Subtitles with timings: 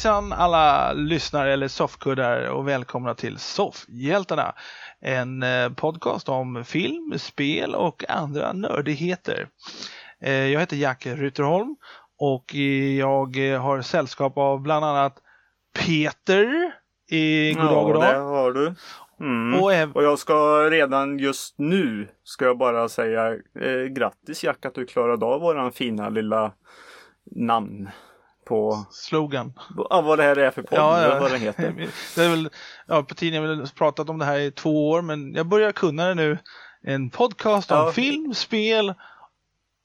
[0.00, 4.54] Hejsan alla lyssnare eller soffkuddar och välkomna till Soffhjältarna.
[5.00, 9.48] En eh, podcast om film, spel och andra nördigheter.
[10.20, 11.76] Eh, jag heter Jack Ruterholm
[12.18, 12.54] och
[12.98, 15.18] jag har sällskap av bland annat
[15.78, 16.72] Peter.
[17.10, 18.04] I god dag, god dag.
[18.04, 18.74] Ja, det har du.
[19.20, 19.60] Mm.
[19.60, 24.74] Och, och, jag ska redan just nu ska jag bara säga eh, grattis Jack att
[24.74, 26.52] du klarade av våran fina lilla
[27.24, 27.88] namn
[28.50, 29.52] på slogan.
[29.90, 31.20] Ja, vad det här är för podd, ja, ja.
[31.20, 31.72] vad den heter.
[32.16, 32.50] det är väl,
[32.86, 36.08] ja, på tiden har pratat om det här i två år, men jag börjar kunna
[36.08, 36.38] det nu.
[36.82, 37.92] En podcast om ja.
[37.92, 38.94] film, spel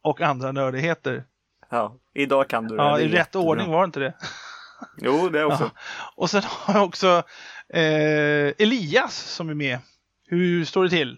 [0.03, 1.23] och andra nördigheter.
[1.69, 2.83] Ja, idag kan du det.
[2.83, 4.13] Ja, i rätt ordning var det inte det?
[4.97, 5.63] Jo, det också.
[5.63, 5.81] Ja.
[6.16, 7.23] Och sen har jag också
[7.73, 9.80] eh, Elias som är med.
[10.27, 11.17] Hur står det till?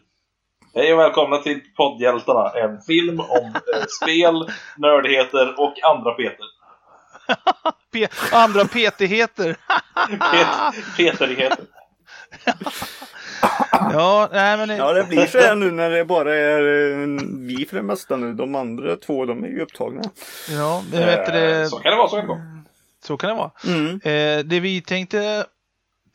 [0.74, 6.57] Hej och välkomna till Poddhjältarna, en film om eh, spel, nördigheter och andra peter.
[8.32, 9.58] Andra petigheter.
[10.32, 11.66] Pet peterigheter.
[13.72, 14.78] ja, nej, men...
[14.78, 16.60] ja, det blir så här nu när det bara är
[16.92, 17.08] eh,
[17.40, 18.34] vi för det mesta nu.
[18.34, 20.02] De andra två, de är ju upptagna.
[20.50, 21.70] Ja, men vet det...
[21.70, 22.42] Så kan det vara, så kan det vara.
[23.04, 23.52] Så kan det vara.
[23.66, 24.00] Mm.
[24.04, 25.46] Eh, det vi tänkte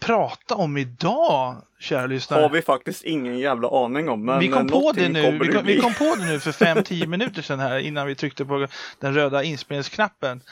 [0.02, 2.42] prata om idag, kära lyssnare.
[2.42, 4.24] Har vi faktiskt ingen jävla aning om.
[4.24, 5.38] Men vi kom på det nu.
[5.38, 8.44] Vi kom, vi kom, på det nu för 5-10 minuter sedan här innan vi tryckte
[8.44, 8.66] på
[9.00, 10.42] den röda inspelningsknappen.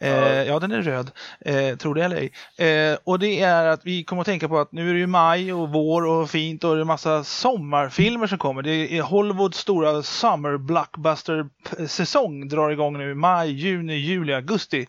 [0.00, 2.32] Eh, ja, den är röd, eh, tror det eller ej.
[2.68, 5.06] Eh, och det är att vi kommer att tänka på att nu är det ju
[5.06, 8.62] maj och vår och fint och det är massa sommarfilmer som kommer.
[8.62, 11.48] Det är Hollywoods stora summer blockbuster
[11.86, 14.86] säsong drar igång nu i maj, juni, juli, augusti.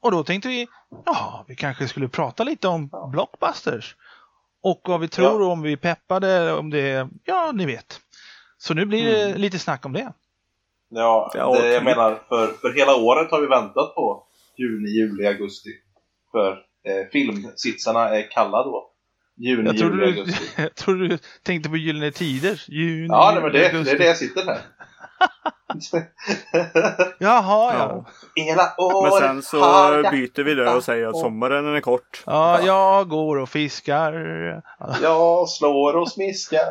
[0.00, 0.68] Och då tänkte vi,
[1.06, 3.96] ja, vi kanske skulle prata lite om blockbusters.
[4.62, 5.48] Och vad vi tror ja.
[5.52, 8.00] om vi peppade, om det, ja, ni vet.
[8.58, 9.40] Så nu blir det mm.
[9.40, 10.12] lite snack om det.
[10.88, 14.26] Ja, det, jag menar, för, för hela året har vi väntat på
[14.56, 15.70] juni, juli, augusti.
[16.32, 16.52] För
[16.84, 18.92] eh, filmsitsarna är kalla då.
[19.36, 20.44] Juni, jag juli, du, augusti.
[20.62, 22.64] Jag tror du tänkte på Gyllene Tider.
[22.68, 23.90] Juni, ja, nej, men det, augusti.
[23.90, 24.60] det är det jag sitter här.
[27.18, 28.04] Jaha, ja.
[28.34, 29.58] Hela året Men sen så
[30.10, 32.22] byter vi det och säger att sommaren är kort.
[32.26, 34.12] Ja, jag går och fiskar.
[35.02, 36.66] Jag slår och smiskar.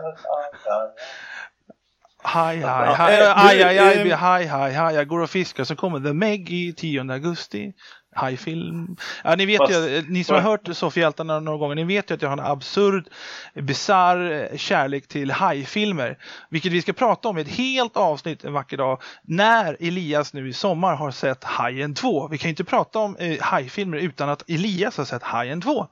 [2.28, 6.00] Haj, haj, haj, aj, aj, aj, haj, haj, haj, jag går och fiskar så kommer
[6.00, 7.74] The Meg i 10 augusti.
[8.16, 8.96] Hajfilm.
[9.24, 12.16] Ja, ni vet Fast, ju, ni som har hört Soffhjältarna några gånger, ni vet ju
[12.16, 13.10] att jag har en absurd,
[13.54, 16.18] bisarr kärlek till hajfilmer.
[16.50, 19.02] Vilket vi ska prata om i ett helt avsnitt en vacker dag.
[19.24, 22.28] När Elias nu i sommar har sett Hajen 2.
[22.28, 25.88] Vi kan ju inte prata om eh, hajfilmer utan att Elias har sett Hajen 2.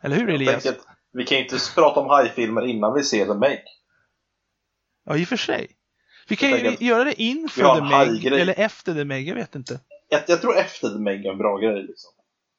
[0.00, 0.66] Eller hur Elias?
[1.12, 3.62] vi kan ju inte prata om hajfilmer innan vi ser The Meg.
[5.04, 5.68] Ja, i och för sig.
[6.28, 9.80] Vi kan ju göra det inför The Meg eller efter The Meg, jag vet inte.
[10.08, 11.82] Jag, jag tror efter The Meg är en bra grej.
[11.82, 12.10] Liksom.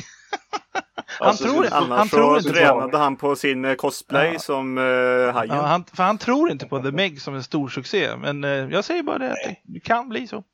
[1.18, 2.98] han alltså, tror, annars han tror inte tränade på...
[2.98, 4.38] han på sin eh, cosplay ja.
[4.38, 5.56] som uh, hajen.
[5.56, 8.16] Ja, han, för han tror inte på The Meg som en stor succé.
[8.16, 10.44] Men uh, jag säger bara det att det kan bli så.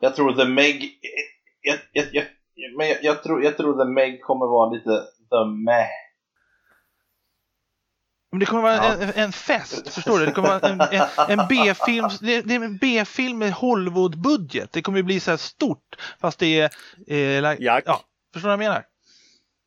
[0.00, 0.90] Jag tror The Meg...
[1.62, 2.24] Jag, jag, jag,
[2.78, 4.90] men jag, jag, tror, jag tror The Meg kommer vara lite
[5.30, 5.88] The Meh
[8.30, 8.94] men det kommer vara ja.
[8.94, 10.26] en, en, fest, förstår du?
[10.26, 14.72] Det kommer vara en, en, en B-film, det, det, är en B-film med Hollywood-budget.
[14.72, 16.70] Det kommer bli så här stort, fast det är...
[17.06, 18.00] Eh, like, ja,
[18.32, 18.84] förstår du vad jag menar?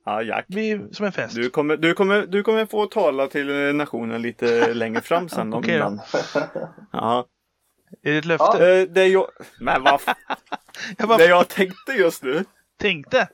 [0.05, 0.45] Ja, Jack.
[0.47, 1.35] Vi, som en fest.
[1.35, 5.53] Du kommer, du, kommer, du kommer få tala till nationen lite längre fram sen.
[5.53, 5.99] Okej då.
[6.91, 7.27] Ja.
[8.03, 8.63] Är det ett löfte?
[8.63, 8.85] Ja.
[8.85, 9.27] Det jag...
[9.59, 10.01] Men vad
[10.97, 11.17] jag bara...
[11.17, 12.45] Det jag tänkte just nu.
[12.79, 13.27] Tänkte?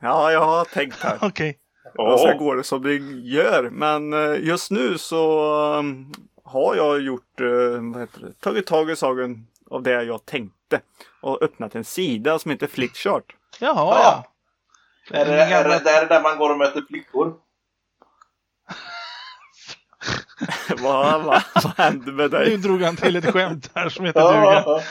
[0.00, 1.16] Ja, jag har tänkt här.
[1.20, 1.28] Okej.
[1.28, 1.54] Okay.
[1.98, 2.94] Och så går det som det
[3.24, 3.70] gör.
[3.70, 6.12] Men eh, just nu så um,
[6.44, 10.80] har jag gjort, uh, vad heter det, tagit tag i saken av det jag tänkte.
[11.20, 13.34] Och öppnat en sida som heter Flickchart.
[13.60, 14.24] Jaha, ja.
[15.10, 15.16] ja.
[15.16, 17.34] Är det, är, det, det är där man går och möter flickor?
[20.82, 22.50] vad, vad, vad hände med dig?
[22.50, 24.82] Nu drog han till ett skämt här som heter duga.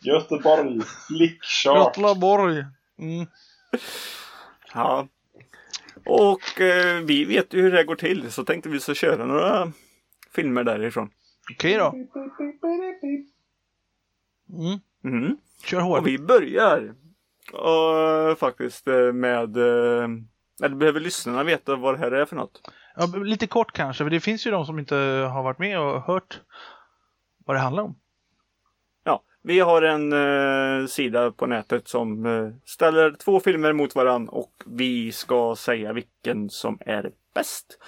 [0.00, 1.96] Göteborg, flickchart.
[1.96, 2.64] Göteborg.
[2.98, 3.26] Mm.
[4.74, 5.08] Ja.
[6.06, 9.72] Och eh, vi vet ju hur det går till så tänkte vi så köra några
[10.34, 11.10] filmer därifrån.
[11.52, 11.94] Okej då.
[14.50, 14.78] Mm.
[15.04, 15.36] Mm.
[15.64, 15.98] Kör hårt.
[15.98, 16.94] Och vi börjar
[17.52, 20.08] och faktiskt eh, med, eh,
[20.62, 22.70] eller behöver lyssnarna veta vad det här är för något?
[22.96, 24.96] Ja, lite kort kanske, för det finns ju de som inte
[25.32, 26.40] har varit med och hört
[27.44, 27.96] vad det handlar om.
[29.46, 34.52] Vi har en eh, sida på nätet som eh, ställer två filmer mot varann och
[34.66, 37.78] vi ska säga vilken som är bäst.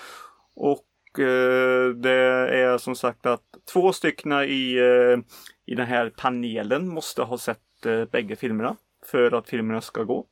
[0.55, 2.13] Och eh, det
[2.57, 3.43] är som sagt att
[3.73, 5.19] två stycken i, eh,
[5.67, 10.27] i den här panelen måste ha sett eh, bägge filmerna för att filmerna ska gå.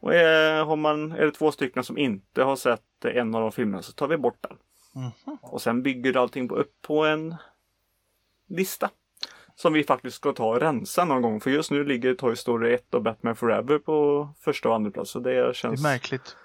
[0.00, 3.52] Och är, har man, är det två stycken som inte har sett en av de
[3.52, 4.56] filmerna så tar vi bort den.
[4.94, 5.38] Mm.
[5.42, 7.34] Och sen bygger allting på, upp på en
[8.48, 8.90] lista.
[9.62, 11.40] Som vi faktiskt ska ta och rensa någon gång.
[11.40, 15.10] För just nu ligger Toy Story 1 och Batman Forever på första och andra plats.
[15.10, 15.82] Så det känns...
[15.82, 16.36] Det är märkligt.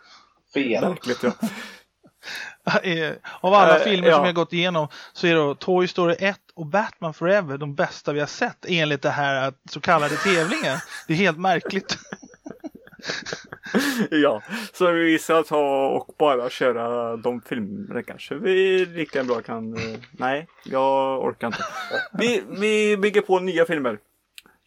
[0.53, 0.89] Fel.
[0.89, 1.31] Märkligt ja.
[3.41, 4.15] Av alla uh, filmer ja.
[4.15, 8.13] som jag gått igenom så är då Toy Story 1 och Batman Forever de bästa
[8.13, 10.77] vi har sett enligt det här så kallade tävlingen.
[11.07, 11.97] Det är helt märkligt.
[14.11, 14.41] ja,
[14.73, 19.77] så vi ska ta och bara köra de filmerna kanske vi lika bra kan.
[19.77, 21.65] Eh, nej, jag orkar inte.
[22.13, 23.99] Vi, vi bygger på nya filmer.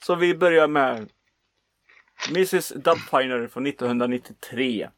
[0.05, 1.09] Så vi börjar med
[2.29, 4.89] Mrs Dubfiner från 1993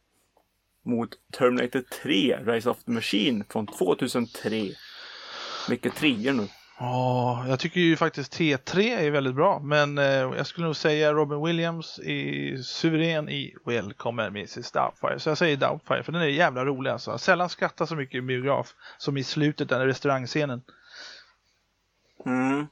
[0.83, 4.69] mot Terminator 3 Rise of the Machine från 2003.
[5.69, 6.49] Mycket treor nu.
[6.83, 11.13] Ja, jag tycker ju faktiskt T3 är väldigt bra, men eh, jag skulle nog säga
[11.13, 15.19] Robin Williams är suverän i Welcome Mrs Doubtfire.
[15.19, 17.19] Så jag säger Doubtfire, för den är jävla rolig alltså.
[17.19, 20.63] Sällan skrattar så mycket i biograf som i slutet, den restaurangscenen.
[22.27, 22.67] Mm.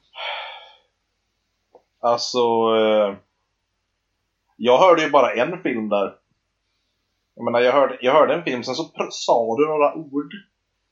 [1.99, 2.39] Alltså,
[2.77, 3.15] eh,
[4.57, 6.15] jag hörde ju bara en film där.
[7.35, 10.33] Jag menar, jag hörde, jag hörde en film, sen så sa du några ord.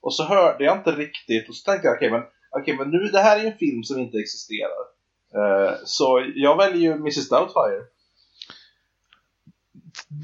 [0.02, 2.86] Och så hörde jag inte riktigt, och så tänkte jag, okej okay, men okej okay,
[2.86, 4.88] men nu det här är en film som inte existerar.
[5.36, 7.84] Uh, så jag väljer ju Mrs Doubtfire.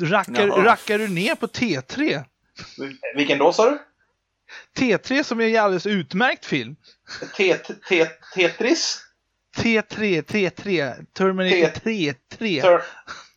[0.01, 2.23] Rackar, rackar du ner på T3?
[3.15, 3.79] Vilken då sa du?
[4.77, 6.75] T3 som är en alldeles utmärkt film.
[7.37, 7.57] T
[7.89, 8.99] T Tetris?
[9.57, 12.61] T3, T3, Terminator 3, 3.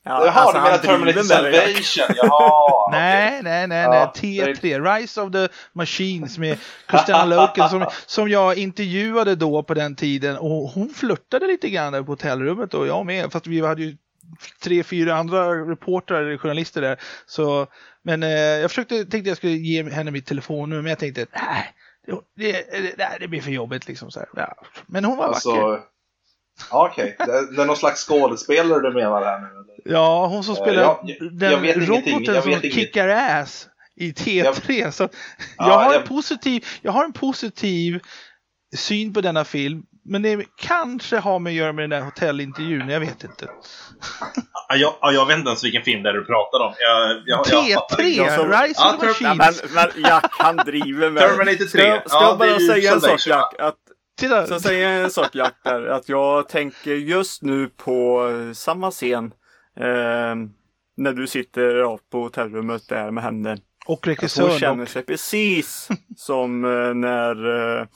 [0.08, 2.16] Ja, Jaha, alltså, du menar Terminator Salvation?
[2.16, 2.90] Jaha!
[2.90, 4.06] nej, nej, nej, nej.
[4.14, 6.58] T3, Rise of the Machines med
[6.90, 12.04] Christina Loken som, som jag intervjuade då på den tiden och hon flörtade lite grann
[12.04, 13.96] på hotellrummet och jag med, fast vi hade ju
[14.62, 17.00] tre, fyra andra reportrar, journalister där.
[17.26, 17.66] Så,
[18.02, 21.74] men eh, jag försökte, tänkte jag skulle ge henne mitt telefonnummer, men jag tänkte nej,
[22.36, 22.52] det,
[22.96, 24.10] det, det blir för jobbigt liksom.
[24.10, 24.28] Så här.
[24.36, 24.54] Ja.
[24.86, 25.95] Men hon var alltså, vacker.
[26.70, 27.26] Okej, okay.
[27.26, 29.46] det, det, är någon slags skådespelare du menar här nu?
[29.46, 29.94] Eller?
[29.96, 34.90] Ja, hon som eh, spelar jag, jag, den jag roboten som kickar ass i T3.
[34.90, 35.10] Så jag,
[35.56, 38.00] ja, har en positiv, jag har en positiv
[38.76, 39.82] syn på denna film.
[40.08, 43.48] Men det kanske har med att göra med den där hotellintervjun, jag vet inte.
[44.68, 46.74] Jag, jag vet inte ens vilken film det är du pratar om.
[46.78, 49.62] Jag, jag, T3, jag, Rise of the Machines.
[49.62, 51.22] Men, men Jack, han driver med...
[51.22, 51.66] Terminator 3.
[51.66, 53.54] Ska, ska ja, jag bara säga en sak Jack?
[53.58, 53.76] Att
[54.16, 54.46] Titta.
[54.46, 59.24] Så säger jag en sak Jack där, att jag tänker just nu på samma scen
[59.76, 60.34] eh,
[60.96, 63.56] när du sitter på hotellrummet där med henne.
[63.86, 64.50] Och regissören.
[64.50, 67.86] Hon känner sig precis som eh, när, eh,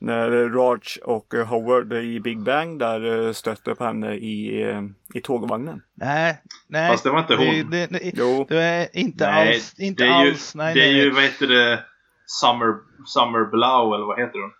[0.00, 4.82] när Raj och Howard i Big Bang där eh, stötte på henne i, eh,
[5.14, 5.82] i tågvagnen.
[5.94, 6.90] Nej, nej.
[6.90, 7.70] Fast det var inte hon.
[7.70, 8.46] Det, det, jo.
[8.48, 9.74] det är inte nej, alls.
[9.78, 10.54] Inte det är alls.
[10.54, 11.02] Ju, nej, det är nej.
[11.02, 11.84] ju, vad heter det,
[12.26, 12.74] Summer,
[13.06, 14.50] Summer Blau eller vad heter hon?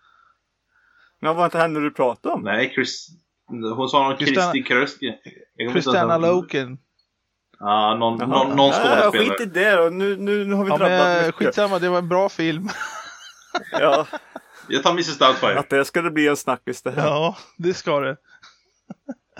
[1.20, 2.42] Men var inte henne du pratade om?
[2.42, 3.08] Nej, Chris...
[3.76, 5.14] Hon sa någon Kristi Kröski.
[5.72, 6.78] Christiana Loken.
[7.58, 9.00] Ja, någon, någon, någon skådespelare.
[9.04, 9.88] Ja, skit i det då.
[9.88, 11.34] Nu, nu, nu har vi ja, drabbat men, mycket.
[11.34, 12.68] Skitsamma, det var en bra film.
[13.72, 14.06] ja.
[14.68, 15.58] Jag tar Mrs Doubtfire.
[15.58, 17.06] Att det skulle bli en snackis det här.
[17.06, 18.16] Ja, det ska det.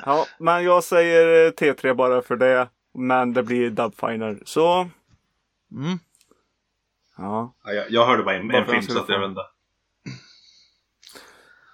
[0.07, 2.69] ja, men jag säger T3 bara för det.
[2.95, 4.39] Men det blir Dubfiner.
[4.45, 4.89] Så
[5.73, 5.99] Mm.
[7.17, 7.55] Ja.
[7.65, 9.41] ja jag, jag, hörde bara en, en film så att jag vet inte.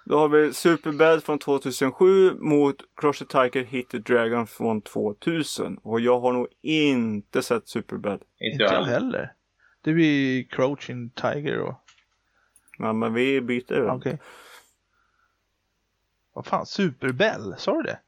[0.07, 5.77] Då har vi Superbad från 2007 mot Crush the Tiger Hit the Dragon från 2000.
[5.77, 8.21] Och jag har nog inte sett Superbad.
[8.39, 9.33] Inte jag heller.
[9.81, 11.73] Det blir Crouching Tiger och...
[12.77, 13.87] Ja men vi byter.
[13.87, 13.95] Okej.
[13.95, 14.17] Okay.
[16.33, 17.99] Vad fan, Superbell, sa du det?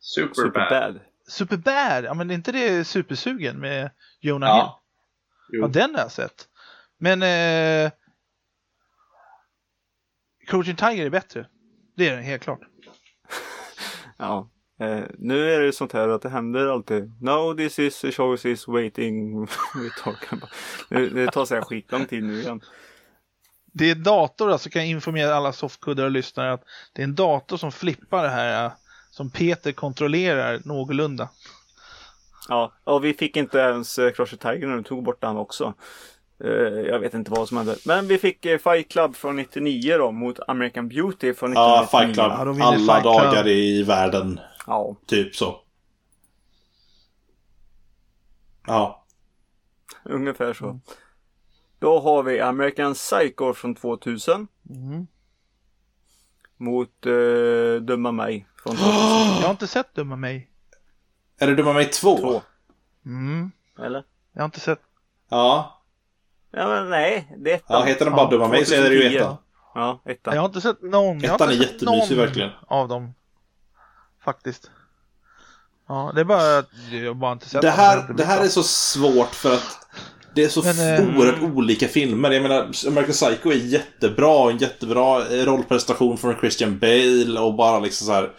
[0.00, 0.34] Superbad.
[0.36, 1.00] Superbad.
[1.28, 4.82] Superbad, ja men är inte det Supersugen med Jonah ja.
[5.50, 5.58] Hill?
[5.58, 5.62] Jo.
[5.62, 6.48] Ja, den har jag sett.
[6.98, 7.92] Men eh,
[10.46, 11.46] Crouching Tiger är bättre.
[11.96, 12.60] Det är den helt klart.
[14.18, 14.50] ja.
[14.80, 17.22] Eh, nu är det sånt här att det händer alltid.
[17.22, 19.46] No, this is a show is waiting.
[20.88, 22.60] det, det tar sig skitlång tid nu igen.
[23.72, 27.14] Det är dator, alltså kan jag informera alla softkuddar och lyssnare att det är en
[27.14, 28.70] dator som flippar det här
[29.10, 31.28] som Peter kontrollerar någorlunda.
[32.48, 35.74] Ja, och vi fick inte ens uh, Crush Tiger när de tog bort den också.
[36.44, 36.50] Uh,
[36.80, 37.76] jag vet inte vad som hände.
[37.86, 41.56] Men vi fick uh, Fight Club från 99 då mot American Beauty från 1999.
[41.56, 42.58] Ja, Fight Club.
[42.58, 43.46] Ja, Alla Fight dagar Club.
[43.46, 44.40] i världen.
[44.66, 44.96] Ja.
[45.06, 45.60] Typ så.
[48.66, 49.04] Ja.
[50.04, 50.64] Ungefär så.
[50.64, 50.80] Mm.
[51.78, 54.48] Då har vi American Psycho från 2000.
[54.70, 55.06] Mm.
[56.56, 58.90] Mot uh, Dumma mig från 2000.
[59.40, 60.50] Jag har inte sett Dumma mig.
[61.38, 62.42] Är det Dumma mig 2?
[63.06, 63.50] Mm.
[63.78, 64.04] Eller?
[64.32, 64.80] Jag har inte sett.
[65.28, 65.73] Ja.
[66.56, 67.80] Ja men nej, det är ettan.
[67.80, 69.36] Ja, heter den bara ja, Dumma mig så är det ju ettan.
[69.74, 70.34] Ja, ettan.
[70.34, 71.24] Jag har inte sett någon.
[71.24, 72.50] Ettan är jättemysig verkligen.
[72.66, 73.14] Av dem.
[74.24, 74.70] Faktiskt.
[75.88, 76.70] Ja, det är bara att
[77.04, 79.84] jag bara inte sett det här, det här är så svårt för att
[80.34, 82.30] det är så Men, äh, oerhört olika filmer.
[82.30, 84.50] Jag menar, American Psycho är jättebra.
[84.50, 88.30] En jättebra rollprestation från Christian Bale och bara liksom så här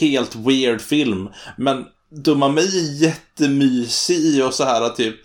[0.00, 1.28] helt weird film.
[1.56, 5.16] Men Dumma mig är jättemysig och så här typ.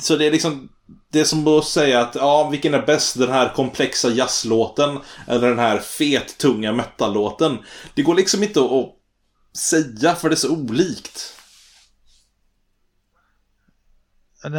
[0.00, 0.68] Så det är liksom
[1.12, 3.18] det är som att säga att, ja, vilken är bäst?
[3.18, 7.58] Den här komplexa jazzlåten eller den här fet, tunga metallåten?
[7.94, 8.96] Det går liksom inte att
[9.56, 11.36] säga för det är så olikt.
[14.42, 14.50] Ja.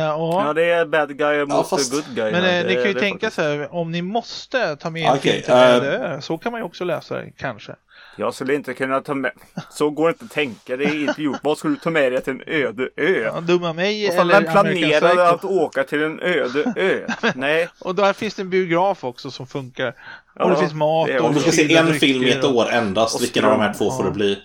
[0.46, 1.92] ja, det är bad guy mot ja, fast...
[1.92, 2.32] good guy.
[2.32, 3.36] Men eh, ni kan ju tänka faktiskt.
[3.36, 6.20] så här, om ni måste ta med en okay, film till uh...
[6.20, 7.76] så kan man ju också läsa det, kanske.
[8.16, 9.32] Jag skulle inte kunna ta med,
[9.70, 11.40] så går det inte att tänka, det är inte gjort.
[11.44, 13.32] Vad skulle du ta med dig till en öde ö?
[13.34, 17.08] Ja, dumma mig och eller Vem planerade att åka till en öde ö?
[17.36, 17.70] Nej.
[17.80, 19.96] och där finns det en biograf också som funkar.
[20.36, 21.08] Ja, och det finns mat.
[21.08, 23.74] Det om du ska se en film i ett år endast, vilken av de här
[23.74, 23.98] två ja.
[23.98, 24.40] får det bli?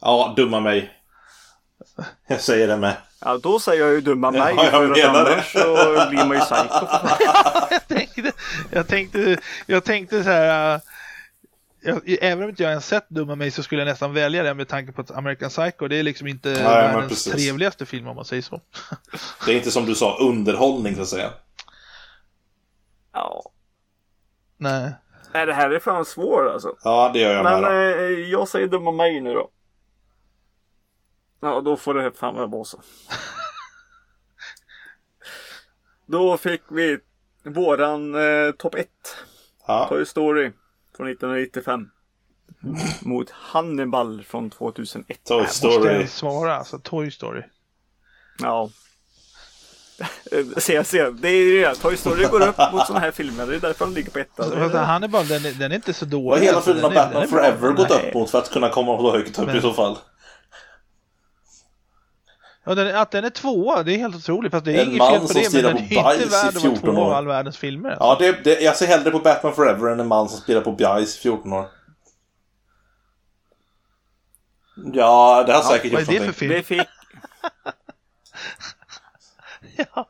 [0.00, 0.90] Ja, dumma mig.
[2.26, 2.96] Jag säger det med.
[3.20, 4.40] Ja, då säger jag ju dumma mig.
[4.40, 6.86] Ja, jag för att annars så blir man ju psycho.
[7.70, 8.32] jag, tänkte,
[8.70, 10.80] jag, tänkte, jag tänkte så här.
[11.82, 14.56] Jag, även om inte jag ens sett Dumma mig så skulle jag nästan välja den
[14.56, 18.16] med tanke på att American Psycho det är liksom inte Nej, världens trevligaste film om
[18.16, 18.60] man säger så.
[19.46, 21.30] det är inte som du sa underhållning så att säga.
[23.12, 23.42] Ja.
[24.56, 24.92] Nej.
[25.32, 26.76] Nej, det här är fan svårt alltså.
[26.84, 27.70] Ja, det gör jag Men med.
[27.70, 29.50] Men eh, jag säger Dumma mig nu då.
[31.40, 32.80] Ja, då får det fan vara så.
[36.06, 36.98] då fick vi
[37.44, 38.88] våran eh, topp 1.
[39.66, 39.86] Ja.
[39.88, 40.52] Toy Story
[41.00, 41.88] från 1995.
[43.02, 45.24] Mot Hannibal från 2001.
[45.24, 45.74] Toy Story.
[45.76, 47.42] Måste jag svara alltså, Toy Story.
[48.42, 48.70] Ja.
[50.56, 51.74] Se, se, det är ju det.
[51.74, 53.46] Toy Story går upp mot sådana här filmer.
[53.46, 54.62] Det är därför de ligger på etta.
[54.62, 56.32] Alltså, Hannibal, den, den är inte så dålig.
[56.32, 59.38] Och hela filmen har Batman Forever gått upp mot för att kunna komma så högt
[59.38, 59.56] upp Men...
[59.56, 59.98] i så fall.
[62.64, 64.50] Ja, den, att den är tvåa, det är helt otroligt.
[64.50, 66.76] Fast det är en inget fel på det, men den är inte värd att vara
[66.76, 67.90] tvåa av all världens filmer.
[67.90, 68.24] Alltså.
[68.24, 70.72] Ja, det, det, jag ser hellre på Batman Forever än en man som spelar på
[70.72, 71.68] bajs i 14 år.
[74.92, 76.18] Ja, det har ja, säkert gjort någonting.
[76.18, 76.52] Vad är det för film?
[76.52, 76.88] Det fick...
[79.94, 80.08] ja.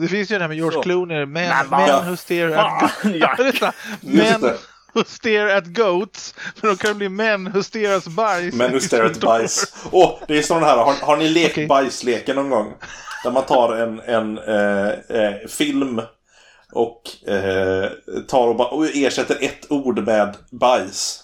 [0.00, 0.82] Det finns ju den här med George så.
[0.82, 4.56] Clooney, Men, men Who Stare at Men
[4.96, 6.34] who stare at goats.
[6.60, 8.54] Men då kan det bli män who stare at bajs.
[8.54, 9.72] Män who stare at bajs.
[9.90, 10.76] Åh, oh, det är sån här.
[10.76, 11.66] Har, har ni lekt okay.
[11.66, 12.74] bajsleken någon gång?
[13.24, 14.88] Där man tar en, en eh,
[15.22, 16.02] eh, film
[16.72, 17.90] och eh,
[18.28, 21.22] tar och, bara, och ersätter ett ord med bajs.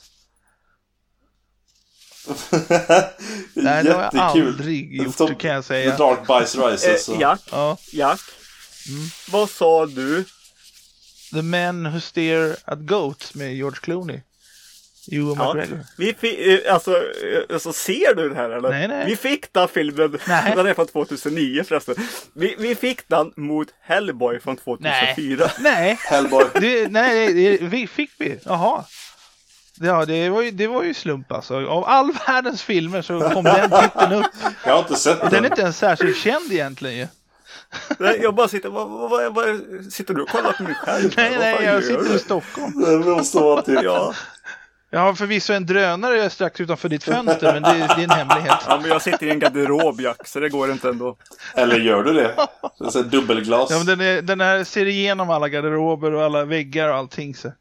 [3.55, 5.91] Nej, det har jag aldrig gjort, Som, kan jag säga.
[5.91, 7.09] The Dark Bajs Rises.
[7.09, 7.77] Eh, Jack, ja.
[7.93, 8.21] Jack.
[8.89, 9.03] Mm.
[9.31, 10.25] Vad sa du
[11.33, 14.21] The Men Who Stare at Goats med George Clooney.
[15.13, 15.79] Ewan ja, McGregor.
[15.99, 18.71] Vi fick, eh, alltså, eh, alltså, ser du det här eller?
[18.71, 19.07] Nej, nej.
[19.07, 20.53] Vi fick den filmen, nej.
[20.57, 21.95] den är från 2009 förresten.
[22.35, 25.17] Vi, vi fick den mot Hellboy från 2004.
[25.17, 25.49] Nej.
[25.59, 25.99] nej.
[26.11, 26.45] Hellboy.
[26.55, 28.39] Det, nej, det fick vi.
[28.45, 28.85] Jaha.
[29.81, 31.67] Ja, det var ju, det var ju slump alltså.
[31.67, 34.27] Av all världens filmer så kom den titeln upp.
[34.65, 35.31] Jag har inte sett den.
[35.31, 37.07] Den är inte ens särskilt känd egentligen ju.
[37.99, 39.47] Jag bara sitter, vad, vad, vad,
[39.93, 41.15] sitter du och kollar på mig själv?
[41.17, 42.15] Nej, nej, jag sitter du?
[42.15, 42.81] i Stockholm.
[42.81, 43.83] Det måste vara typ.
[43.83, 44.15] Ja.
[44.95, 48.59] Jag har förvisso en drönare strax utanför ditt fönster, men det, det, är en hemlighet.
[48.69, 51.17] Ja, men jag sitter i en garderob, Jack, så det går inte ändå.
[51.55, 52.35] Eller gör du det?
[52.91, 53.71] Så är dubbelglas.
[53.71, 57.35] Ja, men den, är, den här ser igenom alla garderober och alla väggar och allting.
[57.35, 57.53] Så.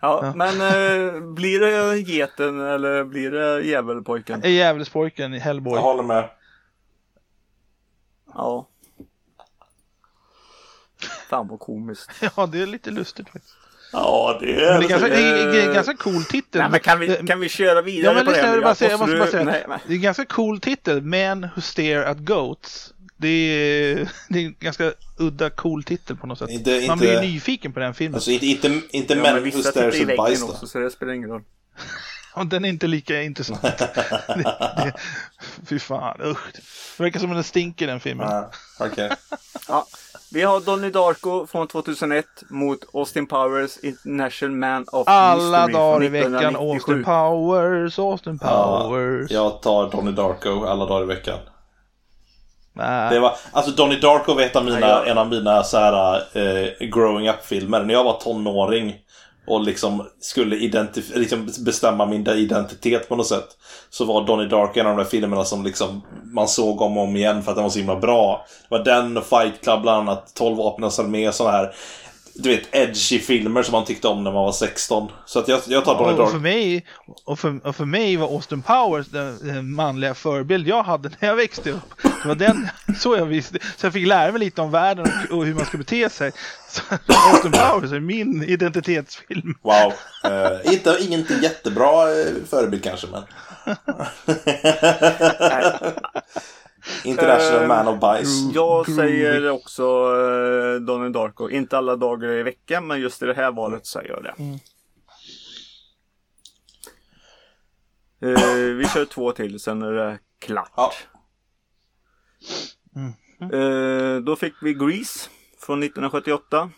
[0.00, 0.32] Ja, ja.
[0.34, 4.40] men eh, blir det geten eller blir det djävulpojken?
[4.44, 5.74] Djävulspojken i Hellboy.
[5.74, 6.28] Jag håller med.
[8.34, 8.68] Ja.
[11.30, 12.10] Fan vad komiskt.
[12.36, 13.54] Ja, det är lite lustigt faktiskt.
[13.92, 14.72] Ja, det är...
[14.72, 16.60] Men det, är ganska, det är en ganska cool titel.
[16.60, 18.38] Nej, men kan vi, kan vi köra vidare ja, men på det?
[18.38, 19.44] Jag, bara säga, jag måste bara säga.
[19.44, 19.78] Nej, nej.
[19.86, 21.02] Det är en ganska cool titel.
[21.02, 22.94] Men Who Stare at Goats.
[23.16, 26.50] Det är, det är en ganska udda cool titel på något sätt.
[26.50, 28.14] Inte, inte, Man blir ju nyfiken på den filmen.
[28.14, 30.46] Alltså inte, inte, inte ja, Men Who Stares at Bajs då.
[30.46, 31.42] Också, så det spelar ingen roll.
[32.46, 33.62] Den är inte lika intressant.
[33.62, 33.76] det,
[34.76, 34.92] det,
[35.66, 36.52] fy fan, usch.
[36.96, 38.28] Det verkar som att den stinker den filmen.
[38.28, 38.50] Ah,
[38.80, 39.10] okay.
[39.68, 39.86] ja,
[40.32, 46.04] vi har Donnie Darko från 2001 mot Austin Powers International Man of Alla Mystery dagar
[46.04, 49.30] i veckan Austin Powers, Austin Powers.
[49.30, 51.38] Ja, jag tar Donnie Darko alla dagar i veckan.
[52.72, 53.10] Nä.
[53.10, 56.16] Det var, alltså Donnie Darko var ett av mina, Nej, en av mina så här,
[56.32, 57.84] eh, growing up-filmer.
[57.84, 58.96] När jag var tonåring
[59.48, 60.56] och liksom skulle
[61.14, 63.48] liksom bestämma min identitet på något sätt.
[63.90, 67.04] Så var Donnie Dark en av de där filmerna som liksom man såg om och
[67.04, 68.46] om igen för att den var så himla bra.
[68.68, 71.74] Det var den och Fight Club bland annat, 12 vapnens armé, och sådana här
[72.42, 75.10] du vet, edgy filmer som man tyckte om när man var 16.
[75.26, 76.30] Så att jag, jag tar Donnie Dark.
[76.30, 76.86] För mig,
[77.24, 81.28] och, för, och för mig var Austin Powers den, den, manliga förebild jag hade när
[81.28, 82.02] jag växte upp.
[82.02, 83.58] Det var den så jag visste.
[83.76, 86.32] Så jag fick lära mig lite om världen och, och hur man ska bete sig.
[86.68, 89.54] Så Austin Powers är min identitetsfilm.
[89.62, 89.92] Wow.
[90.32, 93.22] Uh, inte, inte jättebra uh, förebild kanske, men...
[97.04, 98.50] International uh, Man of Bice.
[98.54, 101.50] Jag säger också uh, Donnie Darko.
[101.50, 104.34] Inte alla dagar i veckan, men just i det här valet säger jag det.
[104.38, 104.58] Mm.
[108.24, 110.72] Uh, vi kör två till, sen är det klart.
[110.76, 110.92] Ja.
[112.96, 113.52] Mm.
[113.52, 116.70] Uh, då fick vi Grease från 1978.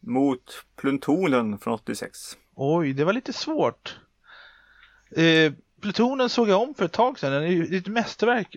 [0.00, 2.18] Mot Plutonen från 86.
[2.54, 3.98] Oj, det var lite svårt.
[5.16, 5.52] Eh,
[5.84, 7.32] Plutonen såg jag om för ett tag sedan.
[7.32, 8.56] Den är ju ett mästerverk.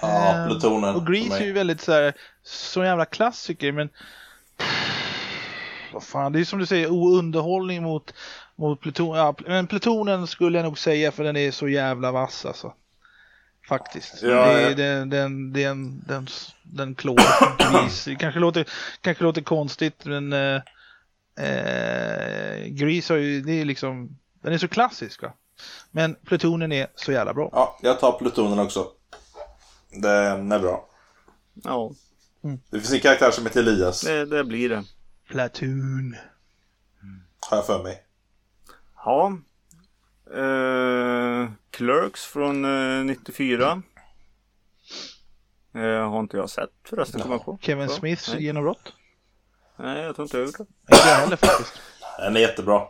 [0.00, 0.94] Ja, eh, Plutonen.
[0.94, 3.88] Och Grease är ju väldigt så här, så jävla klassiker men
[5.92, 8.14] vad fan, det är som du säger, underhållning mot,
[8.56, 9.16] mot Pluton.
[9.16, 12.74] Ja, men Plutonen skulle jag nog säga för den är så jävla vass alltså.
[13.68, 14.22] Faktiskt.
[14.22, 14.74] Ja, det, ja.
[14.74, 16.26] Den, den, den, den,
[16.62, 17.16] den klår
[17.72, 18.14] Grease.
[18.14, 18.68] kanske, låter,
[19.00, 20.60] kanske låter konstigt men eh,
[21.38, 25.32] eh, Grease har ju, det är liksom, den är så klassisk va.
[25.90, 27.48] Men plutonen är så jävla bra.
[27.52, 28.86] Ja, jag tar plutonen också.
[29.90, 30.88] Den är bra.
[31.54, 31.92] Ja.
[32.44, 32.60] Mm.
[32.70, 34.00] Det finns en karaktär som heter Elias.
[34.00, 34.84] Det, det blir det.
[35.28, 36.16] Platoon.
[37.50, 38.02] Har jag för mig.
[39.04, 39.38] Ja.
[40.36, 43.82] Uh, Clerks från uh, 94.
[45.76, 47.22] Uh, har inte jag sett förresten.
[47.28, 47.38] Ja.
[47.38, 47.58] På.
[47.62, 48.92] Kevin Smiths genombrott.
[49.76, 50.94] Nej, jag tror inte jag gjort det.
[50.94, 51.80] Inte jag heller faktiskt.
[52.18, 52.86] Den är jättebra.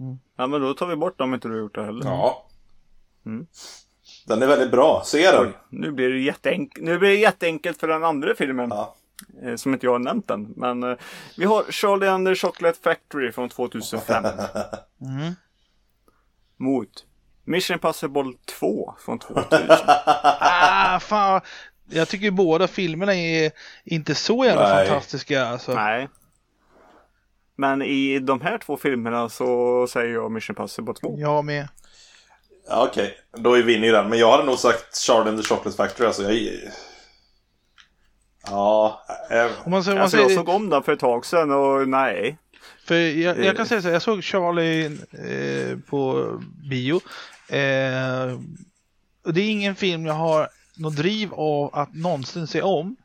[0.00, 0.18] Mm.
[0.36, 2.04] Ja men då tar vi bort dem om inte du har gjort det heller.
[2.04, 2.46] Ja.
[3.26, 3.46] Mm.
[4.26, 5.52] Den är väldigt bra, se den.
[5.68, 8.68] Nu blir det, jätteenk nu blir det jätteenkelt för den andra filmen.
[8.70, 8.94] Ja.
[9.42, 10.52] Eh, som inte jag har nämnt än.
[10.56, 10.96] Men eh,
[11.36, 14.24] vi har Charlie and the Chocolate Factory från 2005.
[15.00, 15.32] mm.
[16.56, 17.04] Mot
[17.44, 19.48] Mission Impossible 2 från 2000.
[20.40, 21.40] ah, fan.
[21.90, 23.52] Jag tycker båda filmerna är
[23.84, 24.86] inte så jävla Nej.
[24.86, 25.46] fantastiska.
[25.46, 25.74] Alltså.
[25.74, 26.08] Nej.
[27.60, 31.16] Men i de här två filmerna så säger jag Mission Impossible 2.
[31.18, 31.68] Jag med.
[32.68, 33.42] Ja, Okej, okay.
[33.42, 34.08] då är vi inne i den.
[34.08, 36.06] Men jag hade nog sagt Charlie and the Chocolate Factory.
[36.06, 36.52] Alltså jag...
[38.46, 39.06] Ja.
[39.30, 39.44] Äh...
[39.64, 42.38] Om man, om man alltså, jag såg om den för ett tag sedan och nej.
[42.84, 46.32] För jag, jag kan säga så här, jag såg Charlie eh, på
[46.70, 47.00] bio.
[47.48, 48.38] Eh,
[49.24, 52.96] och det är ingen film jag har något driv av att någonsin se om.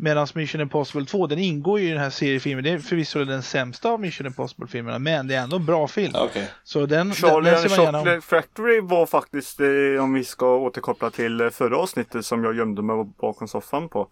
[0.00, 2.64] Medan Mission Impossible 2, den ingår ju i den här seriefilmen.
[2.64, 6.14] Det är förvisso den sämsta av Mission Impossible-filmerna, men det är ändå en bra film.
[6.14, 6.44] Okay.
[6.64, 10.56] Så den, Charlie den, den ser man gärna Factory var faktiskt, eh, om vi ska
[10.56, 14.08] återkoppla till eh, förra avsnittet som jag gömde mig bakom soffan på.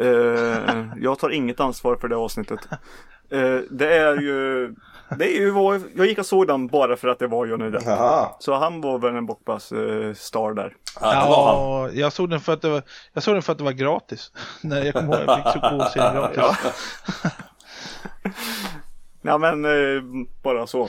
[0.00, 2.60] Eh, jag tar inget ansvar för det avsnittet.
[3.70, 4.74] Det är ju
[5.18, 7.70] det är ju vad, jag gick och såg den bara för att det var Johnny
[7.70, 7.82] Depp.
[8.38, 10.76] Så han var väl en blockbuster-star eh, där.
[11.00, 13.72] Ja, jag såg den för att det var, jag såg den för att det var
[13.72, 14.32] gratis.
[14.62, 16.38] Nej, jag kommer ihåg jag fick se gratis.
[16.38, 16.56] Ja.
[19.22, 20.02] ja men eh,
[20.42, 20.82] bara så.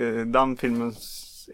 [0.00, 0.94] Eh, den filmen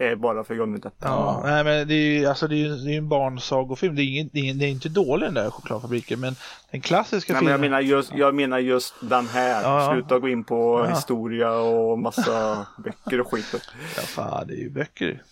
[0.00, 0.94] är bara för Johnny Depp.
[0.98, 3.94] Ja, nej men det är ju alltså det är, det är en barnsagofilm.
[3.94, 6.37] Det är, ingen, det, är, det är inte dålig den där chokladfabriken men
[6.70, 7.61] den klassiska nej, filmen.
[7.61, 9.62] Men jag, menar just, jag menar just den här.
[9.62, 10.94] Ja, Sluta gå in på ja.
[10.94, 13.55] historia och massa böcker och skit.
[13.96, 15.22] Ja fan det är ju böcker.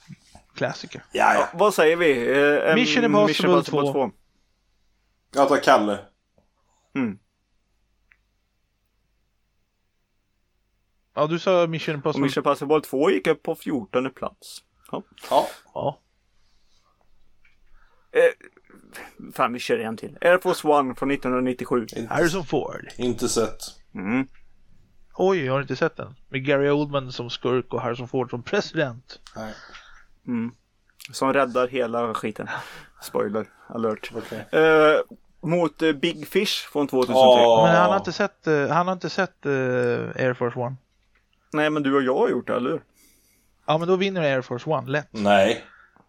[0.55, 1.03] Klassiker.
[1.13, 1.49] Ja, ja.
[1.55, 2.11] vad säger vi?
[2.69, 3.93] Eh, Mission Impossible, Mission Impossible 2.
[3.93, 4.11] 2.
[5.35, 5.99] Jag tar Kalle.
[6.95, 7.19] Mm.
[11.15, 12.21] Ja, du sa Mission Impossible.
[12.21, 14.63] Och Mission Impossible 2 gick upp på 14 plats.
[14.93, 15.03] Ja.
[15.31, 15.47] Ja.
[15.75, 15.99] ja.
[18.13, 20.19] Eh, fan, vi kör en till.
[20.21, 21.81] Air Force One från 1997.
[21.81, 22.89] Inte, Harrison Ford.
[22.97, 23.59] Inte sett.
[23.95, 24.29] Mm.
[25.15, 26.15] Oj, jag har inte sett den.
[26.29, 29.21] Med Gary Oldman som skurk och Harrison Ford som president.
[29.37, 29.55] Nej.
[30.27, 30.53] Mm.
[31.13, 32.49] Som räddar hela skiten.
[33.03, 34.13] Spoiler alert.
[34.15, 34.61] Okay.
[34.61, 35.01] Eh,
[35.41, 37.15] mot uh, Big Fish från 2003.
[37.15, 37.67] Oh.
[37.67, 39.53] Men han har inte sett, uh, han har inte sett uh,
[40.17, 40.77] Air Force One.
[41.53, 42.83] Nej, men du och jag har gjort det, eller hur?
[43.67, 45.09] Ja, men då vinner Air Force One lätt.
[45.11, 45.65] Nej.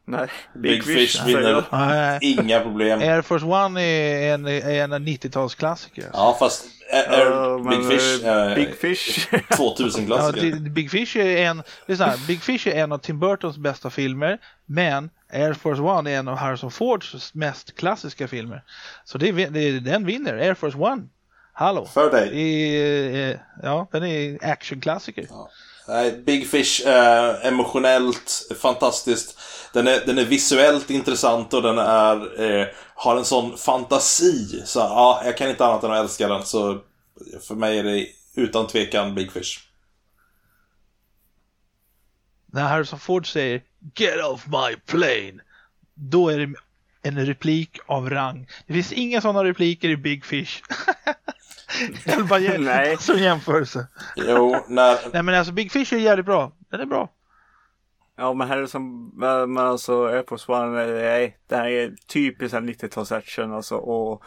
[0.05, 1.63] Nej, Big, Big Fish, Fish vinner.
[1.71, 2.19] Nej.
[2.21, 2.99] Inga problem.
[2.99, 6.09] Air Force One är en, är en 90-talsklassiker.
[6.13, 10.45] Ja, fast Air, uh, Big, Fish, uh, Big Fish 2000-klassiker.
[10.45, 14.37] Ja, Big Fish är en, här, Big Fish är en av Tim Burtons bästa filmer,
[14.65, 18.63] men Air Force One är en av Harrison Fords mest klassiska filmer.
[19.03, 21.03] Så det, det, den vinner, Air Force One.
[21.61, 21.85] Hallå!
[21.85, 22.39] För dig.
[22.39, 25.27] I, ja, den är actionklassiker.
[25.29, 25.49] Ja.
[26.25, 29.39] Big Fish är emotionellt fantastiskt.
[29.73, 34.61] Den är, den är visuellt intressant och den är, eh, har en sån fantasi.
[34.65, 36.45] Så ja, jag kan inte annat än att älska den.
[36.45, 36.79] Så
[37.41, 39.59] för mig är det utan tvekan Big Fish.
[42.45, 43.63] När Harrison Ford säger
[43.95, 45.41] Get off my plane.
[45.93, 46.53] Då är det
[47.01, 48.47] en replik av rang.
[48.67, 50.61] Det finns inga sådana repliker i Big Fish.
[52.05, 52.97] Jag ge, Nej.
[52.97, 53.87] som jämförelse.
[54.15, 54.97] Jo, när...
[55.13, 56.51] Nej men alltså Big Fish är jävligt bra.
[56.71, 57.09] Den är bra.
[58.17, 59.11] Ja men här är det som,
[59.47, 64.23] men alltså Air Force One, nej, det här är typiskt 90-tals action alltså och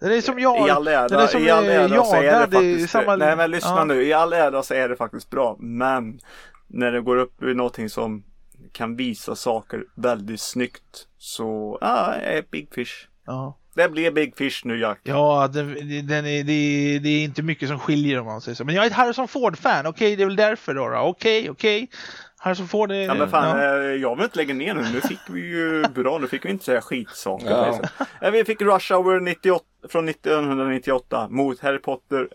[0.00, 0.68] den är som jag.
[0.68, 3.16] I all ära, den är som i all ära så är det faktiskt, samma...
[3.16, 3.84] nej men lyssna ja.
[3.84, 6.20] nu, i all ära så är det faktiskt bra, men
[6.66, 8.24] när det går upp i någonting som
[8.72, 13.08] kan visa saker väldigt snyggt så, ja, ah, Big Fish.
[13.26, 13.58] Ja.
[13.74, 15.00] Det blir Big Fish nu Jack.
[15.02, 15.66] Ja, den,
[16.06, 18.64] den är, det, det, är inte mycket som skiljer om man säger så.
[18.64, 20.82] Men jag är ett Harrison Ford-fan, okej okay, det är väl därför då.
[20.82, 21.82] Okej, okay, okej.
[21.82, 21.96] Okay.
[22.44, 22.94] Harrison Ford är...
[22.94, 23.64] Ja men fan, ja.
[23.64, 24.82] Eh, jag vill inte lägga ner nu.
[24.92, 27.50] Nu fick vi ju bra, nu fick vi inte säga skitsaker.
[27.50, 27.80] Ja.
[28.20, 32.28] ja vi fick Rush Hour 98, från 1998 mot Harry Potter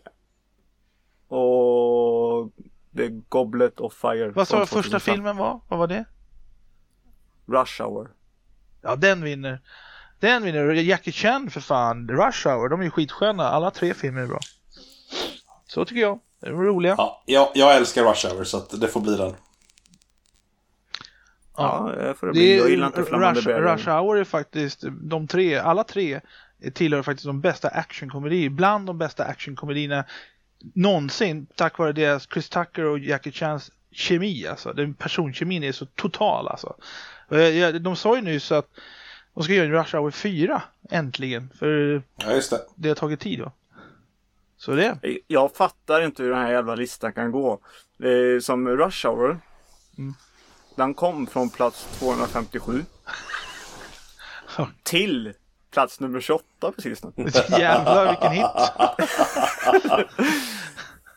[1.28, 2.52] och
[2.98, 4.30] The Goblet of Fire.
[4.30, 5.62] Vad sa första filmen var?
[5.68, 6.06] Vad var det?
[7.46, 8.10] Rush Hour.
[8.82, 9.62] Ja, den vinner.
[10.20, 10.74] Den vinner.
[10.74, 12.10] Jackie Chan för fan.
[12.10, 13.44] Rush Hour, de är ju skitsköna.
[13.44, 14.40] Alla tre filmer är bra.
[15.68, 16.20] Så tycker jag.
[16.42, 16.96] De är roliga.
[16.98, 19.36] Ja, jag, jag älskar Rush Hour så att det får bli den.
[21.58, 22.58] Ja, det får det bli.
[22.58, 26.20] Jag gillar inte Rush, Rush Hour är faktiskt, de tre, alla tre
[26.74, 28.50] tillhör faktiskt de bästa actionkomedier.
[28.50, 30.06] Bland de bästa actionkomedierna
[30.74, 34.74] någonsin tack vare deras Chris Tucker och Jackie Chans kemi alltså.
[34.74, 36.76] Den personkemin är så total alltså.
[37.82, 38.68] De sa ju nyss att
[39.40, 41.50] de ska göra en Rush Hour 4 äntligen.
[41.60, 42.62] För ja, just det.
[42.76, 43.52] det har tagit tid va?
[44.58, 44.98] Så det.
[45.28, 47.60] Jag fattar inte hur den här jävla listan kan gå.
[48.42, 49.40] Som Rush Hour.
[49.98, 50.14] Mm.
[50.76, 52.86] Den kom från plats 257.
[54.84, 55.34] till
[55.72, 57.12] plats nummer 28 precis nu.
[57.50, 58.46] Jävlar vilken hit.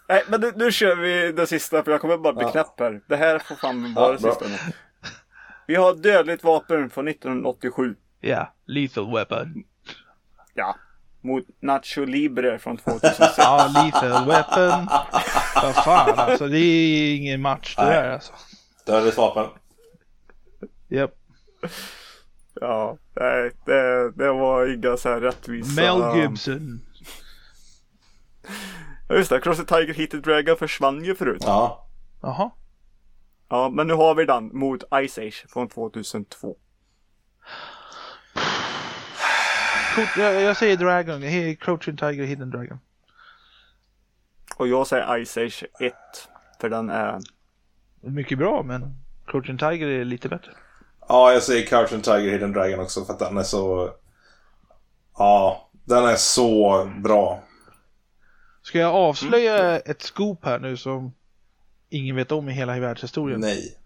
[0.09, 3.01] Nej men nu, nu kör vi det sista för jag kommer bara bli knäpp här.
[3.09, 4.57] Det här får fan vara det sista nu.
[5.67, 7.97] Vi har Dödligt vapen från 1987.
[8.25, 9.65] Ja, Lethal Weapon.
[10.55, 10.77] Ja.
[11.21, 13.19] Mot Nacho Libre från 2006.
[13.39, 14.89] ja, Lethal Weapon.
[15.63, 18.33] Vad fan alltså, det är ingen match det där alltså.
[18.87, 19.47] Dödligt vapen.
[20.89, 21.11] Japp.
[21.63, 21.71] Yep.
[22.61, 25.81] Ja, nej, det, det var inga så här rättvisa.
[25.81, 26.81] Mel Gibson.
[29.09, 31.43] Ja just det, Cross the Tiger Hit the Dragon försvann ju förut.
[31.47, 31.89] Ja.
[32.23, 32.51] Jaha.
[33.49, 36.57] Ja, men nu har vi den mot Ice Age från 2002.
[40.17, 41.21] Jag, jag säger Dragon,
[41.57, 42.79] Crouching Tiger Hidden Dragon.
[44.57, 45.95] Och jag säger Ice Age 1.
[46.61, 47.21] För den är...
[48.01, 50.53] Mycket bra men Crouching Tiger är lite bättre.
[51.09, 53.91] Ja, jag säger Crouching Tiger Hidden Dragon också för att den är så...
[55.19, 57.43] Ja, den är så bra.
[58.63, 59.83] Ska jag avslöja mm.
[59.85, 61.13] ett scoop här nu som
[61.89, 63.41] ingen vet om i hela världshistorien?
[63.41, 63.79] Nej.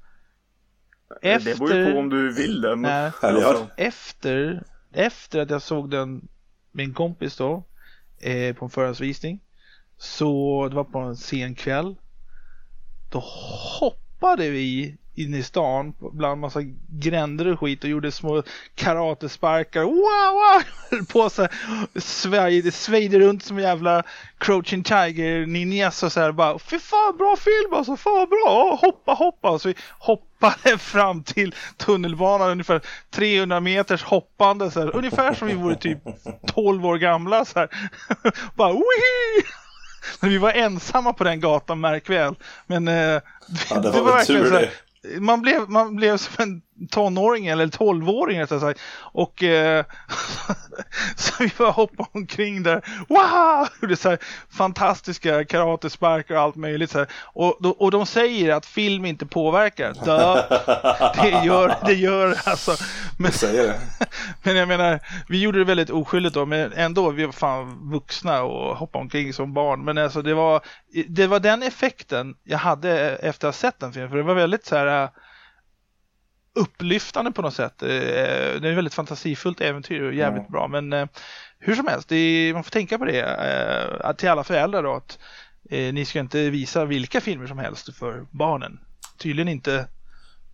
[1.22, 1.50] Efter...
[1.50, 2.76] Det beror ju på om du vill det.
[2.76, 3.12] Men...
[3.20, 6.28] Alltså, efter, efter att jag såg den
[6.72, 7.64] med en kompis då
[8.18, 9.40] eh, på en förhandsvisning.
[9.98, 11.96] Så det var på en sen kväll.
[13.10, 13.22] Då
[13.80, 18.42] hoppade vi inne i stan bland massa gränder och skit och gjorde små
[18.74, 19.82] karatesparkar.
[19.82, 19.92] Wow,
[20.32, 21.06] wow!
[21.12, 24.02] På så här, svajde runt som jävla
[24.38, 29.12] Crouching Tiger ninjas och så här bara fy fan bra film alltså, fan bra, hoppa
[29.12, 29.58] hoppa.
[29.58, 35.54] Så vi hoppade fram till tunnelbanan ungefär 300 meters hoppande så här, ungefär som vi
[35.54, 35.98] vore typ
[36.46, 37.68] 12 år gamla så här.
[38.54, 39.46] bara Wii!
[40.20, 42.34] Men vi var ensamma på den gatan, märk väl.
[42.66, 43.20] Men eh, ja,
[43.68, 44.70] det, var, det var verkligen så här,
[45.20, 48.80] man blev, man blev som en tonåring eller tolvåring rättare sagt.
[48.98, 49.84] Och eh,
[51.16, 52.82] så vi bara hoppade omkring där.
[53.08, 53.88] Wow!
[53.88, 54.18] Det så här
[54.50, 56.90] fantastiska karatesparkar och allt möjligt.
[56.90, 57.08] Så här.
[57.22, 59.92] Och, och de säger att film inte påverkar.
[61.22, 62.72] Det gör det gör alltså.
[63.18, 63.80] Men, det.
[64.42, 66.46] men jag menar, vi gjorde det väldigt oskyldigt då.
[66.46, 69.84] Men ändå, vi var fan vuxna och hoppade omkring som barn.
[69.84, 70.60] Men alltså det var,
[71.08, 74.10] det var den effekten jag hade efter att ha sett den filmen.
[74.10, 75.10] För det var väldigt så här
[76.56, 77.82] upplyftande på något sätt.
[77.82, 80.52] Eh, det är ett väldigt fantasifullt äventyr och jävligt mm.
[80.52, 80.68] bra.
[80.68, 81.06] Men eh,
[81.58, 85.18] hur som helst, är, man får tänka på det eh, till alla föräldrar då att
[85.70, 88.80] ni ska inte visa vilka filmer som helst för barnen.
[89.18, 89.88] Tydligen inte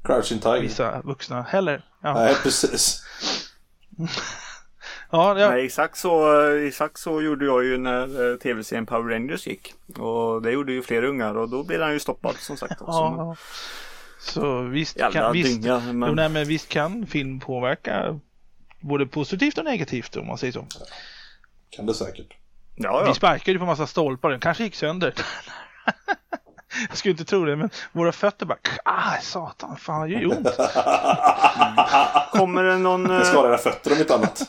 [0.05, 0.61] Crouching Tiger.
[0.61, 1.85] visa vuxna heller.
[2.03, 2.15] Ja.
[2.15, 3.03] Nej, precis.
[5.11, 5.51] ja, ja.
[5.51, 9.75] Nej, exakt, så, exakt så gjorde jag ju när tv-serien Power Rangers gick.
[9.99, 12.81] Och det gjorde ju fler ungar och då blev han ju stoppad som sagt.
[12.81, 12.93] Också.
[13.19, 13.37] Ja,
[14.23, 16.09] så visst kan, visst, dynga, men...
[16.09, 18.21] Jo, nej, men visst kan film påverka
[18.81, 20.67] både positivt och negativt om man säger så.
[21.71, 22.37] Kan det säkert.
[22.75, 23.09] Ja, ja.
[23.09, 25.15] Vi sparkade ju på massa stolpar, den kanske gick sönder.
[26.89, 30.27] Jag skulle inte tro det, men våra fötter bara ah, satan, fan det gör ju
[30.27, 30.57] ont.
[32.33, 33.11] Kommer det någon...
[33.11, 34.43] Jag skadar era fötter om inte annat.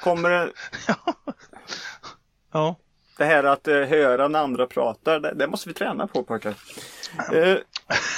[0.00, 0.52] Kommer det...
[2.52, 2.76] ja.
[3.18, 6.54] Det här att uh, höra när andra pratar, det, det måste vi träna på pojkar.
[7.32, 7.56] Uh,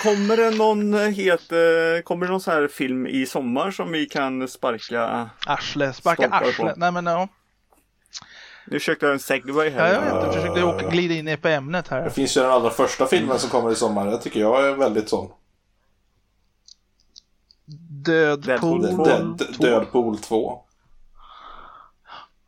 [0.03, 4.07] kommer det någon het, uh, kommer det någon sån här film i sommar som vi
[4.07, 6.75] kan sparka Arsle, sparka arsle.
[6.77, 7.29] Nej men ja.
[8.67, 9.89] Nu försökte jag en segway här.
[9.89, 10.25] Ja, jag vet.
[10.25, 12.05] Jag försökte åka, glida in på ämnet här.
[12.05, 14.07] Det finns ju den allra första filmen som kommer i sommar.
[14.07, 15.31] Jag tycker jag är väldigt sån.
[17.91, 19.05] Dödpool 2.
[19.59, 20.63] Dödpool 2.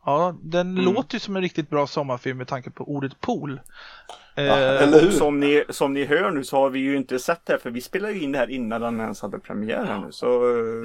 [0.05, 0.93] Ja, den mm.
[0.93, 3.61] låter ju som en riktigt bra sommarfilm med tanke på ordet pool.
[4.35, 5.11] Ja, eh, eller hur?
[5.11, 7.69] Som ni, som ni hör nu så har vi ju inte sett det här för
[7.69, 10.11] vi spelar ju in det här innan den ens hade premiär här nu.
[10.11, 10.25] Så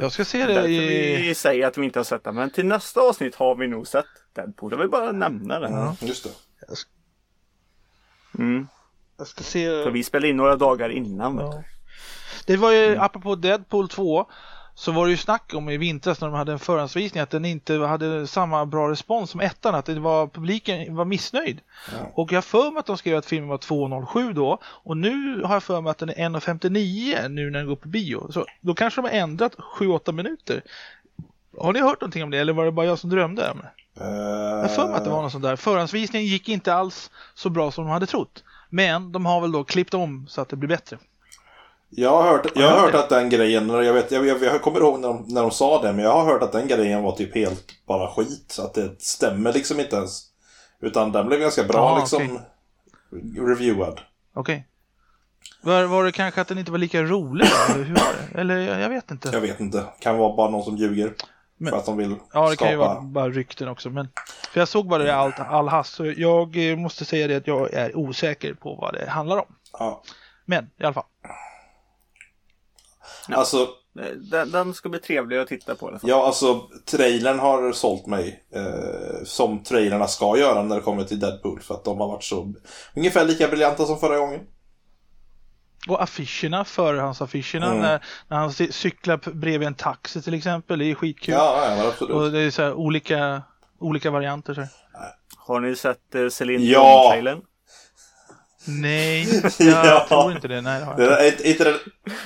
[0.01, 1.17] jag ska se det i...
[1.17, 2.33] vi säger att vi inte har sett det.
[2.33, 4.73] Men till nästa avsnitt har vi nog sett Deadpool.
[4.73, 5.69] Jag vill bara nämna det.
[5.69, 6.31] Ja, just det.
[8.39, 8.69] Mm.
[9.19, 9.67] Jag ska se...
[9.85, 11.39] För vi spelade in några dagar innan.
[11.39, 11.63] Ja.
[12.47, 13.01] Det var ju, mm.
[13.01, 14.27] apropå Deadpool 2,
[14.79, 17.45] så var det ju snack om i vintras när de hade en förhandsvisning att den
[17.45, 21.61] inte hade samma bra respons som ettan, att det var, publiken var missnöjd.
[21.93, 22.13] Ja.
[22.15, 25.43] Och jag har för mig att de skrev att filmen var 2.07 då och nu
[25.43, 28.33] har jag för mig att den är 1.59 nu när den går på bio.
[28.33, 30.63] Så då kanske de har ändrat 7-8 minuter.
[31.59, 33.43] Har ni hört någonting om det eller var det bara jag som drömde?
[34.01, 34.07] Uh...
[34.63, 35.57] Jag för mig att det var något sånt där.
[35.57, 38.45] Förhandsvisningen gick inte alls så bra som de hade trott.
[38.71, 40.99] Men de har väl då klippt om så att det blir bättre.
[41.91, 44.81] Jag har hört, jag har hört att den grejen, jag, vet, jag, jag, jag kommer
[44.81, 47.13] ihåg när de, när de sa det, men jag har hört att den grejen var
[47.13, 48.57] typ helt bara skit.
[48.59, 50.23] Att det stämmer liksom inte ens.
[50.81, 53.45] Utan den blev ganska bra ah, liksom okay.
[53.45, 54.01] reviewad.
[54.35, 54.41] Okej.
[54.41, 54.63] Okay.
[55.63, 57.49] Var, var det kanske att den inte var lika rolig?
[57.71, 58.41] eller hur var det?
[58.41, 59.31] Eller jag, vet inte.
[59.33, 59.85] Jag vet inte.
[60.01, 61.15] Kan vara bara någon som ljuger.
[61.57, 62.57] Men, för att de vill Ja, det skapa...
[62.57, 63.91] kan ju vara bara rykten också.
[63.91, 64.09] Men,
[64.53, 65.95] för jag såg bara det all, all hast.
[65.95, 69.55] Så jag eh, måste säga det att jag är osäker på vad det handlar om.
[69.73, 70.03] Ja.
[70.45, 71.05] Men i alla fall.
[73.29, 73.37] Ja.
[73.37, 73.69] Alltså,
[74.31, 75.99] den, den, ska bli trevlig att titta på.
[76.03, 78.45] Ja, alltså trailern har sålt mig.
[78.55, 81.61] Eh, som trailerna ska göra när det kommer till Deadpool.
[81.61, 82.55] För att de har varit så
[82.97, 84.41] ungefär lika briljanta som förra gången.
[85.89, 87.81] Och affischerna, förhandsaffischerna mm.
[87.81, 90.79] när, när han cyklar bredvid en taxi till exempel.
[90.79, 91.35] Det är skitkul.
[91.35, 92.15] Ja, ja absolut.
[92.15, 93.43] Och det är så här, olika,
[93.79, 94.55] olika varianter.
[94.55, 94.63] Så
[95.37, 97.43] Har ni sett uh, Celine Dion-trailern?
[98.69, 100.07] Nej, jag ja.
[100.09, 100.61] tror inte det.
[100.61, 101.45] Nej, det har jag inte.
[101.45, 101.75] Är, inte den...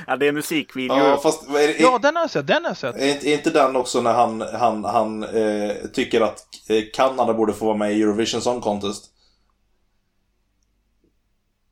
[0.06, 0.96] Ja, det är musikvideo.
[0.96, 2.46] Ja, fast, är, är, ja, den har jag sett.
[2.46, 2.96] Den har jag sett.
[2.96, 7.52] Är, är inte den också när han, han, han eh, tycker att eh, Kanada borde
[7.52, 9.04] få vara med i Eurovision Song Contest?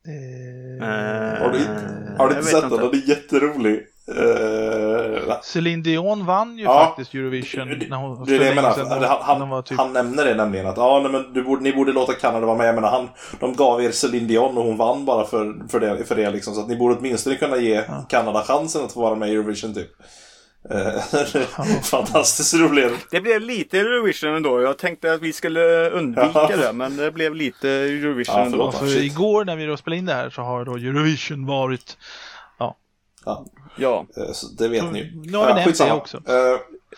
[0.07, 2.69] Eh, har du inte, har du inte sett den?
[2.69, 3.87] Den är jätterolig.
[4.09, 7.67] Uh, Celine Dion vann ju ja, faktiskt Eurovision.
[7.79, 8.73] Det, när hon, det det jag menar.
[8.73, 9.77] Sedan, han, han, typ...
[9.77, 10.67] han nämner det nämligen.
[10.67, 12.67] Att ja, nej, men du borde, ni borde låta Kanada vara med.
[12.67, 13.09] Jag menar, han,
[13.39, 16.05] de gav er Celine Dion och hon vann bara för, för det.
[16.05, 18.05] För det liksom, så att ni borde åtminstone kunna ge ja.
[18.09, 19.91] Kanada chansen att få vara med i Eurovision typ.
[20.69, 21.01] Eh,
[21.83, 23.07] fantastiskt roligt.
[23.11, 24.61] Det blev lite Eurovision ändå.
[24.61, 26.57] Jag tänkte att vi skulle undvika ja.
[26.57, 28.71] det, men det blev lite Eurovision ja, ändå.
[28.71, 31.97] För igår när vi då spelade in det här så har då Eurovision varit
[33.25, 33.45] Ja.
[33.77, 34.05] ja.
[34.33, 36.21] Så det vet ni Nu har vi nämnt det också.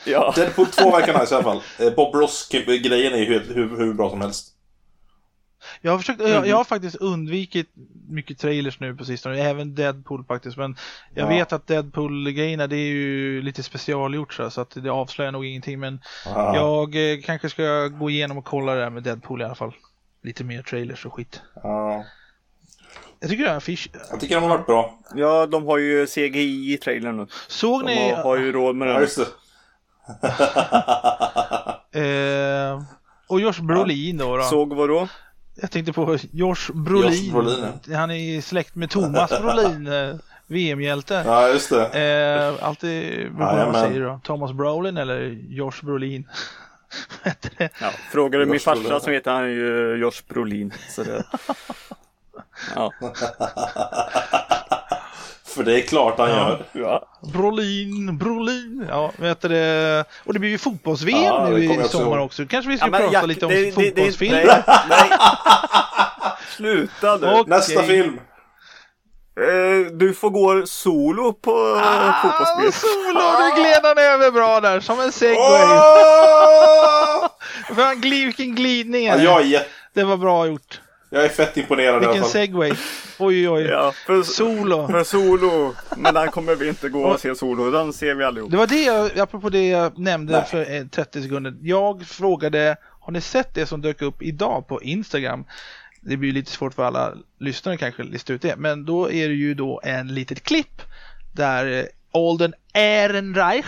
[0.05, 0.33] ja.
[0.36, 1.62] Deadpool 2 verkar nice i alla fall.
[1.95, 4.49] Bob Ross-grejen är ju hur, hur, hur bra som helst.
[5.81, 7.69] Jag har, försökt, jag, jag, har faktiskt undvikit
[8.09, 10.57] mycket trailers nu på sistone, även Deadpool faktiskt.
[10.57, 10.77] Men
[11.13, 11.29] jag ja.
[11.29, 15.79] vet att Deadpool-grejerna det är ju lite specialgjort så, att det avslöjar nog ingenting.
[15.79, 16.55] Men ja.
[16.55, 19.73] jag eh, kanske ska gå igenom och kolla det där med Deadpool i alla fall.
[20.23, 21.41] Lite mer trailers och skit.
[21.55, 22.05] Ja.
[23.23, 23.89] Jag tycker det är affisch.
[24.09, 24.99] Jag tycker de har varit bra.
[25.15, 27.27] Ja, de har ju CGI i trailern nu.
[27.47, 28.09] Såg de ni?
[28.09, 28.93] De har, har ju råd med det.
[28.93, 29.19] Ja, just
[31.91, 32.69] det.
[32.71, 32.81] eh,
[33.27, 34.43] och Josh Brolin då, då?
[34.43, 35.07] Såg vad då?
[35.55, 37.12] Jag tänkte på Josh Brolin.
[37.12, 37.97] Josh Brolin ja.
[37.97, 40.15] Han är släkt med Thomas Brolin, eh,
[40.47, 41.23] VM-hjälte.
[41.25, 41.86] Ja, just det.
[41.86, 44.19] Eh, alltid beroende ja, man säger då.
[44.23, 46.27] Thomas Brolin eller Josh Brolin.
[47.57, 50.73] ja, frågar du min farsa så heter han ju Josh Brolin.
[50.89, 51.23] Så det...
[52.76, 52.93] ja.
[55.56, 56.36] För det är klart han ja.
[56.36, 56.65] gör.
[56.71, 57.08] Ja.
[57.34, 58.86] Brolin, Brolin.
[58.89, 60.06] Ja, vet det.
[60.23, 62.45] Och det blir ju fotbolls-VM ja, nu i sommar också.
[62.45, 64.32] Kanske vi ska ja, prata Jack, lite om det, fotbollsfilm.
[64.32, 65.10] Det, nej, nej.
[66.58, 67.28] Sluta nu.
[67.28, 67.43] Okay.
[67.47, 68.19] Nästa film.
[69.39, 72.73] Eh, du får gå solo på ah, fotbollsspel.
[72.73, 75.63] Solo, nu gled han över bra där, som en segway.
[77.69, 77.89] Oh!
[78.02, 79.06] Vilken glidning.
[79.06, 80.82] Ja, jag är Det var bra gjort.
[81.13, 82.32] Jag är fett imponerad Vilken i alla fall.
[82.32, 82.73] segway.
[83.19, 83.63] Oj, oj.
[83.63, 84.88] Ja, för, solo.
[84.88, 85.76] För solo.
[85.97, 87.71] Men den kommer vi inte gå och se solo.
[87.71, 88.52] Den ser vi allihop.
[88.52, 90.45] Det var det jag, apropå det jag nämnde Nej.
[90.45, 91.54] för 30 sekunder.
[91.62, 95.45] Jag frågade, har ni sett det som dök upp idag på Instagram?
[96.02, 98.56] Det blir lite svårt för alla lyssnare kanske lista ut det.
[98.58, 100.82] Men då är det ju då en litet klipp
[101.34, 101.86] där eh,
[102.21, 103.65] Alden Ehrenreich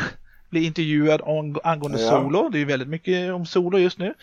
[0.50, 1.22] blir intervjuad
[1.64, 2.10] angående ja.
[2.10, 2.50] solo.
[2.50, 4.14] Det är ju väldigt mycket om solo just nu.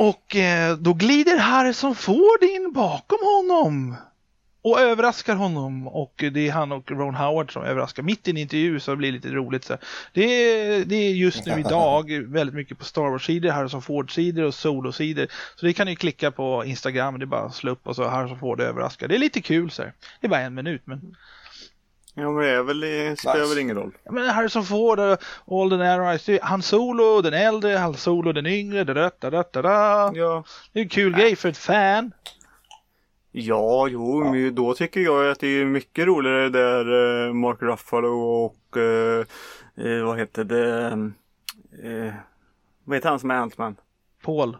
[0.00, 3.96] Och eh, då glider Harrison Ford in bakom honom
[4.62, 8.36] och överraskar honom och det är han och Ron Howard som överraskar mitt i en
[8.36, 9.64] intervju så det blir lite roligt.
[9.64, 9.76] Så.
[10.12, 14.54] Det, är, det är just nu idag väldigt mycket på Star Wars-sidor, Harrison Ford-sidor och
[14.54, 15.26] Solo-sidor.
[15.56, 18.08] Så det kan ni klicka på Instagram, det är bara att slå upp och så
[18.08, 19.08] Harrison Ford överraskar.
[19.08, 19.82] Det är lite kul så.
[19.82, 21.16] Det är bara en minut men
[22.14, 23.92] Ja men det är väl, det spelar väl ingen roll.
[24.04, 28.84] Ja, men Harrison Ford, All the Arrows, han Solo, den äldre, han Solo, den yngre,
[28.84, 30.12] da, da, da, da, da.
[30.14, 30.44] Ja.
[30.72, 32.12] Det är en kul grej för ett fan.
[33.32, 34.32] Ja, jo, ja.
[34.32, 39.24] men då tycker jag att det är mycket roligare där uh, Mark Ruffalo och uh,
[39.86, 41.12] uh, vad heter det?
[42.84, 43.76] vad heter han som är Ant-Man?
[44.22, 44.56] Paul.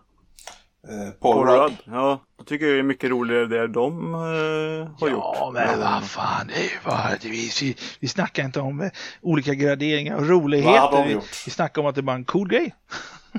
[0.88, 1.76] Eh, Paul, Paul Rudd.
[1.84, 5.36] Ja, då tycker jag det är mycket roligare det de eh, har ja, gjort.
[5.38, 8.90] Ja, men vad fan, det är bara, vi, vi, vi snackar inte om eh,
[9.20, 11.04] olika graderingar och roligheter.
[11.06, 11.14] Vi,
[11.44, 12.74] vi snackar om att det är bara en cool grej.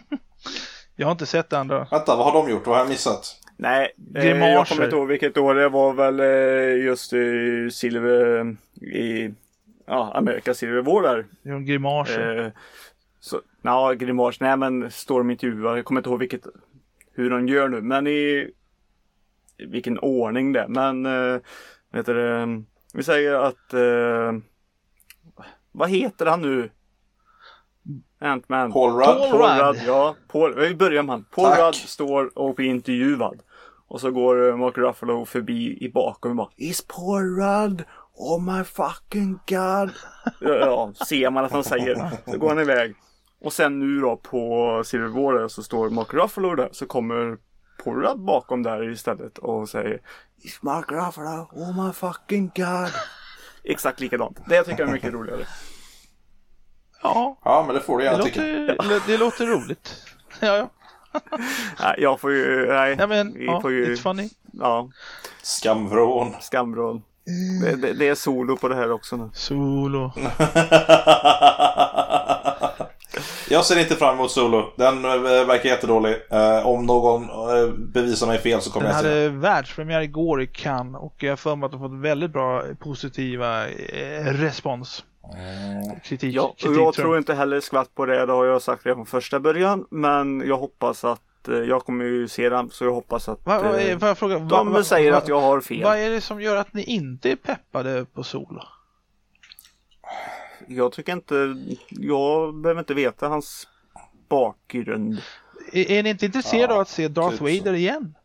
[0.96, 1.88] jag har inte sett det andra.
[1.92, 2.68] Vänta, vad har de gjort?
[2.68, 3.38] Vad har jag missat?
[3.58, 8.56] Nej, eh, jag kommer inte ihåg vilket år det var väl eh, just i Silver
[8.82, 9.34] i
[9.88, 11.26] ja, Amerika Silver War där.
[11.42, 12.46] Ja, grimaser.
[12.46, 12.52] Eh,
[13.20, 16.46] så, ja, grimas, nej men stormintervjuar, jag kommer inte ihåg vilket
[17.14, 17.82] hur de gör nu.
[17.82, 18.52] Men i
[19.58, 20.68] vilken ordning det är.
[20.68, 21.42] Men äh,
[21.92, 24.34] vet du, vi säger att äh,
[25.72, 26.70] vad heter han nu?
[28.20, 28.72] Ant-Man.
[28.72, 29.06] Paul Rudd.
[29.06, 29.82] Paul, Paul Rudd.
[29.88, 31.26] Ja, Paul, vi börjar med han.
[31.36, 31.60] Paul Tack.
[31.60, 33.42] Rudd står och blir intervjuad.
[33.88, 37.84] Och så går eh, Mark Ruffalo förbi i bakom och bara Is Paul Rudd?
[38.14, 39.92] Oh my fucking god.
[40.40, 42.10] ja, ser man att han säger.
[42.26, 42.96] Så går han iväg.
[43.42, 47.38] Och sen nu då på Silver War så står Mark Ruffalo där så kommer
[47.86, 50.02] Rudd bakom där istället och säger
[50.44, 52.92] It's Mark Ruffalo, oh my fucking god.
[53.64, 54.38] Exakt likadant.
[54.46, 55.46] Det tycker jag är mycket roligare.
[57.04, 58.42] Ja, ja men det får du gärna tycka.
[58.42, 59.96] Låter, det låter roligt.
[60.40, 60.70] Ja, ja.
[61.80, 62.96] nej, jag får ju, nej.
[63.00, 64.30] Ja, men, vi ja, får ju, it's funny.
[64.54, 64.90] Ja.
[65.42, 66.36] Skamvrån.
[66.40, 67.04] Skamvrån.
[67.62, 69.30] Det, det, det, är solo på det här också nu.
[69.34, 70.12] Solo.
[73.52, 74.74] Jag ser inte fram emot Solo.
[74.76, 76.16] Den äh, verkar jättedålig.
[76.30, 79.24] Äh, om någon äh, bevisar mig fel så kommer den jag se den.
[79.24, 82.64] hade världspremiär igår i Cannes och jag har för mig att de fått väldigt bra
[82.80, 83.66] positiva
[84.26, 85.04] respons.
[85.34, 86.00] Mm.
[86.04, 88.26] Kritik, ja, kritik, jag tror inte heller skvatt på det.
[88.26, 89.86] Det har jag sagt redan från första början.
[89.90, 91.22] Men jag hoppas att
[91.68, 94.74] jag kommer ju se den så jag hoppas att va, va, eh, jag fråga, de
[94.74, 95.84] va, säger att jag har fel.
[95.84, 98.62] Vad är det som gör att ni inte är peppade på Solo?
[100.68, 101.56] Jag tycker inte,
[101.90, 103.68] jag behöver inte veta hans
[104.30, 105.22] bakgrund.
[105.74, 107.76] Är, är ni inte intresserade ja, av att se Darth typ Vader så.
[107.76, 108.16] igen?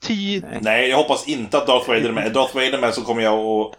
[0.00, 0.40] Tio...
[0.40, 0.58] Nej.
[0.62, 2.26] Nej, jag hoppas inte att Darth Vader är med.
[2.26, 3.76] Är Darth Vader med så kommer jag att...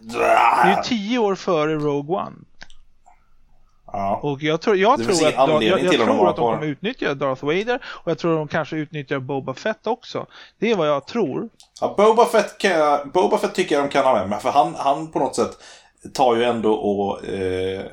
[0.00, 2.36] Det är ju tio år före Rogue One.
[3.92, 4.20] Ja.
[4.22, 7.44] Och jag tror, jag tror att, jag, jag, jag tror att de kommer utnyttja Darth
[7.44, 10.26] Vader och jag tror att de kanske utnyttjar Boba Fett också.
[10.58, 11.48] Det är vad jag tror.
[11.80, 14.74] Ja, Boba Fett, kan jag, Boba Fett tycker jag de kan ha med, för han,
[14.74, 15.50] han på något sätt
[16.12, 17.84] tar ju ändå och eh,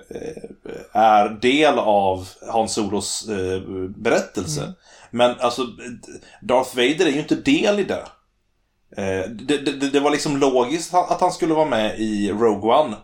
[0.92, 3.62] är del av Hans Solos eh,
[3.98, 4.62] berättelse.
[4.62, 4.74] Mm.
[5.12, 5.62] Men alltså,
[6.42, 8.04] Darth Vader är ju inte del i det.
[8.98, 12.96] Eh, det, det, det, var liksom logiskt att han skulle vara med i Rogue One.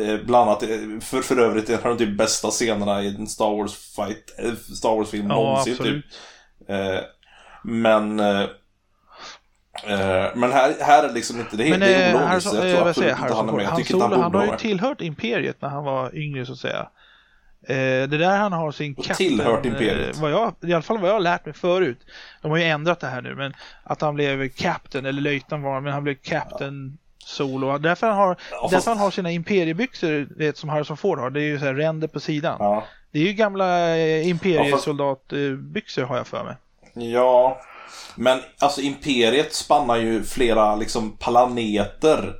[0.00, 3.26] Eh, bland annat, eh, för, för övrigt en av de typ bästa scenerna i en
[3.26, 5.76] Star Wars fight, eh, Star Wars-film ja, någonsin.
[5.76, 6.04] Typ.
[7.64, 8.20] Men
[10.34, 12.54] men här, här är liksom inte det, men, det är ologiskt.
[12.54, 13.64] jag tror absolut inte han är med.
[13.64, 16.58] Jag tycker inte han, han har ju tillhört Imperiet när han var yngre så att
[16.58, 16.88] säga.
[17.68, 19.16] Eh, det där han har sin kapten.
[19.16, 20.16] Tillhört Imperiet.
[20.16, 21.98] Eh, vad jag, I alla fall vad jag har lärt mig förut.
[22.42, 25.80] De har ju ändrat det här nu men att han blev kapten eller löjtnant var
[25.80, 27.78] men han blev kapten solo.
[27.78, 31.30] Därför han har, ja, därför han har sina imperiebyxor, det som Harrison Ford har.
[31.30, 32.56] Det är ju så här ränder på sidan.
[32.58, 32.84] Ja.
[33.10, 36.56] Det är ju gamla eh, imperiesoldatbyxor har jag för mig.
[37.12, 37.60] Ja,
[38.14, 42.34] men alltså imperiet spannar ju flera liksom planeter.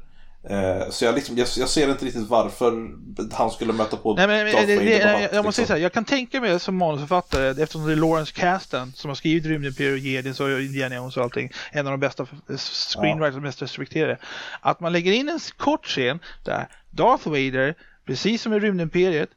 [0.48, 2.90] Eh, så jag, liksom, jag, jag, ser inte riktigt varför
[3.32, 5.52] han skulle möta på Nej, men, det, det, jag, jag måste liksom.
[5.52, 9.10] säga så här, jag kan tänka mig som manusförfattare, eftersom det är Lawrence Kasten som
[9.10, 12.26] har skrivit Rymdimperiet Jedins och Indiana Jones och allting, en av de bästa
[12.56, 14.18] screenwriters och mest respekterade,
[14.60, 17.74] att man lägger in en kort scen där Darth Vader,
[18.06, 19.30] precis som i Rymdimperiet,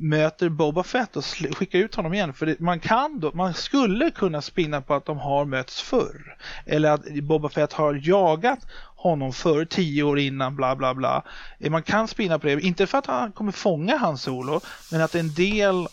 [0.00, 2.32] möter Boba Fett och skickar ut honom igen.
[2.32, 6.36] För det, man kan då, man skulle kunna spinna på att de har mötts förr.
[6.66, 8.58] Eller att Boba Fett har jagat
[8.96, 11.22] honom förr, tio år innan, bla bla bla.
[11.58, 14.60] Eh, man kan spinna på det, inte för att han kommer fånga hans solo,
[14.92, 15.88] men att en del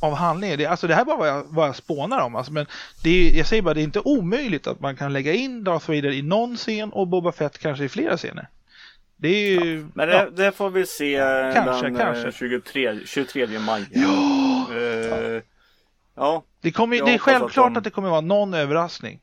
[0.00, 0.58] av handlingen.
[0.58, 2.36] Det, alltså det här är bara vad jag, vad jag spånar om.
[2.36, 2.66] Alltså, men
[3.02, 5.88] det är, jag säger bara det är inte omöjligt att man kan lägga in Darth
[5.88, 8.48] Vader i någon scen och Boba Fett kanske i flera scener.
[9.20, 10.30] Det är ju, ja, men det, ja.
[10.30, 11.18] det, får vi se
[11.54, 12.32] kanske, den kanske.
[12.32, 13.86] 23, 23 maj.
[13.90, 14.66] Ja!
[14.76, 15.42] Uh,
[16.14, 16.42] ja.
[16.60, 17.78] Det, kommer, det är självklart att, de...
[17.78, 19.20] att, det kommer vara någon överraskning.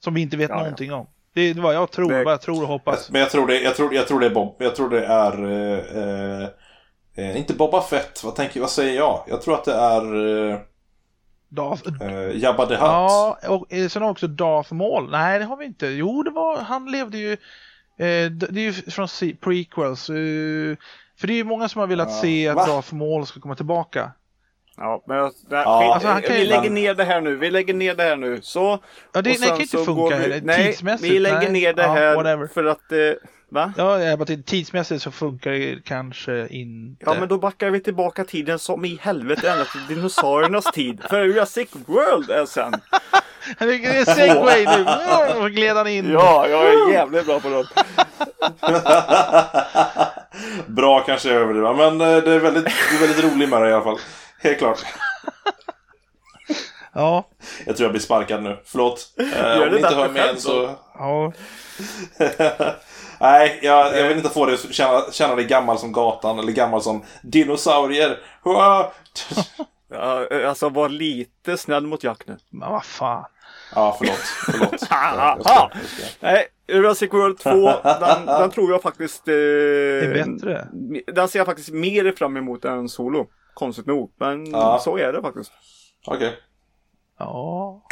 [0.00, 1.06] Som vi inte vet ja, någonting om.
[1.34, 3.10] Det är vad jag tror, det, vad jag tror och hoppas.
[3.10, 4.56] Men jag tror det, jag tror, jag tror det är Bob.
[4.58, 5.44] Jag tror det är...
[5.44, 6.48] Eh,
[7.14, 9.24] eh, inte Boba Fett, vad, tänker, vad säger jag?
[9.26, 10.14] Jag tror att det är...
[10.50, 10.58] Eh,
[11.48, 12.02] Darth...
[12.02, 12.82] Eh, Jabba the Hutt.
[12.82, 15.10] Ja, och sen också Darth Maul.
[15.10, 15.86] Nej, det har vi inte.
[15.86, 17.36] Jo, det var, han levde ju...
[17.98, 19.08] Eh, det är ju från
[19.40, 20.10] prequels.
[20.10, 20.76] Eh,
[21.18, 22.20] för det är ju många som har velat ja.
[22.20, 22.66] se att Va?
[22.66, 24.12] Darth Maul ska komma tillbaka.
[24.76, 27.36] Ja, men det, ja, alltså, vi lägger ner det här nu.
[27.36, 28.40] Vi lägger ner det här nu.
[28.42, 28.78] Så.
[29.12, 31.12] Ja, det, det kan inte funka vi, nej, tidsmässigt.
[31.12, 31.52] Vi lägger nej.
[31.52, 32.98] ner det här ja, för att eh,
[33.54, 33.72] Va?
[33.76, 37.04] Ja, jag bara tidsmässigt så funkar det kanske inte.
[37.06, 41.02] Ja, men då backar vi tillbaka tiden som i helvete ända till dinosauriernas tid.
[41.08, 42.72] För Jurassic World är sen.
[43.58, 45.48] Det är segway nu.
[45.54, 46.10] gled han in.
[46.10, 47.66] Ja, jag är jävligt bra på det.
[50.72, 53.68] bra kanske jag överdriver, men eh, det är väldigt, det är väldigt rolig med det
[53.68, 53.98] i alla fall.
[54.38, 54.84] Helt klart.
[56.92, 57.28] Ja.
[57.66, 58.60] Jag tror jag blir sparkad nu.
[58.64, 59.10] Förlåt.
[59.18, 60.70] Eh, om ni inte hör mig än så...
[60.94, 61.32] Ja.
[63.24, 66.52] Nej, jag, jag vill inte få dig att känna, känna dig gammal som gatan eller
[66.52, 68.18] gammal som dinosaurier.
[69.90, 72.36] ja, alltså var lite snäll mot Jack nu.
[72.50, 73.24] Men vad fan.
[73.74, 74.16] Ja, förlåt.
[74.16, 75.72] förlåt.
[76.20, 77.50] Nej, Jurassic World 2,
[77.82, 79.28] den, den tror jag faktiskt...
[79.28, 80.68] Eh, är bättre.
[81.06, 83.26] Den ser jag faktiskt mer fram emot än Solo.
[83.54, 84.78] Konstigt nog, men ja.
[84.78, 85.52] så är det faktiskt.
[86.06, 86.16] Okej.
[86.16, 86.38] Okay.
[87.18, 87.82] Ja.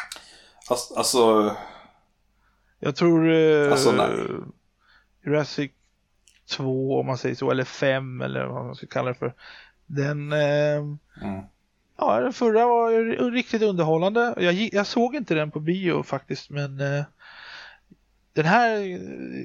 [0.71, 1.53] Alltså, alltså...
[2.79, 3.33] Jag tror...
[3.33, 4.09] Eh, alltså, nej.
[5.25, 5.71] Jurassic
[6.51, 9.35] 2 om man säger så, eller 5 eller vad man ska kalla det för.
[9.87, 10.33] Den...
[10.33, 10.77] Eh,
[11.23, 11.43] mm.
[11.97, 14.35] Ja, den förra var riktigt underhållande.
[14.37, 17.05] Jag, jag såg inte den på bio faktiskt, men eh,
[18.33, 18.71] den här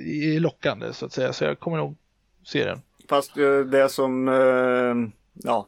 [0.07, 1.95] är lockande så att säga, så jag kommer nog
[2.43, 2.81] se den.
[3.09, 5.67] Fast eh, det som, eh, ja,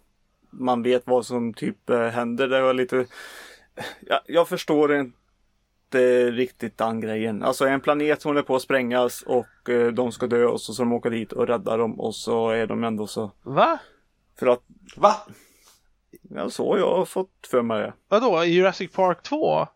[0.49, 3.05] man vet vad som typ eh, händer, det var lite,
[3.99, 5.17] ja, jag förstår inte
[6.31, 7.43] riktigt den grejen.
[7.43, 10.83] Alltså en planet håller på att sprängas och eh, de ska dö och så ska
[10.83, 13.31] de åka dit och rädda dem och så är de ändå så.
[13.43, 13.79] Va?
[14.39, 14.63] För att.
[14.95, 15.15] Va?
[16.21, 17.93] Ja, så jag har fått för mig det.
[18.07, 19.67] Vadå, Jurassic Park 2?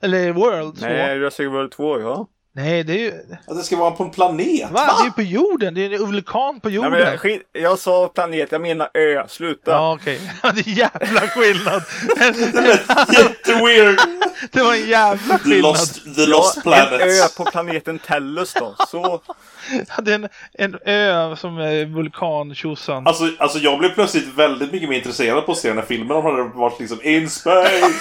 [0.00, 0.86] Eller World 2?
[0.86, 2.26] Nej, Jurassic World 2, ja.
[2.56, 3.12] Nej, det är ju...
[3.46, 4.70] Att det ska vara på en planet?
[4.70, 4.86] Va?
[4.86, 4.94] Va?
[4.98, 6.92] Det är ju på jorden, det är en vulkan på jorden.
[6.92, 7.42] Nej, men skit...
[7.52, 9.70] Jag sa planet, jag menar ö, sluta.
[9.70, 10.20] Ja, okej.
[10.42, 10.62] Okay.
[10.62, 11.82] det är jävla skillnad.
[13.12, 13.98] Jätteweird.
[14.52, 15.74] det var en jävla skillnad.
[15.74, 17.00] The Lost, the lost ja, Planet.
[17.00, 19.22] En ö på planeten Tellus då, så...
[19.88, 23.06] Ja, det är en, en ö som är vulkan tjosan.
[23.06, 26.16] Alltså, alltså jag blev plötsligt väldigt mycket mer intresserad på att se den här filmen
[26.16, 27.94] om hade varit liksom in space.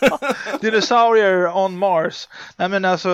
[0.60, 2.28] Dinosaurier on Mars.
[2.56, 3.08] Nej men alltså,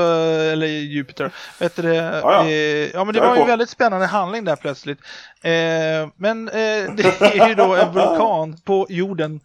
[0.63, 1.31] eller Jupiter.
[1.59, 1.95] Vet du det?
[1.95, 2.49] Ja, ja.
[2.49, 4.99] Eh, ja men det var ju en väldigt spännande handling där plötsligt.
[5.43, 9.41] Eh, men eh, det är ju då en vulkan på jorden.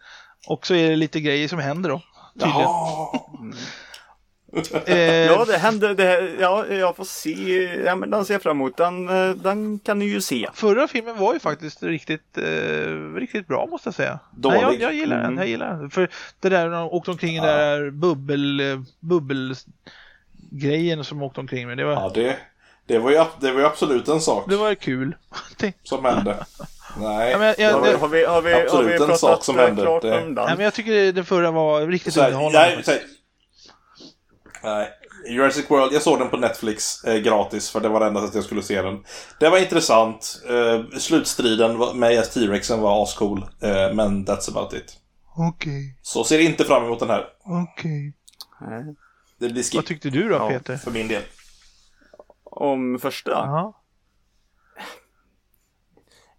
[0.48, 2.02] Och så är det lite grejer som händer då.
[2.34, 2.70] Tydligen.
[5.28, 5.94] ja, det händer.
[5.94, 7.64] Det, ja, jag får se.
[7.86, 8.78] Ja, men den ser jag fram emot.
[8.78, 9.06] Den,
[9.42, 10.50] den kan ni ju se.
[10.54, 14.20] Förra filmen var ju faktiskt riktigt, eh, riktigt bra måste jag säga.
[14.32, 14.62] Dålig.
[14.62, 15.30] Nej, jag, jag gillar mm.
[15.30, 15.38] den.
[15.38, 15.90] Jag gillar den.
[15.90, 16.10] För
[16.40, 17.46] det där de åkte omkring i ja.
[17.46, 19.56] där bubbel,
[20.50, 21.78] bubbelgrejen som åkte omkring med.
[21.78, 21.94] Det var...
[21.94, 22.38] Ja, det,
[22.88, 24.50] det, var ju, det var ju absolut en sak.
[24.50, 25.16] Det var kul.
[25.84, 26.46] som hände.
[26.98, 29.44] Nej, ja, men jag, har, vi, har vi, har vi, absolut har vi en sak
[29.44, 29.82] som hände.
[29.82, 30.22] Klart det...
[30.22, 30.46] om den?
[30.46, 32.84] Nej, men jag tycker den förra var riktigt underhållande.
[34.64, 34.90] Nej,
[35.30, 38.36] Jurassic World, jag såg den på Netflix eh, gratis för det var det enda sättet
[38.36, 39.04] jag skulle se den.
[39.40, 40.42] Det var intressant.
[40.50, 43.46] Eh, slutstriden med T-Rexen var ascool.
[43.62, 44.98] Eh, men that's about it.
[45.36, 45.72] Okej.
[45.72, 45.94] Okay.
[46.02, 47.26] Så ser inte fram emot den här.
[47.46, 48.14] Okej.
[48.62, 48.96] Okay.
[49.40, 49.76] Det blir skip.
[49.76, 50.78] Vad tyckte du då ja, Peter?
[50.78, 51.24] För min del.
[52.44, 53.32] Om första?
[53.32, 53.84] Ja.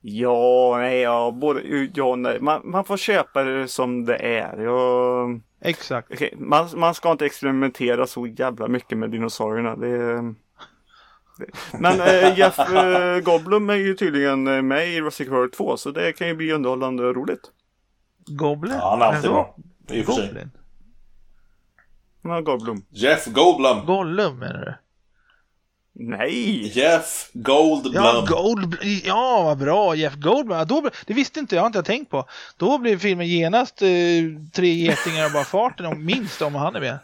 [0.00, 2.40] Ja, nej, ja, både ja, nej.
[2.40, 4.58] Man, man får köpa det som det är.
[4.58, 5.40] Jag...
[5.60, 6.12] Exakt.
[6.12, 9.76] Okay, man, man ska inte experimentera så jävla mycket med dinosaurierna.
[9.76, 10.34] Det,
[11.72, 16.12] Men äh, Jeff äh, Goldblum är ju tydligen med i Jurassic World 2 så det
[16.12, 17.50] kan ju bli underhållande och roligt.
[18.26, 18.74] Goblin?
[18.74, 19.56] Ja, han är alltid bra.
[19.90, 20.46] I och för sig.
[22.28, 22.84] Ja, Goldblum.
[22.90, 23.86] Jeff Goldblum.
[23.86, 24.74] Gollum menar du?
[26.00, 26.78] Nej!
[26.78, 27.94] Jeff Goldblum.
[27.94, 29.00] Ja, Goldblum.
[29.04, 29.94] Ja, vad bra.
[29.94, 30.66] Jeff Goldblum.
[30.66, 32.28] Då, det visste inte jag, inte jag tänkt på.
[32.56, 33.88] Då blir filmen genast eh,
[34.52, 36.98] tre getingar och bara farten, om, minst om han är med.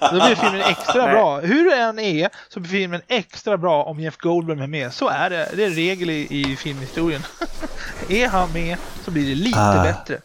[0.00, 1.40] Då blir filmen extra bra.
[1.40, 4.92] Hur det än är så blir filmen extra bra om Jeff Goldblum är med.
[4.92, 5.48] Så är det.
[5.56, 7.22] Det är en regel i, i filmhistorien.
[8.08, 9.82] är han med så blir det lite uh.
[9.82, 10.18] bättre.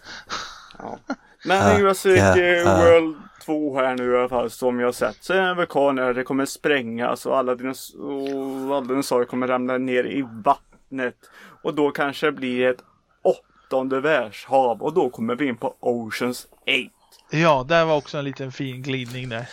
[0.80, 0.98] Ja.
[1.46, 2.86] Men Jurassic uh, yeah, uh.
[2.86, 3.16] World
[3.46, 5.24] två här nu i alla fall som jag sett.
[5.24, 10.04] Så är det en vulkan där det kommer sprängas och alla, dinosaurier kommer ramla ner
[10.04, 11.16] i vattnet.
[11.64, 12.84] Och då kanske det blir ett
[13.22, 16.74] åttonde världshav och då kommer vi in på Oceans 8.
[17.32, 19.46] Ja, där var också en liten fin glidning där.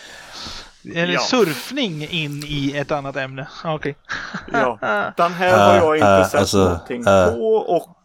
[0.95, 1.21] En ja.
[1.21, 3.49] surfning in i ett annat ämne.
[3.65, 3.97] Okej.
[4.49, 4.61] Okay.
[4.61, 8.00] ja, den här har jag inte uh, sett alltså, någonting uh, på och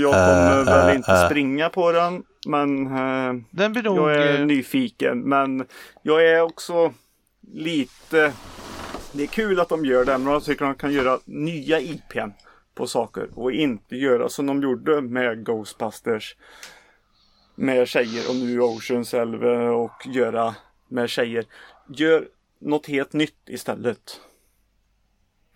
[0.00, 2.22] jag kommer väl inte springa på den.
[2.46, 5.20] Men eh, Den blir jag är nyfiken.
[5.20, 5.66] Men
[6.02, 6.92] jag är också
[7.52, 8.32] lite...
[9.12, 12.30] Det är kul att de gör det, men jag tycker de kan göra nya IPn
[12.74, 16.36] på saker och inte göra som de gjorde med Ghostbusters.
[17.54, 20.54] Med tjejer och nu Oceans 11 och göra
[20.88, 21.44] med tjejer.
[21.88, 22.28] Gör
[22.60, 24.20] något helt nytt istället.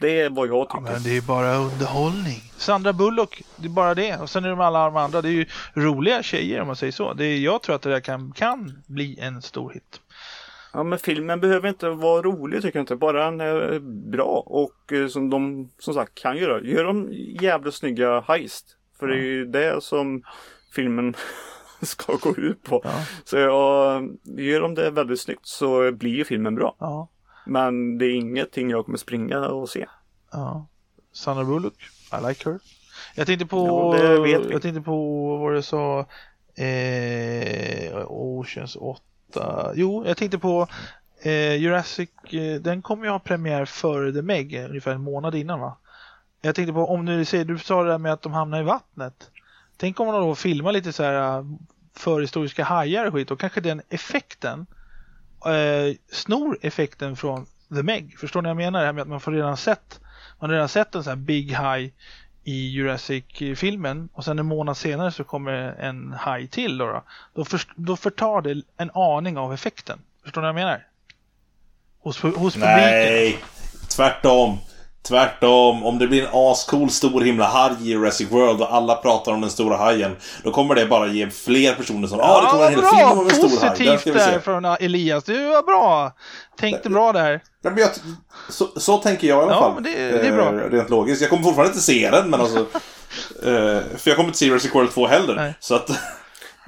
[0.02, 0.84] Det är vad jag tycker.
[0.86, 2.42] Ja, men det är bara underhållning.
[2.56, 4.16] Sandra Bullock, det är bara det.
[4.16, 6.92] Och sen är de alla de andra, det är ju roliga tjejer om man säger
[6.92, 7.12] så.
[7.12, 10.00] Det är, jag tror att det där kan, kan bli en stor hit.
[10.72, 12.96] Ja men filmen behöver inte vara rolig tycker jag inte.
[12.96, 13.78] Bara den är
[14.10, 16.62] bra och eh, som de som sagt kan göra.
[16.62, 17.08] Gör de
[17.40, 18.76] jävligt snygga heist.
[18.98, 19.14] För ja.
[19.14, 20.22] det är ju det som
[20.74, 21.14] filmen
[21.82, 22.80] ska gå ut på.
[22.84, 23.04] Ja.
[23.24, 26.76] Så ja, gör de det väldigt snyggt så blir ju filmen bra.
[26.78, 27.08] Ja.
[27.46, 29.86] Men det är ingenting jag kommer springa och se.
[30.32, 30.66] Ja.
[31.12, 31.74] Sandra Bullock,
[32.12, 32.58] I like her.
[33.14, 36.06] Jag tänkte på, ja, jag tänkte på vad du sa,
[36.54, 39.72] eh, Oceans 8.
[39.74, 40.66] Jo, jag tänkte på
[41.22, 45.60] eh, Jurassic, eh, den kommer ju ha premiär före The Meg, ungefär en månad innan
[45.60, 45.76] va?
[46.40, 48.64] Jag tänkte på, om du säger, du sa det där med att de hamnar i
[48.64, 49.30] vattnet.
[49.76, 51.44] Tänk om man då filmar lite så här eh,
[51.94, 54.66] förhistoriska hajar och skit, och kanske den effekten
[55.46, 58.16] eh, snor effekten från The Meg.
[58.18, 58.80] Förstår ni vad jag menar?
[58.80, 60.00] Det här med att man får redan sett
[60.42, 61.92] man har redan sett en sån här Big High
[62.44, 66.86] i Jurassic-filmen och sen en månad senare så kommer en haj till då.
[66.86, 67.02] Då,
[67.34, 69.98] då, för, då förtar det en aning av effekten.
[70.24, 70.86] Förstår ni vad jag menar?
[71.98, 72.60] Hos, hos publiken.
[72.60, 73.38] Nej,
[73.96, 74.58] tvärtom.
[75.08, 79.32] Tvärtom, om det blir en ascool stor himla haj i Jurassic World och alla pratar
[79.32, 80.16] om den stora hajen.
[80.44, 83.18] Då kommer det bara ge fler personer som ja, ah, det kommer en hel film
[83.18, 83.70] om en stor haj.
[83.70, 86.12] Positivt där från Elias, du var bra.
[86.58, 87.42] Tänkte bra där.
[87.62, 87.90] Ja, men jag,
[88.48, 89.74] så, så tänker jag i alla ja, fall.
[89.74, 90.48] Men det, det är bra.
[90.48, 91.20] Eh, rent logiskt.
[91.20, 92.58] Jag kommer fortfarande inte se den, men alltså...
[93.42, 95.34] eh, för jag kommer inte se Jurassic World 2 heller.
[95.34, 95.54] Nej.
[95.60, 95.90] Så att...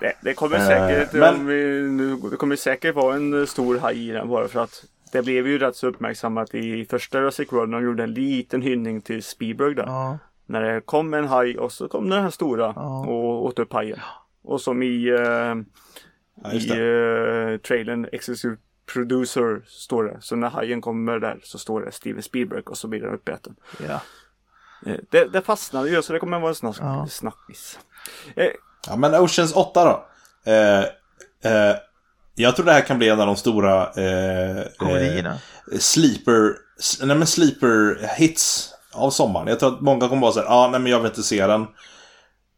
[0.00, 1.46] Det, det kommer säkert, eh, men...
[1.46, 5.46] vi, det kommer säkert vara en stor haj i den bara för att det blev
[5.46, 9.22] ju rätt så uppmärksammat i första Jurassic World när de gjorde en liten hyllning till
[9.22, 9.86] Spielberg där.
[9.86, 10.18] Ja.
[10.46, 13.06] När det kom en haj och så kom den här stora ja.
[13.06, 13.98] och åt upp hajen.
[14.42, 15.18] Och som i, uh,
[16.42, 18.56] ja, i uh, trailern Executive
[18.92, 20.16] Producer står det.
[20.20, 23.56] Så när hajen kommer där så står det Steven Spielberg och så blir den uppäten.
[23.88, 24.00] Ja.
[24.86, 27.06] Uh, det, det fastnade ju så det kommer vara en snack, ja.
[27.10, 27.78] snackis.
[28.86, 30.06] ja men Oceans 8 då.
[32.34, 35.38] Jag tror det här kan bli en av de stora eh, Komedierna.
[35.72, 36.52] Eh, sleeper,
[37.02, 39.48] nej men sleeper hits av sommaren.
[39.48, 41.46] Jag tror att många kommer vara så här, ah, nej men jag vill inte se
[41.46, 41.66] den.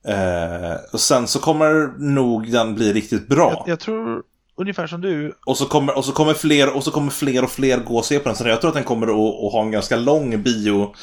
[0.07, 3.51] Eh, och sen så kommer nog den bli riktigt bra.
[3.51, 4.23] Jag, jag, tror
[4.57, 5.35] ungefär som du.
[5.47, 8.05] Och så kommer, och så kommer, fler, och, så kommer fler och fler gå och
[8.05, 8.37] se på den.
[8.37, 10.95] Så jag tror att den kommer att, att ha en ganska lång bio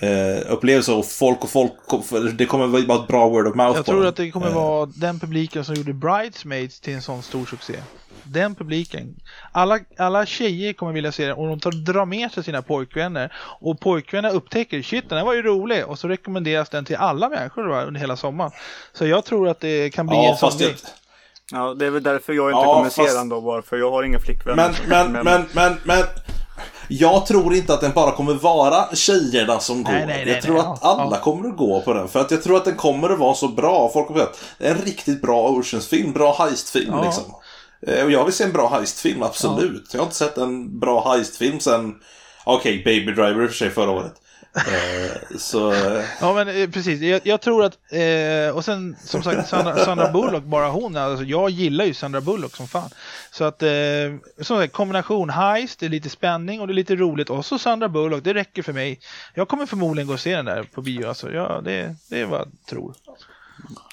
[0.00, 0.52] eh.
[0.52, 1.72] Och folk och folk,
[2.38, 4.54] det kommer vara ett bra word of mouth Jag tror att det kommer eh.
[4.54, 7.74] vara den publiken som gjorde Bridesmaids till en sån stor succé.
[8.22, 9.16] Den publiken.
[9.52, 13.32] Alla, alla tjejer kommer vilja se den och de tar, drar med sig sina pojkvänner.
[13.60, 15.86] Och pojkvänner upptäcker, shit den här var ju rolig.
[15.86, 18.52] Och så rekommenderas den till alla människor då, under hela sommaren.
[18.92, 20.99] Så jag tror att det kan bli ja, en sån det...
[21.52, 23.30] Ja, det är väl därför jag inte ja, kommer fast...
[23.30, 24.76] då bara, för jag har inga flickvänner.
[24.88, 26.04] Men, men, men, men, men,
[26.88, 29.92] Jag tror inte att den bara kommer vara tjejerna som går.
[29.92, 31.20] Nej, nej, nej, jag tror att alla ja.
[31.22, 32.08] kommer att gå på den.
[32.08, 33.90] För att jag tror att den kommer att vara så bra.
[33.92, 37.04] Folk kommer att det är en riktigt bra Oceans-film, bra heist-film ja.
[37.04, 37.24] liksom.
[37.86, 39.84] Eh, och jag vill se en bra heist-film, absolut.
[39.84, 39.90] Ja.
[39.92, 41.94] Jag har inte sett en bra heist-film sen,
[42.44, 44.14] okej, okay, Baby Driver i och för sig förra året.
[44.54, 45.74] Eh, så...
[46.20, 50.12] Ja men eh, precis, jag, jag tror att, eh, och sen som sagt Sandra, Sandra,
[50.12, 52.90] Bullock, bara hon, alltså, jag gillar ju Sandra Bullock som fan.
[53.30, 53.70] Så att, eh,
[54.40, 57.58] som sagt, kombination heist, det är lite spänning och det är lite roligt och så
[57.58, 59.00] Sandra Bullock, det räcker för mig.
[59.34, 62.26] Jag kommer förmodligen gå och se den där på bio, alltså, ja, det, det är
[62.26, 62.94] vad jag tror.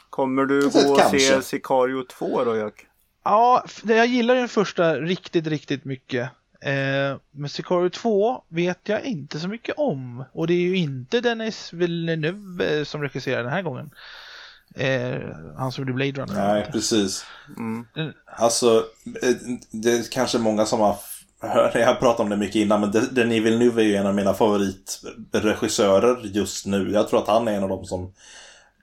[0.09, 2.85] Kommer du gå och se Sicario 2 då, Jack?
[3.23, 6.29] Ja, jag gillar den första riktigt, riktigt mycket.
[6.59, 10.23] Eh, men Sicario 2 vet jag inte så mycket om.
[10.33, 13.89] Och det är ju inte Dennis Villeneuve som regisserar den här gången.
[14.75, 15.21] Eh,
[15.57, 16.53] han som gjorde Blade Runner.
[16.53, 17.25] Nej, precis.
[17.57, 17.85] Mm.
[18.25, 18.85] Alltså,
[19.23, 19.35] eh,
[19.71, 20.97] det är kanske många som har
[21.41, 24.15] hört, jag har pratat om det mycket innan, men Denis Villeneuve är ju en av
[24.15, 26.91] mina favoritregissörer just nu.
[26.91, 28.13] Jag tror att han är en av dem som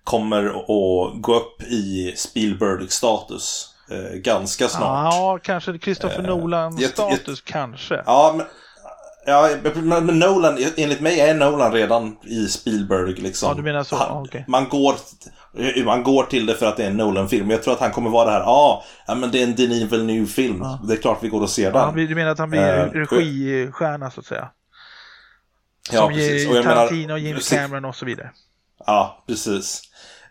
[0.05, 5.15] kommer att gå upp i Spielberg-status eh, ganska snart.
[5.15, 8.03] Ja, kanske Christopher eh, Nolan-status kanske.
[8.07, 8.47] Ja, men,
[9.27, 9.49] ja,
[10.03, 13.49] men Nolan, enligt mig är Nolan redan i Spielberg liksom.
[13.49, 13.97] Ja, du menar så?
[13.97, 14.45] Han, okay.
[14.49, 14.95] man, går,
[15.85, 17.51] man går till det för att det är en Nolan-film.
[17.51, 19.93] Jag tror att han kommer vara det här, ja, ah, men det är en Denis
[19.93, 20.59] Villeneuve-film.
[20.63, 20.81] Ja.
[20.89, 22.01] Det är klart vi går och ser den.
[22.01, 24.51] Ja, du menar att han blir uh, registjärna så att säga?
[25.91, 26.49] Som ja, precis.
[26.49, 28.31] Och Tarantino, menar, James Cameron och så vidare.
[28.87, 29.83] Ja, precis.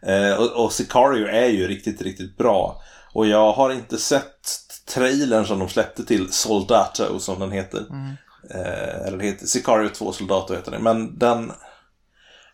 [0.05, 2.81] Eh, och, och Sicario är ju riktigt, riktigt bra.
[3.13, 7.79] Och jag har inte sett trailern som de släppte till Soldato som den heter.
[7.89, 8.13] Mm.
[8.49, 10.83] Eh, eller heter Sicario 2 Soldato heter den.
[10.83, 11.51] Men den...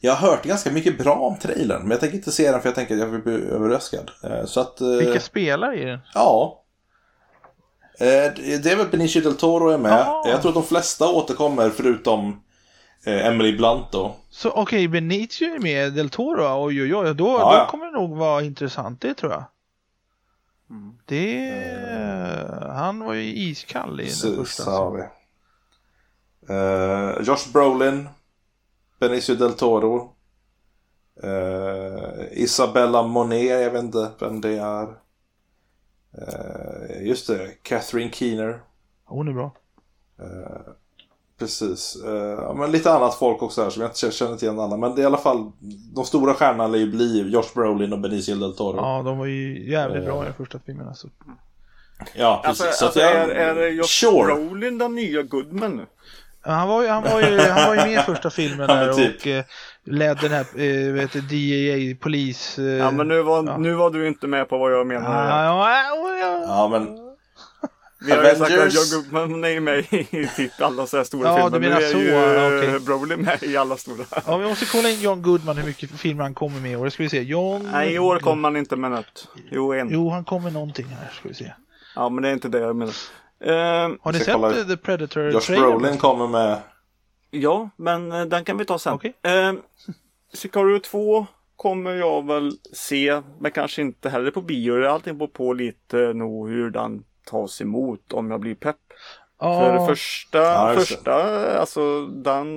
[0.01, 1.81] Jag har hört ganska mycket bra om trailern.
[1.81, 4.11] Men jag tänker inte se den för jag tänker att jag vill bli överraskad.
[4.23, 5.99] Eh, så att, eh, Vilka spelar i den?
[6.13, 6.63] Ja.
[7.99, 9.91] Eh, det är väl Benicio del Toro är med.
[9.91, 10.23] Aha.
[10.27, 12.43] Jag tror att de flesta återkommer förutom
[13.05, 14.15] eh, Emily Blunt då.
[14.29, 17.85] Så okej, okay, Benicio är med, del Toro, oj oj oj, då, ja, då kommer
[17.85, 19.43] det nog vara intressant, det tror jag.
[20.69, 20.97] Mm.
[21.05, 21.51] Det...
[21.93, 24.71] Uh, han var ju iskall i den första.
[24.71, 25.01] Har vi.
[26.53, 28.09] Uh, Josh Brolin.
[28.99, 30.15] Benicio del Toro.
[31.23, 34.95] Uh, Isabella Monet, jag vet inte vem det är.
[37.01, 38.61] Just det, Catherine Keener.
[39.03, 39.55] Hon är bra.
[41.39, 41.97] Precis.
[42.05, 44.77] Uh, men lite annat folk också här som jag inte känner till igen alla.
[44.77, 45.51] Men det är i alla fall
[45.95, 48.77] de stora stjärnorna lär ju bli Josh Brolin och Benicio del Toro.
[48.77, 51.07] Ja, de var ju jävligt uh, bra i den första filmen alltså.
[52.15, 52.65] Ja, precis.
[52.65, 54.35] Alltså, alltså jag, är, är Josh sure.
[54.35, 55.85] Brolin den nya Goodman nu?
[56.41, 59.21] Han, var ju, han, var ju, han var ju med i första filmen där typ.
[59.21, 59.43] och eh,
[59.83, 62.59] ledde den här eh, vet du, DEA polis.
[62.59, 63.57] Eh, ja, men nu var, ja.
[63.57, 65.29] nu var du inte med på vad jag menar.
[65.29, 67.08] Ja, ja, ja, ja men
[68.01, 71.27] vi har ju sagt att John Goodman är med i typ alla så här stora
[71.27, 71.43] ja, filmer.
[71.43, 71.97] Ja, du menar så.
[71.97, 72.79] Ju, okay.
[72.79, 74.05] Broly med i alla stora.
[74.25, 76.89] Ja, vi måste kolla in John Goodman hur mycket filmer han kommer med i år.
[76.89, 77.21] Ska vi se.
[77.21, 77.69] John...
[77.71, 79.27] Nej, i år kommer han inte med något.
[79.51, 79.89] Jo, en.
[79.91, 81.09] Jo, han kommer någonting här.
[81.13, 81.53] Ska vi se.
[81.95, 82.93] Ja, men det är inte det jag menar.
[83.45, 84.63] Uh, har ni sett kolla...
[84.63, 85.31] The Predator?
[85.31, 86.57] Josh Brolin kommer med.
[87.31, 88.93] Ja, men uh, den kan vi ta sen.
[88.93, 89.11] Okay.
[89.27, 89.59] Uh,
[90.33, 94.85] Sicario 2 kommer jag väl se, men kanske inte heller på bio.
[94.85, 98.77] Allting beror på lite nog hur den tas emot om jag blir pepp.
[99.39, 99.59] Oh.
[99.59, 101.13] För det första, ja, första
[101.59, 102.47] alltså den,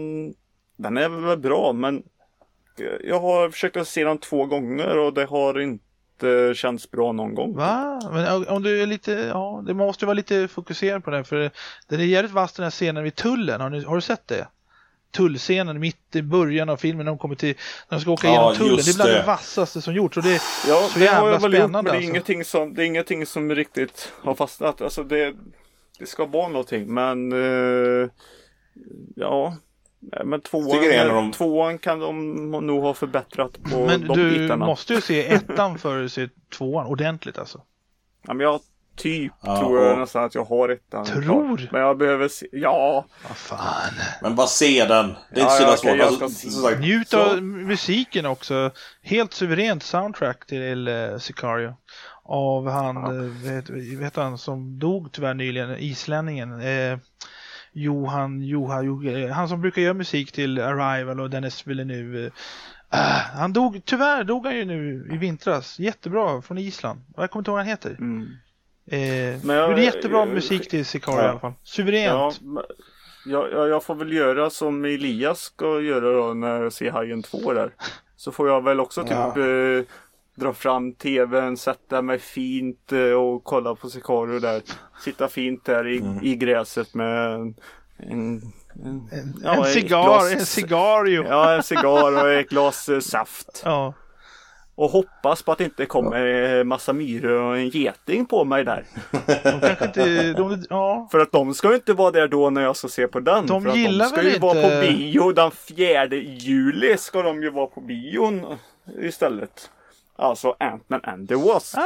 [0.77, 2.03] den är väl bra men
[3.05, 7.35] jag har försökt att se den två gånger och det har inte känts bra någon
[7.35, 7.57] gång.
[7.57, 8.01] Va?
[8.13, 11.51] Men om du är lite, ja, det måste vara lite fokuserad på det för
[11.89, 13.61] det är jävligt vass den här scenen vid tullen.
[13.61, 14.47] Har, ni, har du sett det?
[15.13, 17.55] Tullscenen mitt i början av filmen när de kommer till,
[17.89, 18.77] när de ska åka igenom tullen.
[18.77, 19.19] Det är bland det.
[19.19, 21.59] det vassaste som gjorts och det är ja, så det jävla spännande.
[21.59, 22.11] Gjort, men det, är alltså.
[22.11, 24.81] ingenting som, det är ingenting som riktigt har fastnat.
[24.81, 25.35] Alltså det,
[25.99, 28.09] det ska vara någonting men uh,
[29.17, 29.57] ja.
[30.25, 31.33] Men tvåan, de...
[31.33, 34.67] tvåan kan de nog ha förbättrat på men de du bitarna.
[34.67, 37.63] måste ju se ettan för att se tvåan ordentligt alltså.
[38.27, 38.61] Ja, men jag
[38.97, 39.99] Typ ja, tror jag och...
[39.99, 41.05] nästan att jag har ettan.
[41.05, 41.69] Tror?
[41.73, 42.47] Men jag behöver se.
[42.53, 43.07] Ja.
[43.29, 43.95] Vad fan.
[44.23, 45.15] Men bara se den.
[45.35, 46.23] Det är inte ja, så jävla svårt.
[46.23, 48.71] Alltså, Njut av musiken också.
[49.03, 51.75] Helt suveränt soundtrack till uh, Sicario.
[52.25, 53.13] Av han, ja.
[53.13, 53.71] uh, vet,
[54.01, 56.61] vet han som dog tyvärr nyligen, islänningen.
[56.61, 56.99] Uh,
[57.73, 62.25] Johan, Johan, han som brukar göra musik till Arrival och Dennis Villeneuve.
[62.25, 62.31] Uh,
[63.37, 65.79] han dog, tyvärr dog han ju nu i vintras.
[65.79, 67.01] Jättebra, från Island.
[67.17, 67.91] Jag kommer inte ihåg vad han heter.
[67.91, 68.29] Mm.
[68.87, 68.99] Eh,
[69.45, 71.27] men jag, gjorde jättebra jag, musik till Sicario ja.
[71.27, 71.53] i alla fall.
[71.63, 72.41] Suveränt.
[73.25, 77.23] Ja, jag, jag får väl göra som Elias ska göra då när jag ser Hajen
[77.23, 77.75] 2 där.
[78.17, 79.41] Så får jag väl också typ ja.
[79.41, 79.85] eh,
[80.35, 84.63] dra fram tvn, sätta mig fint eh, och kolla på Sicario där.
[85.05, 86.19] Sitta fint där i, mm.
[86.23, 87.55] i gräset med en,
[87.99, 88.43] en
[88.85, 91.25] en, ja, en cigarr, glas, en cigario.
[91.29, 93.63] Ja, en cigarr och ett glas eh, saft.
[93.65, 93.95] Ja.
[94.83, 98.65] Och hoppas på att det inte kommer eh, massa myror och en geting på mig
[98.65, 98.85] där.
[99.43, 101.09] De kanske inte, de, ja.
[101.13, 103.47] För att de ska ju inte vara där då när jag ska se på den.
[103.47, 104.47] De för gillar de ska väl ju inte...
[104.47, 108.59] vara på bio den 4 juli ska de ju vara på bion
[109.01, 109.71] istället.
[110.17, 111.79] Alltså Ant-Man and the Wasp.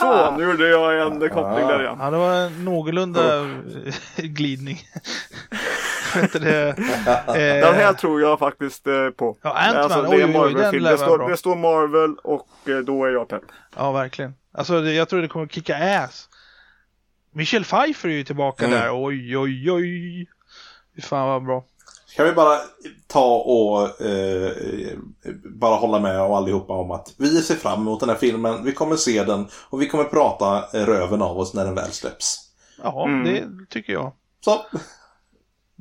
[0.00, 1.96] Så, nu gjorde jag en koppling där igen.
[2.00, 3.50] Ja, det var en någorlunda
[4.16, 4.78] glidning.
[6.32, 6.74] Det, eh...
[7.34, 9.36] Den här tror jag faktiskt eh, på.
[9.42, 13.10] Ja, alltså, det är oj, den det, står, det står Marvel och eh, då är
[13.10, 13.42] jag pepp.
[13.76, 14.34] Ja, verkligen.
[14.52, 16.28] Alltså, det, jag tror det kommer kicka ass.
[17.32, 18.80] Michelle Pfeiffer är ju tillbaka mm.
[18.80, 19.04] där.
[19.04, 20.26] Oj, oj, oj.
[20.96, 21.64] Fy fan vad bra.
[22.16, 22.58] Kan vi bara
[23.06, 24.52] ta och eh,
[25.44, 28.64] bara hålla med och allihopa om att vi ser fram emot den här filmen.
[28.64, 32.36] Vi kommer se den och vi kommer prata röven av oss när den väl släpps.
[32.82, 33.24] Ja, mm.
[33.24, 34.12] det tycker jag.
[34.44, 34.66] Så.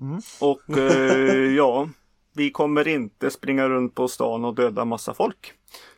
[0.01, 0.21] Mm.
[0.39, 1.89] Och eh, ja,
[2.35, 5.53] vi kommer inte springa runt på stan och döda massa folk.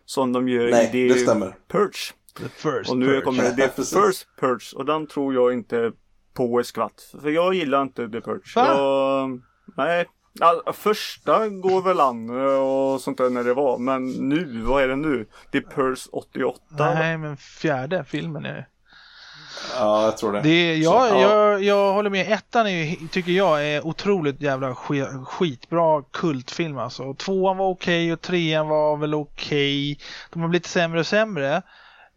[0.06, 1.56] Som de gör Nej, i The det stämmer.
[1.68, 2.14] Purge.
[2.38, 3.22] The first och nu purge.
[3.22, 5.92] kommer det The First Purge och den tror jag inte
[6.34, 7.16] på ett skvatt.
[7.22, 8.52] För jag gillar inte The Purge.
[8.56, 9.42] Jag,
[9.78, 13.78] nej, Ja, första går väl an och sånt där när det var.
[13.78, 15.26] Men nu, vad är det nu?
[15.52, 16.60] The Purse 88?
[16.70, 18.66] Nej, men fjärde filmen är det.
[19.78, 20.42] Ja, jag tror det.
[20.42, 22.32] det jag, Så, jag, jag håller med.
[22.32, 24.76] Ettan är, tycker jag är otroligt jävla
[25.26, 27.14] skitbra kultfilm alltså.
[27.14, 29.92] Tvåan var okej okay och trean var väl okej.
[29.92, 30.06] Okay.
[30.30, 31.62] De har blivit sämre och sämre.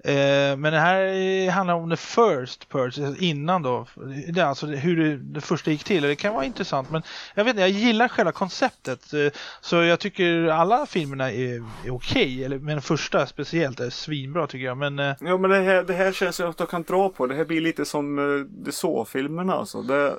[0.04, 3.86] Eh, men det här handlar om the first purge, alltså innan då.
[4.28, 6.02] Det är alltså hur det, det, första gick till.
[6.02, 7.02] Det kan vara intressant men
[7.34, 9.12] jag vet inte, jag gillar själva konceptet.
[9.12, 13.90] Eh, så jag tycker alla filmerna är, är okej, okay, men den första speciellt är
[13.90, 14.76] svinbra tycker jag.
[14.76, 15.14] Men, eh...
[15.20, 17.26] Ja men det här, det här känns som att jag kan dra på.
[17.26, 18.16] Det här blir lite som
[18.64, 19.82] The Saw-filmerna alltså.
[19.82, 20.14] Det...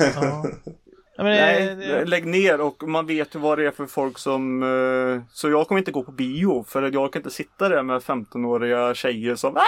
[0.14, 0.46] ja.
[1.24, 2.04] Men, Nej, det...
[2.04, 4.62] lägg ner och man vet ju vad det är för folk som...
[4.62, 8.00] Uh, så jag kommer inte gå på bio för jag kan inte sitta där med
[8.00, 9.54] 15-åriga tjejer som...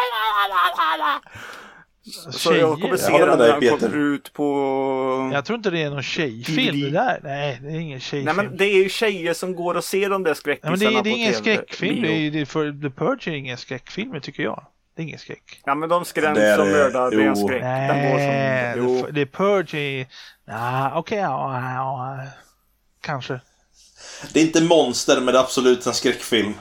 [2.30, 5.30] Så jag kommer se den när den kommer ut på...
[5.32, 7.20] Jag tror inte det är någon tjejfilm det där.
[7.22, 8.36] Nej, det är ingen tjejfilm.
[8.36, 11.02] Nej men det är ju tjejer som går och ser de där skräckisarna det är,
[11.02, 12.02] det är ingen skräckfilm.
[12.02, 14.66] Det är, det är för The Purge är ingen skräckfilm tycker jag.
[14.94, 15.60] Det är ingen skräck.
[15.64, 17.62] Ja men de skräms som mördar, det är en skräck.
[17.62, 19.06] Nej, den går som...
[19.06, 19.14] Jo.
[19.14, 20.06] The Purge är...
[20.44, 22.18] Nah, okej, okay, ja, ja,
[23.00, 23.40] kanske.
[24.32, 26.54] Det är inte monster men det är absolut en skräckfilm.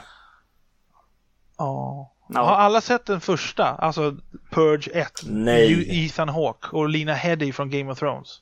[1.58, 2.12] Ja.
[2.28, 2.38] No.
[2.38, 3.64] Har alla sett den första?
[3.64, 4.16] Alltså
[4.50, 5.10] Purge 1?
[5.26, 6.04] Nej.
[6.06, 8.40] Ethan Hawke och Lina Headey från Game of Thrones.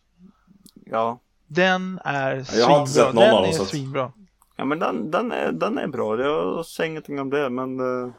[0.87, 1.21] Ja.
[1.47, 2.61] Den är svinbra.
[2.61, 3.51] Jag har inte sett någon den av dem.
[3.51, 4.13] är svinbra.
[4.57, 6.21] Ja men den, den, är, den är bra.
[6.21, 7.81] Jag säger ingenting om det men...
[7.81, 8.13] Uh...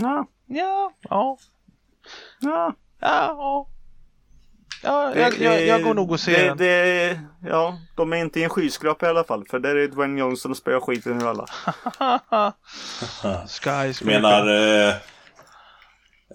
[0.00, 0.26] Ja.
[0.46, 0.92] Ja.
[1.08, 1.38] Ja.
[2.40, 2.74] Ja.
[3.00, 3.68] Ja.
[4.82, 6.56] Ja, jag, jag, jag, går nog och ser det, den.
[6.56, 9.44] Det, ja, de är inte i en skyskrapa i alla fall.
[9.50, 11.46] För där är Dwayne Johnson och spöar skiten ur alla.
[13.46, 14.04] Skyscraper.
[14.04, 14.46] Menar...
[14.88, 14.94] Eh,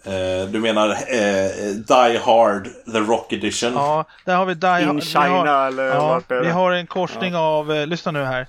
[0.04, 1.48] eh, du menar eh,
[1.88, 3.74] Die Hard, The Rock Edition?
[3.74, 4.96] Ja, där har vi Die Hard.
[4.96, 6.22] In China har, eller ja?
[6.28, 7.40] Vi har en korsning ja.
[7.40, 8.48] av, eh, lyssna nu här.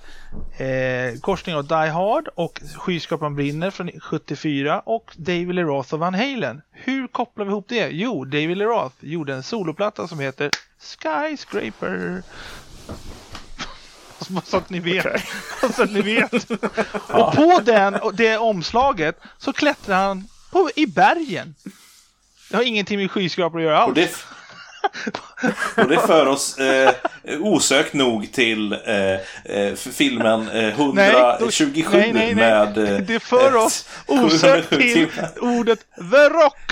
[0.57, 5.99] Eh, korsning av Die Hard och Skyskrapan brinner från 74 och David Lee Roth och
[5.99, 6.61] Van Halen.
[6.71, 7.89] Hur kopplar vi ihop det?
[7.91, 10.49] Jo, David Lee Roth gjorde en soloplatta som heter
[10.79, 12.21] Skyscraper.
[14.43, 15.05] Så att ni vet.
[15.05, 15.21] Okay.
[15.75, 16.33] så att ni vet.
[17.09, 21.55] och på den, det omslaget så klättrar han på, i bergen.
[22.49, 23.89] Det har ingenting med skyskrapor att göra alls.
[23.89, 24.11] Och det,
[25.83, 26.93] och det för oss eh,
[27.39, 29.13] osökt nog till eh,
[29.55, 32.77] eh filmen eh, 127 nej, nej, nej, med...
[32.77, 35.79] Eh, det för oss osökt till ordet
[36.11, 36.71] The Rock.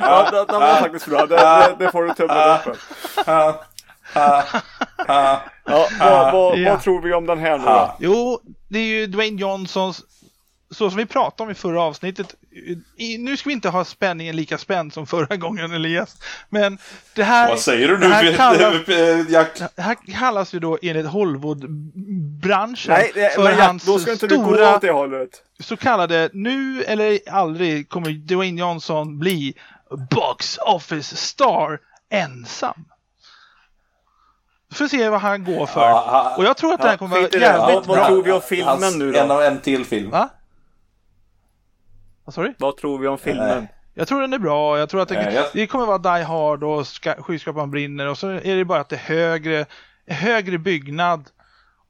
[0.00, 1.26] ja, det, det var faktiskt bra.
[1.26, 2.78] Det, det, det får du tummen upp
[5.06, 7.96] ja, vad, vad, vad, tror vi om den här nu då?
[7.98, 10.04] Jo, det är ju Dwayne Johnsons
[10.72, 12.34] så som vi pratade om i förra avsnittet,
[12.96, 16.16] i, nu ska vi inte ha spänningen lika spänd som förra gången Elias.
[16.48, 16.78] Men
[17.14, 17.48] det här...
[17.48, 18.08] Vad säger du nu?
[18.08, 18.86] Det här kallas,
[19.76, 22.96] det här kallas ju då enligt Hollywood-branschen
[23.34, 25.42] för men hans då ska inte stora, du gå åt det hållet.
[25.60, 29.54] så kallade nu eller aldrig kommer Dwayne Johnson bli
[30.10, 31.78] box office star
[32.10, 32.84] ensam.
[34.72, 35.80] Vi får se vad han går för.
[35.80, 37.96] Ja, ha, och jag tror att ja, här kommer vara jävligt vad, bra.
[37.96, 39.18] Vad tror vi om filmen nu då?
[39.18, 40.10] En, en till film.
[40.10, 40.28] Va?
[42.24, 42.54] Vad sorry?
[42.58, 43.68] Vad tror vi om filmen?
[43.94, 44.78] Jag tror den är bra.
[44.78, 46.86] Jag tror att det, äh, det kommer vara Die Hard och
[47.18, 49.66] skyskrapan brinner och så är det bara att det är högre,
[50.06, 51.30] högre byggnad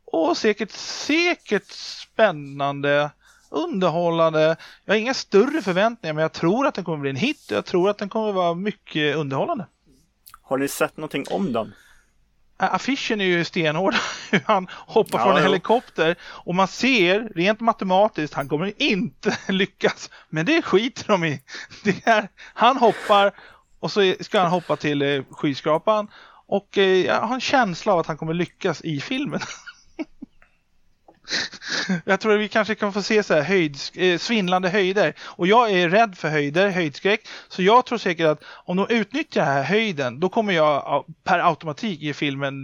[0.05, 3.11] och säkert, säkert spännande,
[3.51, 4.57] underhållande.
[4.85, 7.51] Jag har inga större förväntningar men jag tror att den kommer bli en hit.
[7.51, 9.67] Jag tror att den kommer vara mycket underhållande.
[10.43, 11.73] Har ni sett någonting om den?
[12.57, 13.95] Affischen är ju stenhård.
[14.31, 19.39] Hur han hoppar ja, från en helikopter och man ser rent matematiskt, han kommer inte
[19.49, 20.11] lyckas.
[20.29, 21.43] Men det skiter de i.
[22.05, 23.33] Är, han hoppar
[23.81, 26.09] och så ska han hoppa till eh, skyskrapan
[26.47, 29.41] och eh, jag har en känsla av att han kommer lyckas i filmen.
[32.05, 35.15] Jag tror att vi kanske kan få se så här höjd, eh, svindlande höjder.
[35.23, 37.29] Och jag är rädd för höjder, höjdskräck.
[37.49, 41.39] Så jag tror säkert att om de utnyttjar den här höjden, då kommer jag per
[41.39, 42.55] automatik ge filmen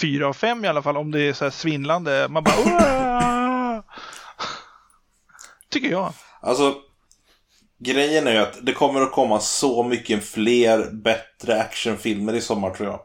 [0.00, 0.96] 4 av 5 i alla fall.
[0.96, 2.26] Om det är så här svindlande.
[2.30, 3.80] Man bara Åh!
[5.70, 6.12] Tycker jag.
[6.40, 6.74] Alltså,
[7.78, 12.70] grejen är ju att det kommer att komma så mycket fler bättre actionfilmer i sommar
[12.70, 13.00] tror jag.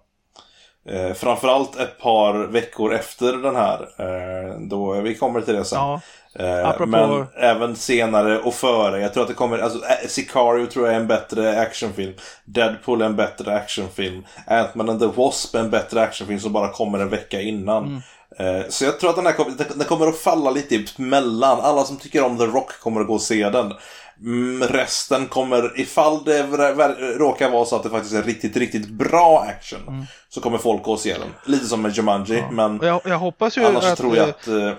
[0.90, 3.80] Eh, framförallt ett par veckor efter den här.
[3.98, 5.80] Eh, då vi kommer till det sen.
[5.80, 6.02] Ja.
[6.40, 6.86] Eh, Apropå...
[6.86, 9.02] Men även senare och före.
[9.02, 12.14] Jag tror att det kommer, alltså eh, Sicario tror jag är en bättre actionfilm.
[12.46, 14.26] Deadpool är en bättre actionfilm.
[14.48, 17.86] Ant-Man and the Wasp är en bättre actionfilm som bara kommer en vecka innan.
[17.86, 18.02] Mm.
[18.40, 21.60] Eh, så jag tror att den här kommer, den kommer att falla lite mellan.
[21.60, 23.74] Alla som tycker om The Rock kommer att gå och se den.
[24.22, 26.44] Mm, resten kommer, ifall det
[27.18, 29.88] råkar vara så att det faktiskt är riktigt, riktigt bra action.
[29.88, 30.06] Mm.
[30.30, 31.30] Så kommer folk gå och se den.
[31.46, 32.38] Lite som med Jumanji.
[32.38, 32.52] Ja.
[32.52, 34.74] Men jag, jag, hoppas ju att, tror jag att uh,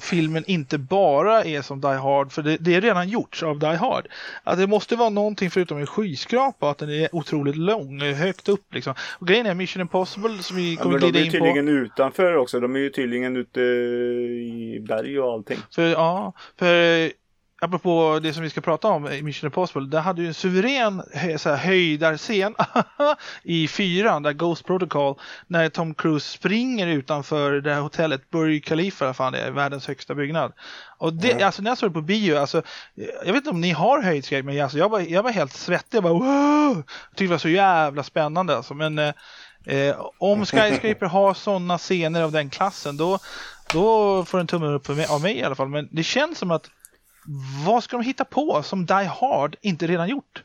[0.00, 3.66] filmen inte bara är som Die Hard, för det, det, är redan gjorts av Die
[3.66, 4.08] Hard.
[4.44, 8.74] Att det måste vara någonting förutom en skyskrapa, att den är otroligt lång, högt upp
[8.74, 8.94] liksom.
[9.18, 11.38] Och grejen är Mission Impossible som vi kommer ja, glida in på.
[11.38, 15.58] De är tydligen utanför också, de är ju tydligen ute i berg och allting.
[15.70, 17.12] För, ja, för
[17.60, 21.02] apropå det som vi ska prata om, Mission Impossible, där hade ju en suverän
[21.36, 22.54] så här, höjdarscen
[23.42, 29.14] i fyran, där Ghost Protocol, när Tom Cruise springer utanför det här hotellet, Burj Khalifa,
[29.14, 30.52] fan det är världens högsta byggnad.
[30.98, 31.46] Och det, mm.
[31.46, 32.62] alltså när jag såg det på bio, alltså,
[32.94, 35.96] jag vet inte om ni har höjdskräck, men alltså, jag, var, jag var helt svettig,
[35.96, 36.76] jag bara wow!
[36.76, 39.12] Jag tyckte det var så jävla spännande alltså, men eh,
[39.66, 43.18] eh om Skyscraper har sådana scener av den klassen, då,
[43.72, 46.70] då får en tumme upp av mig i alla fall, men det känns som att
[47.64, 50.44] vad ska de hitta på som Die Hard inte redan gjort?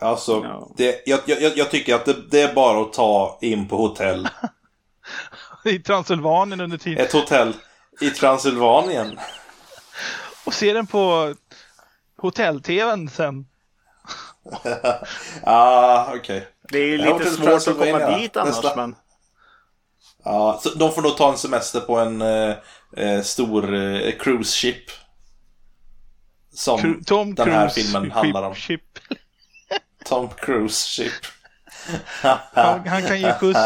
[0.00, 0.74] Alltså, no.
[0.76, 4.28] det, jag, jag, jag, tycker att det, det, är bara att ta in på hotell.
[5.64, 7.04] I Transylvanien under tiden.
[7.04, 7.54] Ett hotell
[8.00, 9.18] i Transylvanien.
[10.44, 11.34] Och se den på
[12.16, 13.46] hotell-tvn sen.
[15.42, 16.18] ah, okej.
[16.18, 16.42] Okay.
[16.62, 18.76] Det är lite svårt att komma dit annars, Nästa.
[18.76, 18.96] men...
[20.24, 22.54] Ja, så de får nog ta en semester på en eh,
[22.96, 24.90] eh, stor eh, cruise ship.
[26.52, 28.54] Som Cru Tom den här Cruise filmen handlar om.
[28.54, 28.82] Ship.
[30.04, 31.12] Tom Cruise ship.
[32.52, 33.60] han, han, kan ge skjuts.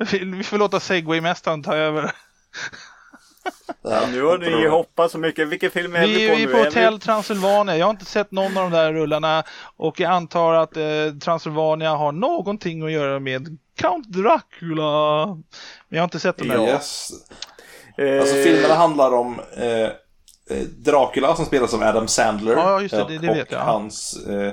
[0.36, 2.12] Vi får låta Segway-mästaren ta över.
[3.82, 5.48] Ja, nu har ni hoppat så mycket.
[5.48, 6.36] Vilken film är vi, vi på nu?
[6.36, 7.76] Vi är på Hotell Transylvania.
[7.76, 9.44] Jag har inte sett någon av de där rullarna
[9.76, 10.84] och jag antar att eh,
[11.20, 15.26] Transylvania har någonting att göra med Count Dracula.
[15.88, 16.58] Men jag har inte sett den här.
[16.58, 17.10] Yes.
[18.20, 19.84] Alltså filmerna handlar om eh,
[20.50, 22.52] eh, Dracula som spelas av Adam Sandler.
[22.52, 23.60] Ja, just det, det, det vet jag.
[23.60, 24.52] Och hans, eh,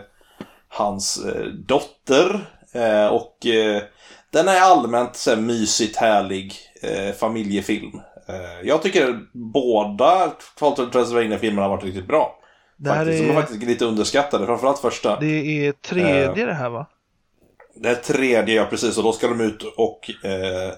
[0.67, 2.49] hans eh, dotter.
[2.73, 3.37] Eh, och
[4.31, 6.53] den är allmänt så här, mysigt härlig
[7.19, 8.01] familjefilm.
[8.63, 12.39] jag tycker båda Falter Transylvania-filmerna har varit riktigt bra.
[12.77, 13.21] Det faktiskt.
[13.21, 13.27] Är...
[13.27, 15.19] De är faktiskt lite underskattade, framförallt första.
[15.19, 16.85] Det är tredje det här va?
[17.75, 18.97] Det är tredje, ja precis.
[18.97, 20.73] Och då ska de ut och eh,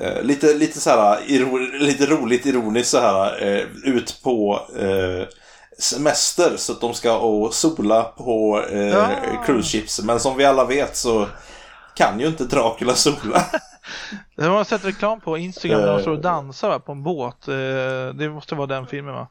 [0.00, 5.28] eh, lite, lite så här, iro, lite roligt ironiskt så här eh, ut på eh,
[5.78, 9.08] semester så att de ska och sola på eh, ja.
[9.46, 10.02] cruise ships.
[10.02, 11.28] Men som vi alla vet så
[11.94, 13.44] kan ju inte Dracula sola.
[14.36, 17.48] Det har man sett reklam på Instagram när de står och dansar på en båt.
[17.48, 17.54] Eh,
[18.14, 19.28] det måste vara den filmen va?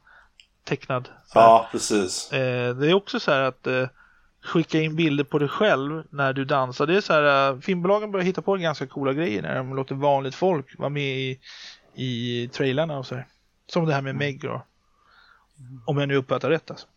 [0.66, 1.10] Tecknad.
[1.34, 2.32] Ja, precis.
[2.32, 3.68] Eh, det är också så här att
[4.44, 6.88] skicka in bilder på dig själv när du dansar.
[6.88, 9.96] Det är så här, uh, filmbolagen börjar hitta på ganska coola grejer när de låter
[9.96, 11.40] vanligt folk vara med i,
[11.96, 13.28] i trailarna och så här.
[13.68, 14.66] Som det här med Meg då.
[15.86, 16.88] Om jag nu uppfattar rätt alltså.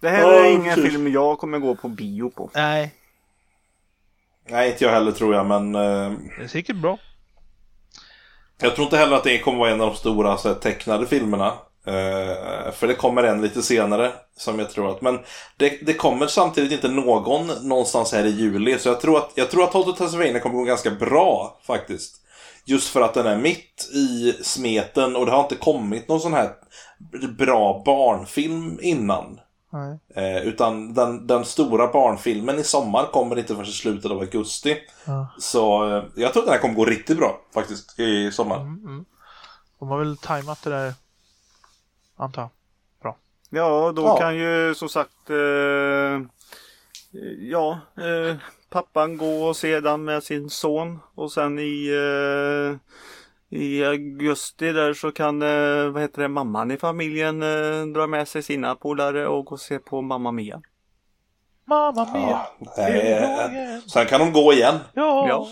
[0.00, 0.92] Det här är oh, ingen precis.
[0.92, 2.50] film jag kommer gå på bio på.
[2.54, 2.94] Nej.
[4.48, 5.74] Nej, inte jag heller tror jag, men...
[5.74, 6.18] Uh...
[6.38, 6.98] Det är säkert bra.
[8.58, 11.06] Jag tror inte heller att det kommer vara en av de stora så här, tecknade
[11.06, 11.52] filmerna.
[11.88, 14.12] Uh, för det kommer en lite senare.
[14.36, 15.18] Som jag tror att, men
[15.56, 18.78] det, det, kommer samtidigt inte någon någonstans här i juli.
[18.78, 22.16] Så jag tror att, jag tror att Hotel Tasmania kommer gå ganska bra faktiskt.
[22.64, 26.32] Just för att den är mitt i smeten och det har inte kommit någon sån
[26.32, 26.50] här
[27.38, 29.40] bra barnfilm innan.
[30.14, 34.76] Eh, utan den, den, stora barnfilmen i sommar kommer inte förrän i slutet av augusti.
[35.04, 35.28] Ja.
[35.38, 38.60] Så eh, jag tror att den här kommer gå riktigt bra faktiskt i sommar.
[38.60, 39.04] Mm, mm.
[39.78, 40.94] De har väl tajmat det där,
[42.16, 42.50] antar jag.
[43.02, 43.16] Bra.
[43.50, 44.16] Ja, då ja.
[44.16, 46.20] kan ju som sagt eh,
[47.38, 48.36] Ja, eh,
[48.70, 52.76] pappan gå och se den med sin son och sen i eh,
[53.48, 58.28] i augusti där så kan eh, vad heter det, mamman i familjen eh, dra med
[58.28, 60.62] sig sina polare och gå och se på Mamma Mia.
[61.68, 62.46] Mamma Mia!
[62.76, 64.78] Ja, äh, sen kan de gå igen.
[64.94, 65.28] Ja.
[65.28, 65.48] ja.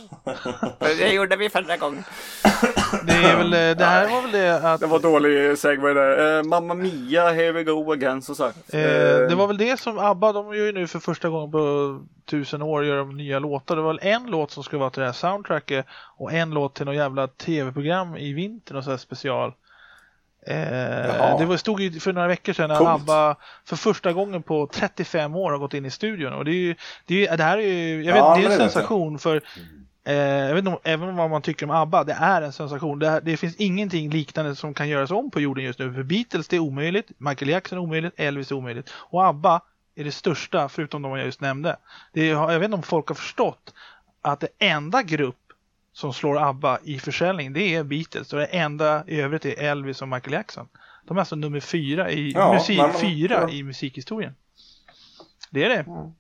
[0.79, 2.05] det gjorde vi förra gången.
[3.07, 4.81] Det, är väl, eh, det här var väl det att...
[4.81, 6.39] Det var dålig segway där.
[6.39, 8.75] Eh, Mamma Mia, here we go again som sagt.
[8.75, 8.81] Eh,
[9.29, 12.63] det var väl det som ABBA, de gör ju nu för första gången på tusen
[12.63, 13.77] år gör de nya låtar.
[13.77, 15.87] Det var väl en låt som skulle vara till det här soundtracket
[16.17, 19.53] och en låt till något jävla tv-program i vinter och så här special.
[20.47, 22.91] Eh, det var, stod ju för några veckor sedan när Coolt.
[22.91, 26.33] ABBA för första gången på 35 år har gått in i studion.
[26.33, 26.75] Och det, är ju,
[27.07, 29.41] det, är, det här är ju, jag vet, ja, det är en sensation för
[30.05, 32.99] eh, jag vet inte, även vad man tycker om ABBA, det är en sensation.
[32.99, 35.93] Det, det, finns ingenting liknande som kan göras om på jorden just nu.
[35.93, 38.91] För Beatles det är omöjligt, Michael Jackson är omöjligt, Elvis är omöjligt.
[38.95, 39.61] Och ABBA
[39.97, 41.77] är det största, förutom de jag just nämnde.
[42.13, 43.75] Det är, jag vet inte om folk har förstått
[44.23, 45.37] att det enda grupp
[45.95, 48.33] som slår ABBA i försäljning, det är Beatles.
[48.33, 50.69] Och det enda i övrigt är Elvis och Michael Jackson.
[51.05, 53.51] De är alltså nummer fyra i, ja, musik, men, fyra ja.
[53.51, 54.35] i musikhistorien.
[55.51, 55.81] Det är det.
[55.81, 56.13] Mm.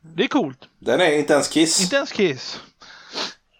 [0.00, 0.68] Det är coolt.
[0.78, 1.82] Den är inte ens Kiss.
[1.82, 2.60] Inte ens Kiss.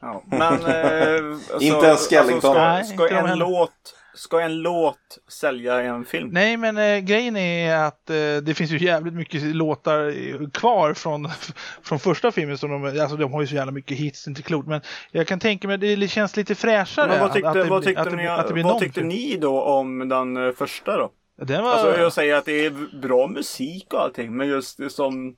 [0.00, 0.40] Ja, men...
[0.40, 2.56] eh, alltså, inte ens Skellington.
[2.56, 6.28] Alltså, ska, ska en låt Ska en låt sälja en film?
[6.32, 11.28] Nej, men eh, grejen är att eh, det finns ju jävligt mycket låtar kvar från,
[11.82, 12.58] från första filmen.
[12.58, 14.68] Som de, alltså de har ju så jävla mycket hits, inte klokt.
[14.68, 17.08] Men jag kan tänka mig att det känns lite fräschare.
[17.08, 20.08] Men vad tyckte, att, att vad tyckte, att ni, att vad tyckte ni då om
[20.08, 21.10] den eh, första då?
[21.42, 21.72] Den var...
[21.72, 25.36] Alltså jag säger att det är bra musik och allting, men just som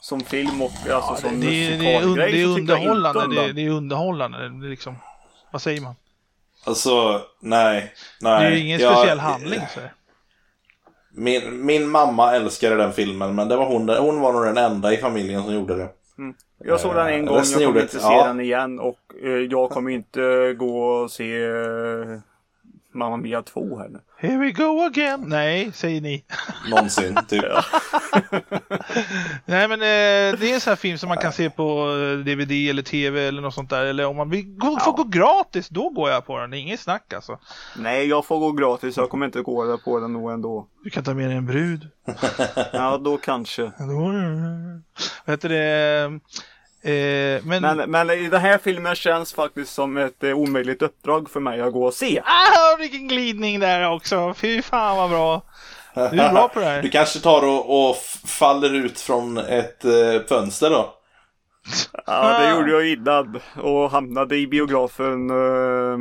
[0.00, 3.46] som film och alltså ja, som det, det, det, är, det är underhållande.
[3.46, 4.48] Det, det är underhållande.
[4.48, 4.96] Det liksom,
[5.52, 5.94] vad säger man?
[6.66, 7.92] Alltså, nej.
[8.20, 8.40] nej.
[8.40, 9.60] Det är ju ingen jag, speciell handling.
[9.74, 9.80] Så.
[11.10, 14.92] Min, min mamma älskade den filmen, men det var hon, hon var nog den enda
[14.92, 15.88] i familjen som gjorde det.
[16.18, 16.34] Mm.
[16.58, 18.26] Jag såg den en gång, jag kommer inte se ja.
[18.26, 22.18] den igen och eh, jag kommer inte gå och se eh,
[22.92, 24.00] Mamma Mia 2 heller.
[24.18, 25.24] Here we go again!
[25.26, 26.24] Nej, säger ni.
[26.70, 27.44] Någonsin, typ.
[29.44, 31.86] Nej, men eh, det är en sån här film som man kan se på
[32.26, 33.84] DVD eh, eller TV eller något sånt där.
[33.84, 34.84] Eller om man vill gå, ja.
[34.84, 36.50] får gå gratis, då går jag på den.
[36.50, 37.38] Det är inget snack alltså.
[37.76, 38.96] Nej, jag får gå gratis.
[38.96, 40.68] Jag kommer inte gå på den nog ändå.
[40.84, 41.88] Du kan ta med dig en brud.
[42.72, 43.62] ja, då kanske.
[43.62, 44.12] Då,
[45.24, 46.20] vet du det?
[46.86, 47.62] Eh, men...
[47.62, 47.90] men...
[47.90, 51.72] Men, i den här filmen känns faktiskt som ett eh, omöjligt uppdrag för mig att
[51.72, 52.22] gå och se.
[52.24, 54.34] Ah, vilken glidning där också!
[54.36, 55.42] Fy fan vad bra!
[55.94, 56.82] Du är bra på det här.
[56.82, 60.94] Du kanske tar och, och faller ut från ett eh, fönster då?
[62.06, 65.98] Ja, det gjorde jag innan och hamnade i biografen eh,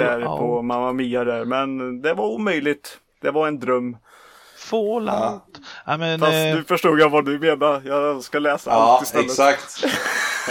[0.00, 0.38] där out.
[0.38, 1.44] på Mamma Mia där.
[1.44, 2.98] Men det var omöjligt.
[3.22, 3.96] Det var en dröm.
[4.68, 5.42] Fallout.
[5.54, 5.60] Ja.
[5.84, 6.38] Ja, men, Fast eh...
[6.38, 7.82] nu förstod jag vad du menar.
[7.84, 9.30] Jag ska läsa ja, allt istället.
[9.30, 9.84] Exakt.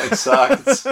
[0.12, 0.86] exakt.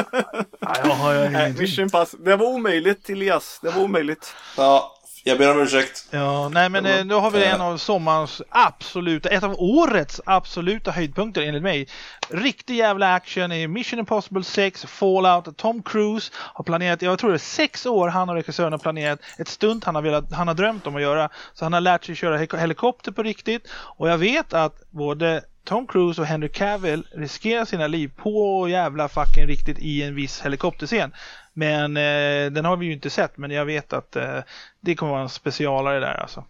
[0.60, 2.16] ja, jag har jag Mission Pass.
[2.20, 3.60] Det var omöjligt Elias.
[3.62, 4.36] Det var omöjligt.
[4.58, 4.96] Ja,
[5.28, 6.08] jag ber om ursäkt.
[6.12, 10.92] Ja, nej men eh, nu har vi en av sommarens absoluta, ett av årets absoluta
[10.92, 11.88] höjdpunkter enligt mig.
[12.30, 17.36] Riktig jävla action i Mission Impossible 6, Fallout, Tom Cruise har planerat, jag tror det
[17.36, 20.56] är sex år han och regissören har planerat ett stunt han har, velat, han har
[20.56, 21.30] drömt om att göra.
[21.54, 25.88] Så han har lärt sig köra helikopter på riktigt och jag vet att både Tom
[25.88, 31.12] Cruise och Henry Cavill riskerar sina liv på jävla fucking riktigt i en viss helikopterscen.
[31.54, 34.40] Men eh, den har vi ju inte sett, men jag vet att eh,
[34.82, 36.44] det kommer vara en specialare där alltså.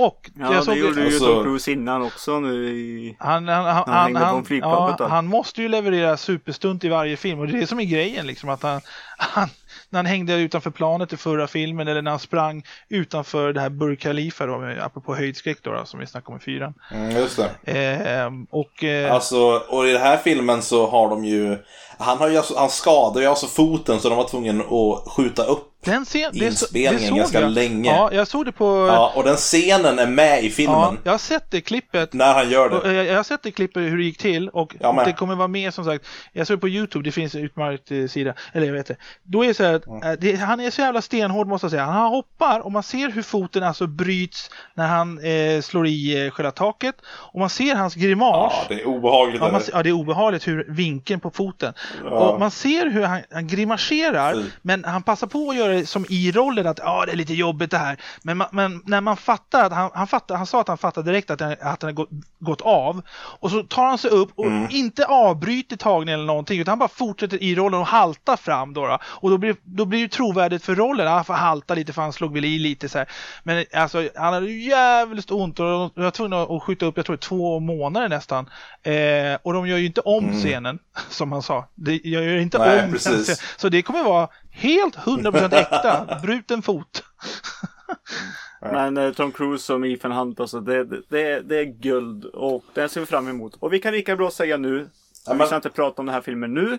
[0.00, 3.16] Och ja, jag såg det gjorde ju alltså, Tom Cruise innan också nu i...
[3.18, 7.46] Han, han, han, han, han, ja, han måste ju leverera superstunt i varje film och
[7.46, 8.80] det är det som är grejen liksom att han,
[9.18, 9.48] han
[9.90, 13.68] när han hängde utanför planet i förra filmen eller när han sprang utanför det här
[13.68, 16.74] Burj Khalifa då, apropå höjdskräck då, då som vi snackade om i fyran.
[16.92, 17.72] Mm, just det.
[17.72, 19.12] Eh, och, eh...
[19.12, 21.58] Alltså, och i den här filmen så har de ju,
[21.98, 25.44] han, har ju alltså, han skadade ju alltså foten så de var tvungna att skjuta
[25.44, 27.50] upp den scen, det, inspelningen det ganska jag.
[27.50, 27.90] länge.
[27.90, 28.86] Ja, jag såg det på...
[28.88, 30.76] Ja, och den scenen är med i filmen.
[30.76, 32.12] Ja, jag har sett det klippet.
[32.12, 32.94] När han gör det.
[32.94, 34.74] Jag, jag har sett det klippet hur det gick till och
[35.04, 36.06] det kommer vara med som sagt.
[36.32, 38.34] Jag såg det på YouTube, det finns en utmärkt eh, sida.
[38.52, 38.96] Eller jag vet det.
[39.22, 40.16] Då är det så här att mm.
[40.20, 41.84] det, han är så jävla stenhård måste jag säga.
[41.84, 46.30] Han hoppar och man ser hur foten alltså bryts när han eh, slår i eh,
[46.30, 46.94] själva taket.
[47.06, 48.52] Och man ser hans grimas.
[48.52, 49.40] Ja, det är obehagligt.
[49.40, 51.74] Ja, man, ja, det är obehagligt hur vinkeln på foten.
[52.04, 52.10] Ja.
[52.10, 54.50] Och man ser hur han, han grimaserar, Fy.
[54.62, 57.34] men han passar på att göra det som i rollen att ja, det är lite
[57.34, 57.96] jobbigt det här.
[58.22, 61.30] Men, men när man fattar att han, han, fattar, han sa att han fattade direkt
[61.30, 62.08] att, den, att den gått,
[62.38, 63.02] gått av.
[63.12, 64.66] Och så tar han sig upp och mm.
[64.70, 68.86] inte avbryter tagningen eller någonting utan han bara fortsätter i rollen och haltar fram då.
[68.86, 68.98] då.
[69.04, 71.06] Och då blir, då blir det trovärdigt för rollen.
[71.06, 73.08] Han får halta lite för han slog väl i lite så här.
[73.42, 77.16] Men alltså han hade jävligt ont och jag var tvungen att skjuta upp, jag tror
[77.16, 78.50] två månader nästan.
[78.82, 80.36] Eh, och de gör ju inte om mm.
[80.36, 80.78] scenen
[81.08, 81.64] som han sa.
[81.76, 83.42] Det, jag gör inte Nej, om precis.
[83.56, 87.04] Så det kommer vara helt 100% äkta, bruten fot.
[88.60, 92.88] Men eh, Tom Cruise som Ethan Hunt alltså, det, det, det är guld och det
[92.88, 93.56] ser vi fram emot.
[93.60, 94.88] Och vi kan lika bra säga nu,
[95.26, 95.38] ja, men...
[95.38, 96.78] vi ska inte prata om den här filmen nu.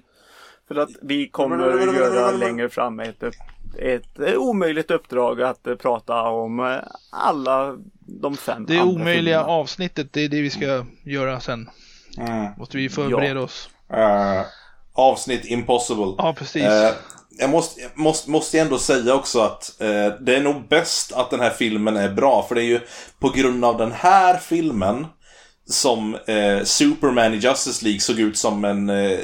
[0.68, 3.34] För att vi kommer att göra längre fram ett, ett,
[3.78, 6.78] ett omöjligt uppdrag att eh, prata om eh,
[7.12, 9.60] alla de fem Det omöjliga filmerna.
[9.60, 11.70] avsnittet, det är det vi ska göra sen.
[12.18, 12.52] Mm.
[12.58, 13.42] Måste vi förbereda ja.
[13.42, 13.70] oss.
[13.94, 14.46] Uh,
[14.98, 16.16] avsnitt impossible.
[16.18, 16.64] Ja, precis.
[16.64, 16.90] Uh,
[17.40, 21.40] jag måste, måste, måste ändå säga också att uh, det är nog bäst att den
[21.40, 22.46] här filmen är bra.
[22.48, 22.80] För det är ju
[23.20, 25.06] på grund av den här filmen
[25.70, 29.20] som eh, Superman i Justice League såg ut som en eh,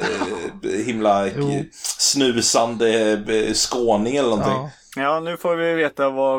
[0.86, 1.28] himla
[1.98, 4.52] snusande eh, skåning eller någonting.
[4.52, 4.70] Ja.
[4.96, 6.38] Ja, nu får vi veta var,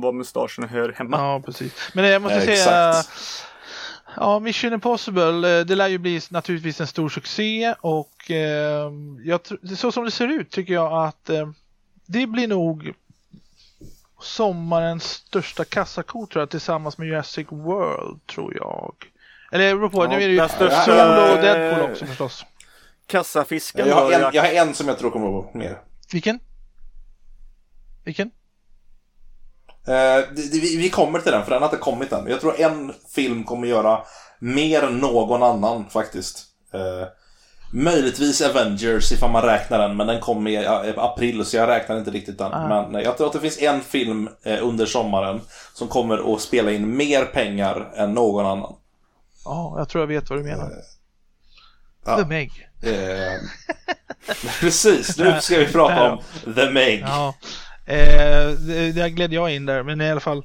[0.00, 1.16] var mustaschen hör hemma.
[1.16, 1.72] Ja, precis.
[1.94, 2.94] Men jag måste eh, säga,
[4.16, 8.92] Ja, Mission Impossible, eh, det lär ju bli naturligtvis en stor succé och eh,
[9.24, 9.40] jag,
[9.76, 11.48] så som det ser ut tycker jag att eh,
[12.06, 12.92] det blir nog
[14.20, 18.94] sommarens största kassako tror jag tillsammans med Jurassic World tror jag.
[19.52, 21.32] Eller det beror på, ja, nu är det ju största...
[21.32, 22.46] och Deadpool också förstås.
[23.06, 25.78] Kassafisken jag har, en, jag har en som jag tror kommer att vara mer.
[26.12, 26.40] Vilken?
[28.04, 28.30] Vilken?
[29.88, 32.26] Eh, vi, kommer till den, för den har inte kommit än.
[32.28, 34.00] Jag tror en film kommer göra
[34.38, 36.44] mer än någon annan faktiskt.
[36.74, 37.08] Eh,
[37.72, 42.10] möjligtvis Avengers ifall man räknar den, men den kommer i april så jag räknar inte
[42.10, 42.52] riktigt den.
[42.52, 42.88] Ah.
[42.88, 45.40] Men jag tror att det finns en film eh, under sommaren
[45.74, 48.74] som kommer att spela in mer pengar än någon annan.
[49.44, 50.70] Ja, jag tror jag vet vad du menar.
[52.04, 52.16] Ja.
[52.16, 52.50] The Meg.
[54.60, 56.22] precis, nu ska vi prata om
[56.54, 57.00] The Meg.
[57.00, 57.34] Ja.
[57.88, 60.44] Eh, det, det gled jag in där, men i alla fall.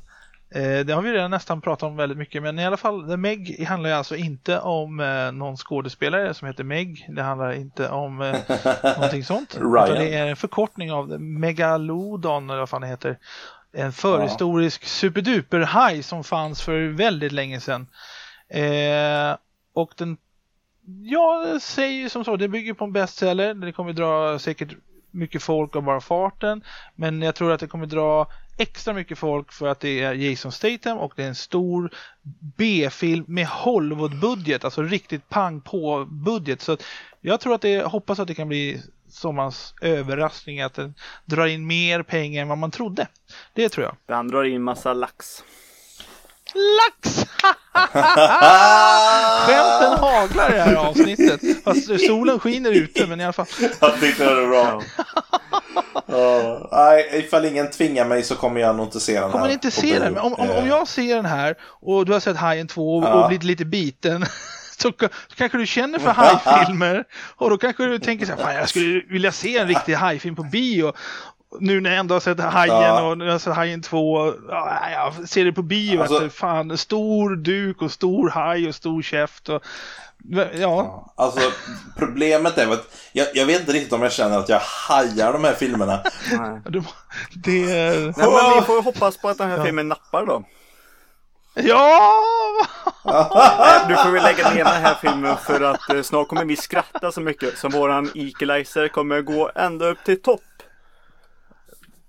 [0.56, 3.18] Eh, det har vi redan nästan pratat om väldigt mycket, men i alla fall, The
[3.18, 7.10] Meg handlar alltså inte om eh, någon skådespelare som heter Meg.
[7.10, 8.36] Det handlar inte om eh,
[8.96, 9.56] någonting sånt.
[9.56, 13.18] Utan det är en förkortning av Megalodon, eller vad fan det heter.
[13.74, 14.88] En förhistorisk ja.
[14.88, 17.88] superduper-haj som fanns för väldigt länge sedan.
[18.50, 19.38] Eh,
[19.74, 20.18] och den,
[21.04, 23.54] jag säger som så, det bygger på en bestseller.
[23.54, 24.76] Det kommer dra säkert
[25.14, 26.64] mycket folk av bara farten.
[26.96, 30.52] Men jag tror att det kommer dra extra mycket folk för att det är Jason
[30.52, 31.90] Statham och det är en stor
[32.58, 36.62] B-film med Hollywood-budget, alltså riktigt pang på budget.
[36.62, 36.78] Så
[37.22, 40.94] jag tror att det, hoppas att det kan bli sommarens överraskning att den
[41.26, 43.08] drar in mer pengar än vad man trodde.
[43.54, 43.96] Det tror jag.
[44.06, 45.44] Den drar in massa lax.
[46.54, 47.26] Lax!
[49.46, 51.42] Skämten haglar i det här avsnittet.
[51.64, 53.46] Fast solen skiner ute, men i alla fall.
[53.80, 54.82] Jag tyckte det var bra.
[56.18, 59.54] uh, nej, ifall ingen tvingar mig så kommer jag nog inte se den kommer här.
[59.54, 60.18] inte se den?
[60.18, 63.14] Om, om, om jag ser den här och du har sett Hajen 2 och, ja.
[63.14, 64.26] och blivit lite biten.
[64.78, 67.04] Så, så kanske du känner för hajfilmer
[67.36, 70.44] och då kanske du tänker så här, jag skulle vilja se en riktig hajfilm på
[70.44, 70.94] bio
[71.60, 73.10] nu när jag ändå har sett Hajen ja.
[73.10, 74.34] och nu har jag sett Hajen 2.
[74.50, 76.02] Ja, jag ser det på bio.
[76.02, 79.50] Alltså, att, fan, stor duk och stor haj och stor käft.
[79.50, 79.64] Och,
[80.30, 80.48] ja.
[80.54, 81.14] ja.
[81.16, 81.52] Alltså
[81.98, 85.44] problemet är att jag, jag, vet inte riktigt om jag känner att jag hajar de
[85.44, 86.04] här filmerna.
[86.32, 86.62] Nej.
[87.34, 87.54] det...
[88.18, 89.64] Nej, men vi får hoppas på att den här ja.
[89.64, 90.44] filmen nappar då.
[91.56, 92.24] Ja!
[93.88, 97.12] du får vi lägga ner den här filmen för att eh, snart kommer vi skratta
[97.12, 100.42] så mycket så våran equalizer kommer gå ända upp till topp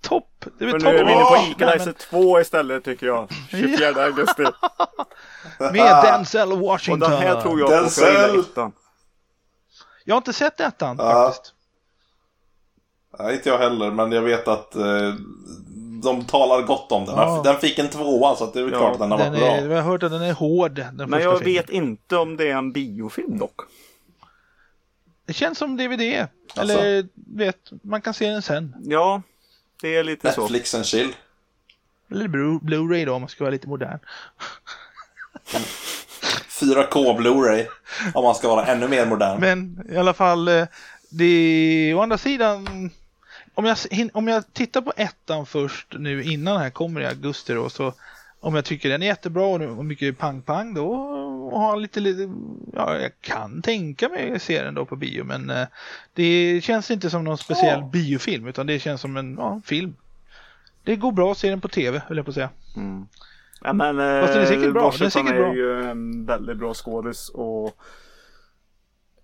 [0.05, 0.45] topp!
[0.59, 3.29] Det är För nu är vi inne på Equalizer 2 istället tycker jag.
[3.51, 4.43] 24 augusti.
[5.59, 7.03] Med Denzel Washington.
[7.03, 8.41] Och den här tror jag Denzel.
[8.41, 8.73] ettan.
[10.05, 11.25] Jag har inte sett ettan ja.
[11.27, 11.55] faktiskt.
[13.19, 15.15] Nej, inte jag heller, men jag vet att eh,
[16.03, 17.15] de talar gott om den.
[17.17, 17.41] Ja.
[17.45, 19.57] Den fick en tvåa så det är ja, klart att den har varit bra.
[19.57, 20.73] Jag har hört att den är hård.
[20.73, 21.55] Den men jag filmen.
[21.55, 23.61] vet inte om det är en biofilm dock.
[25.27, 26.27] Det känns som DVD.
[26.57, 26.79] Alltså.
[26.79, 28.75] Eller vet, man kan se den sen.
[28.85, 29.23] Ja,
[29.85, 30.41] det är lite Netflix så.
[30.41, 31.17] Netflix and chill.
[32.11, 32.29] Eller
[32.59, 33.99] Blu-ray då om man ska vara lite modern.
[36.49, 37.67] 4K Blu-ray
[38.15, 39.41] om man ska vara ännu mer modern.
[39.41, 40.67] Men i alla fall, eh,
[41.11, 42.91] det är å andra sidan
[43.55, 43.77] om jag,
[44.13, 47.95] om jag tittar på ettan först nu innan här kommer i augusti då så
[48.45, 50.95] om jag tycker den är jättebra och mycket pang-pang då
[51.53, 52.33] har lite, lite,
[52.73, 55.67] ja jag kan tänka mig se den då på bio men eh,
[56.15, 57.89] det känns inte som någon speciell ja.
[57.93, 59.97] biofilm utan det känns som en ja, film.
[60.85, 62.51] Det går bra att se den på tv höll jag på att säga.
[62.77, 63.07] Mm.
[63.63, 64.93] Ja men Fast den är säkert bra.
[64.99, 65.55] Den är, säkert är bra.
[65.55, 67.77] ju en väldigt bra skådis och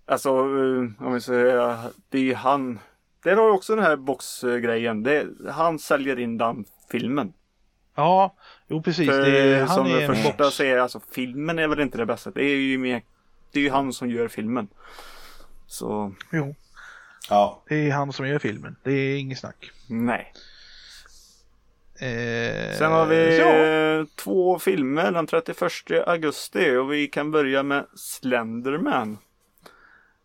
[0.05, 1.77] Alltså eh, om vi säger
[2.09, 2.79] det är ju han
[3.23, 5.03] Det har också den här boxgrejen.
[5.03, 7.33] Det, han säljer in den filmen.
[8.01, 8.35] Ja,
[8.67, 9.09] jo precis.
[9.09, 10.55] För, det som är det första box.
[10.55, 12.31] säger alltså filmen är väl inte det bästa.
[12.31, 13.01] Det är ju mer
[13.51, 14.67] Det är ju han som gör filmen.
[15.67, 16.13] Så.
[16.31, 16.55] Jo.
[17.29, 17.63] Ja.
[17.67, 18.75] Det är han som gör filmen.
[18.83, 19.71] Det är inget snack.
[19.89, 20.33] Nej.
[21.99, 24.05] Eh, Sen har vi ja.
[24.15, 25.61] två filmer den 31
[26.07, 29.17] augusti och vi kan börja med Slenderman.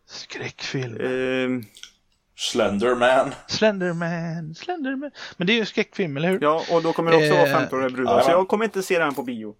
[0.07, 1.01] Skräckfilm.
[1.01, 1.67] Eh,
[2.37, 3.35] Slenderman.
[3.47, 5.11] Slenderman, Slenderman.
[5.37, 6.39] Men det är ju en skräckfilm, eller hur?
[6.43, 8.21] Ja, och då kommer det också vara 15-åriga eh, brudar.
[8.21, 9.55] Så jag kommer inte se den på bio.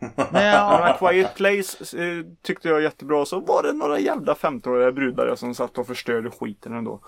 [0.32, 3.24] Men Quiet Place eh, tyckte jag jättebra.
[3.24, 7.00] Så var det några jävla 15-åriga brudar som satt och förstörde skiten ändå.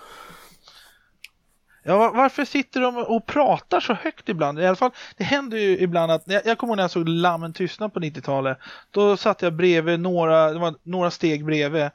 [1.86, 4.60] Ja, varför sitter de och pratar så högt ibland?
[4.60, 7.08] I alla fall, det händer ju ibland att, jag, jag kommer ihåg när jag såg
[7.08, 8.58] Lammen tystna på 90-talet.
[8.90, 11.90] Då satt jag bredvid några, det var några steg bredvid.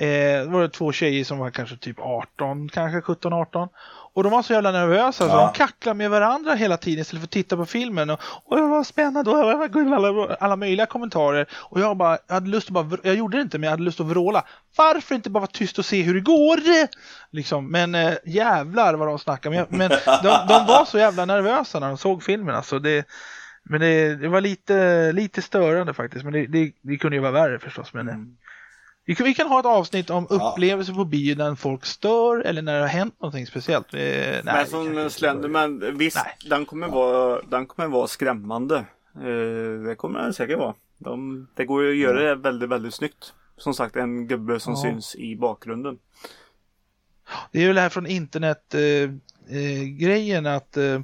[0.00, 3.68] Eh, var det två tjejer som var kanske typ 18, kanske 17, 18.
[4.12, 5.30] Och de var så jävla nervösa ja.
[5.30, 8.10] så de kacklade med varandra hela tiden istället för att titta på filmen.
[8.10, 11.46] Och, och var spännande och alla, alla möjliga kommentarer.
[11.52, 13.82] Och jag bara, jag hade lust att bara, jag gjorde det inte men jag hade
[13.82, 14.44] lust att vråla.
[14.76, 16.58] Varför inte bara vara tyst och se hur det går?
[17.30, 19.56] Liksom, men äh, jävlar vad de snackade.
[19.56, 19.90] Men, men
[20.22, 22.78] de, de, var så jävla nervösa när de såg filmen alltså.
[22.78, 23.06] Det,
[23.62, 26.24] men det, det var lite, lite störande faktiskt.
[26.24, 27.92] Men det, det, det kunde ju vara värre förstås.
[27.94, 28.36] Men, mm.
[29.04, 32.62] Vi kan, vi kan ha ett avsnitt om upplevelser på bio när folk stör eller
[32.62, 33.94] när det har hänt någonting speciellt.
[33.94, 36.50] Eh, nej, men som Slenderman, visst nej.
[36.50, 38.76] den kommer, vara, den kommer vara skrämmande.
[39.14, 40.74] Eh, det kommer den säkert vara.
[40.98, 43.32] De, det går ju att göra det väldigt, väldigt snyggt.
[43.56, 44.82] Som sagt en gubbe som ja.
[44.82, 45.98] syns i bakgrunden.
[47.52, 48.82] Det är väl det här från internet eh,
[49.58, 51.00] eh, grejen att eh,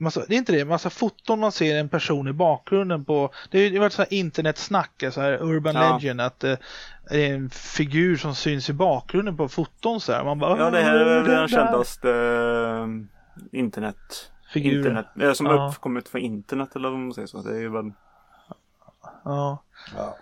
[0.00, 3.30] Massa, det är inte det, massa foton man ser en person i bakgrunden på.
[3.50, 5.92] Det har ju varit så här internetsnack, så här urban ja.
[5.92, 6.56] legend, att eh,
[7.10, 10.24] det är en figur som syns i bakgrunden på foton så här.
[10.24, 12.86] Man bara, ja, det här är den kändaste uh,
[13.52, 14.30] internet.
[14.52, 14.78] Figuren.
[14.78, 15.68] Internet, äh, som ja.
[15.68, 17.42] uppkommit från internet eller vad man säger så.
[17.42, 17.92] Det är ju väl...
[19.24, 19.62] Ja.
[19.96, 20.16] ja.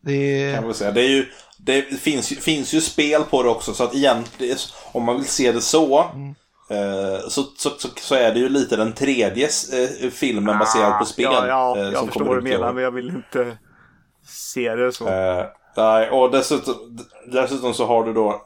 [0.00, 0.54] Det...
[0.54, 0.90] Kan man säga.
[0.90, 1.26] Det, är ju,
[1.58, 4.56] det finns, finns ju spel på det också så att egentligen,
[4.92, 6.34] om man vill se det så, mm.
[6.70, 11.04] Eh, så, så, så, så, är det ju lite den tredje eh, filmen baserad på
[11.04, 11.24] spel.
[11.24, 13.56] Ja, ja eh, jag förstår vad du menar men jag vill inte
[14.26, 15.04] se det så.
[15.76, 16.74] nej, och dessutom,
[17.32, 18.42] dessutom så har du då,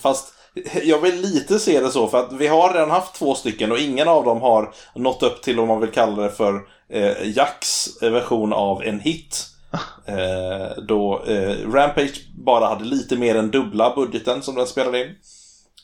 [0.00, 0.34] fast
[0.82, 3.78] jag vill lite se det så för att vi har redan haft två stycken och
[3.78, 8.02] ingen av dem har nått upp till vad man vill kalla det för eh, Jacks
[8.02, 9.46] version av en hit.
[10.06, 15.14] Eh, då eh, Rampage bara hade lite mer än dubbla budgeten som den spelade in.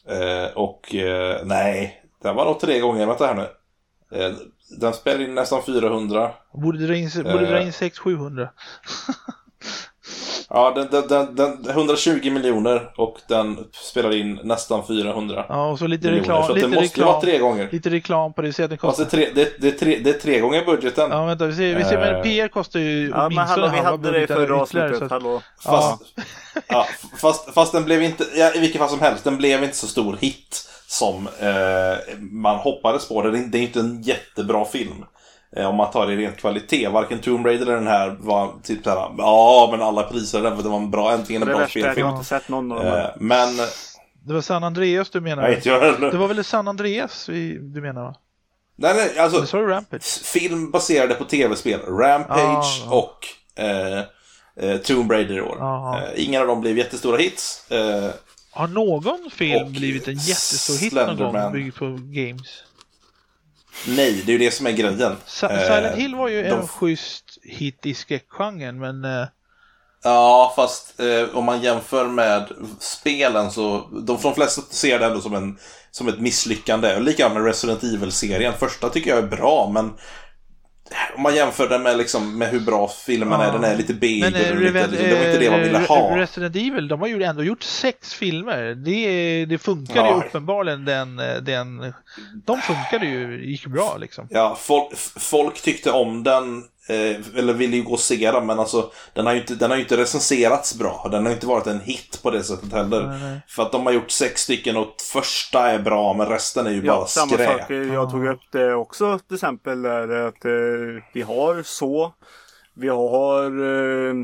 [0.08, 3.06] Eh, och eh, nej, den var nog tre gånger.
[3.06, 3.48] Vänta här nu.
[4.18, 4.32] Eh,
[4.80, 6.30] den spelade in nästan 400.
[6.52, 8.48] Borde dra in, borde dra in 600-700.
[10.48, 15.78] ja, den, den, den, den, 120 miljoner och den spelade in nästan 400 Ja, och
[15.78, 16.46] så lite reklam.
[16.46, 17.68] Så lite det måste reklam, vara tre gånger.
[17.72, 18.52] Lite reklam på det.
[18.52, 19.02] Så att det, kostar.
[19.02, 21.10] Alltså, det, det, det, är tre, det är tre gånger budgeten.
[21.10, 21.46] Ja, vänta.
[21.46, 23.72] Vi ser, vi ser, men PR kostar ju ja, halva budgeten.
[23.72, 25.10] Vi hade det i förra avsnittet.
[25.10, 25.42] Hallå.
[25.64, 26.22] Fast, ja.
[26.68, 26.86] Ja,
[27.16, 29.86] fast, fast den blev inte, ja, i vilket fall som helst, den blev inte så
[29.86, 33.22] stor hit som eh, man hoppades på.
[33.22, 35.04] Det, det är inte en jättebra film.
[35.56, 36.88] Eh, om man tar det i rent kvalitet.
[36.88, 40.62] Varken Tomb Raider eller den här var typ såhär, ja men alla priser den för
[40.62, 41.94] det var en bra, äntligen en bra spelfilm.
[41.96, 42.94] Jag har inte sett någon av dem.
[42.94, 43.48] Eh, men...
[44.26, 45.42] Det var San Andreas du menar?
[45.42, 46.00] Nej, jag...
[46.00, 47.26] Det var väl San Andreas
[47.60, 48.14] du menar va?
[48.76, 49.56] Nej, nej, alltså.
[49.58, 50.24] Rampage.
[50.24, 51.80] Film baserade på tv-spel.
[51.80, 53.26] Rampage ah, och
[53.62, 53.98] eh,
[54.60, 55.58] eh, Tomb Raider i år.
[55.96, 57.70] Eh, ingen av dem blev jättestora hits.
[57.70, 58.10] Eh,
[58.50, 62.64] har någon film blivit en jättestor hit någon gång byggd på games?
[63.86, 65.16] Nej, det är ju det som är grejen.
[65.26, 66.48] Sa eh, Silent Hill var ju de...
[66.48, 69.04] en schysst hit i skräckgenren, men...
[69.04, 69.26] Eh...
[70.02, 72.48] Ja, fast eh, om man jämför med
[72.80, 75.58] spelen så, de, de flesta ser det ändå som, en,
[75.90, 76.98] som ett misslyckande.
[77.00, 78.52] Likadant med Resident Evil-serien.
[78.58, 79.92] Första tycker jag är bra, men
[81.16, 83.46] om man jämför den med, liksom, med hur bra filmen ja.
[83.46, 84.18] är, den är lite B.
[84.20, 86.16] Men äh, lite, liksom, det var inte det man ville ha.
[86.16, 88.74] Resident Evil, de har ju ändå gjort sex filmer.
[88.74, 90.14] Det, det funkade ja.
[90.14, 91.92] ju uppenbarligen den, den,
[92.46, 94.28] de funkade ju, gick bra liksom.
[94.30, 98.58] Ja, folk, folk tyckte om den Eh, eller ville ju gå och se den, men
[98.58, 101.08] alltså den har ju inte, den har inte recenserats bra.
[101.10, 103.06] Den har inte varit en hit på det sättet heller.
[103.06, 103.40] Nej, nej.
[103.48, 106.84] För att de har gjort sex stycken och första är bra, men resten är ju
[106.84, 107.48] ja, bara samma skräp.
[107.48, 110.50] Samma sak, jag tog upp det också till exempel där att eh,
[111.12, 112.12] vi har så.
[112.74, 114.14] Vi har eh,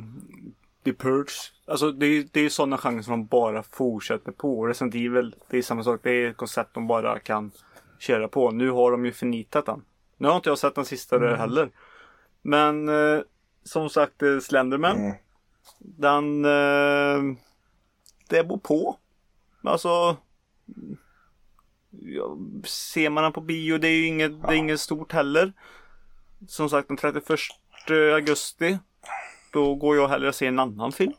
[0.85, 1.33] The Purge.
[1.67, 4.67] Alltså det, det är sådana genrer som de bara fortsätter på.
[4.67, 6.01] Resident Evil, det är samma sak.
[6.03, 7.51] Det är ett koncept de bara kan
[7.99, 8.51] köra på.
[8.51, 9.83] Nu har de ju förnitat den.
[10.17, 11.39] Nu har inte jag sett den sista mm.
[11.39, 11.71] heller.
[12.43, 13.23] Men eh,
[13.65, 14.97] som sagt eh, Slenderman.
[14.97, 15.17] Mm.
[15.79, 16.45] Den...
[16.45, 17.37] Eh,
[18.29, 18.97] det beror på.
[19.63, 20.17] Alltså...
[21.91, 24.47] Ja, ser man den på bio, det är ju inget, ja.
[24.47, 25.53] det är inget stort heller.
[26.49, 27.41] Som sagt den 31
[28.15, 28.79] augusti.
[29.53, 31.13] Då går jag hellre och ser en annan film.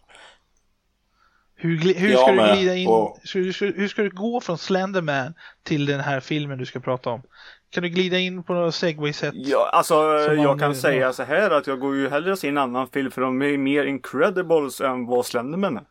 [1.64, 3.18] Hur, hur ska du glida in, och...
[3.34, 5.34] hur, hur, ska du gå från Slenderman
[5.64, 7.22] till den här filmen du ska prata om?
[7.70, 9.34] Kan du glida in på något segway-sätt?
[9.36, 9.96] Ja, alltså
[10.34, 13.22] jag kan säga så här att jag går ju hellre se en annan film för
[13.22, 15.84] de är mer incredibles än vad Slenderman är.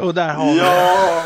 [0.06, 1.22] och där har ja.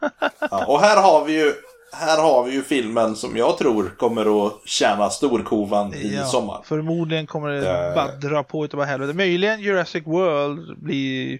[0.00, 0.08] vi
[0.50, 1.54] ja, Och här har vi ju
[1.92, 6.60] här har vi ju filmen som jag tror kommer att tjäna storkovan i ja, sommar.
[6.64, 9.12] Förmodligen kommer det uh, bara dra på utav helvete.
[9.12, 11.38] Möjligen Jurassic World blir,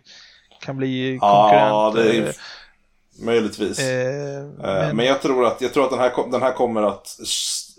[0.60, 1.70] kan bli konkurrent.
[1.70, 2.34] Ja, det är,
[3.20, 3.78] Möjligtvis.
[3.78, 4.96] Eh, eh, men...
[4.96, 5.06] men...
[5.06, 7.06] jag tror att, jag tror att den, här, den här kommer att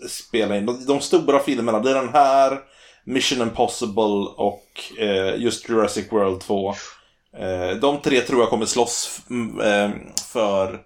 [0.08, 0.66] spela in.
[0.66, 2.58] De, de stora filmerna, det är den här,
[3.04, 4.64] Mission Impossible och
[4.98, 6.74] eh, just Jurassic World 2.
[7.36, 9.20] Eh, de tre tror jag kommer slåss
[9.64, 9.90] eh,
[10.32, 10.80] för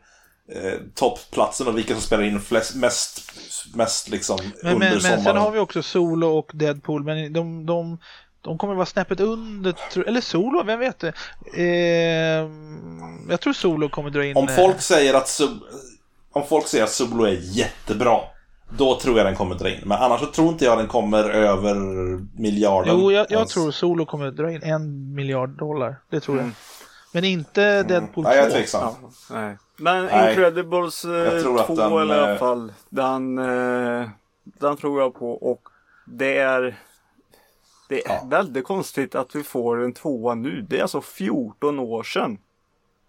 [0.54, 3.32] eh, toppplatsen och vilka som spelar in flest, mest,
[3.74, 5.16] mest liksom men, under men, sommaren.
[5.16, 7.98] Men sen har vi också Solo och Deadpool, men de, de
[8.42, 9.74] de kommer vara snäppet under,
[10.06, 11.12] eller Solo, vem vet det?
[11.54, 12.50] Eh,
[13.30, 14.36] jag tror Solo kommer dra in...
[14.36, 15.40] Om folk säger att,
[16.32, 18.20] om folk säger att Solo är jättebra,
[18.76, 19.80] då tror jag den kommer dra in.
[19.84, 21.74] Men annars så tror inte jag den kommer över
[22.40, 22.98] miljarden.
[23.00, 26.00] Jo, jag, jag tror Solo kommer dra in en miljard dollar.
[26.10, 26.46] Det tror mm.
[26.46, 26.54] jag.
[27.12, 27.86] Men inte mm.
[27.86, 28.30] Deadpool 2.
[28.30, 28.94] Nej, jag är tveksam.
[29.02, 29.56] Ja, nej.
[29.78, 30.30] Men nej.
[30.30, 32.72] Incredibles 2 eh, i alla fall.
[32.88, 34.08] Den, eh,
[34.44, 35.68] den tror jag på och
[36.04, 36.78] det är
[37.88, 38.24] det är ja.
[38.26, 40.66] väldigt konstigt att vi får en tvåa nu.
[40.68, 42.38] Det är alltså 14 år sedan.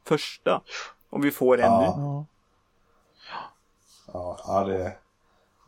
[0.06, 0.62] Första.
[1.10, 1.96] Om vi får en ja.
[1.98, 2.26] nu.
[4.14, 4.94] Ja, ja det,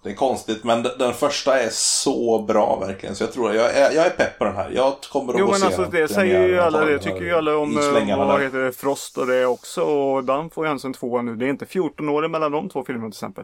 [0.04, 0.64] det är konstigt.
[0.64, 3.16] Men den, första är så bra verkligen.
[3.16, 4.70] Så jag tror jag är, jag är pepp på den här.
[4.70, 6.86] Jag kommer att jo, gå men alltså, Det säger ju alla.
[6.86, 9.82] Det tycker ju alla om eh, vad heter det, Frost och det också.
[9.82, 11.36] Och den får ju ens en tvåa nu.
[11.36, 13.44] Det är inte 14 år mellan de två filmerna till exempel.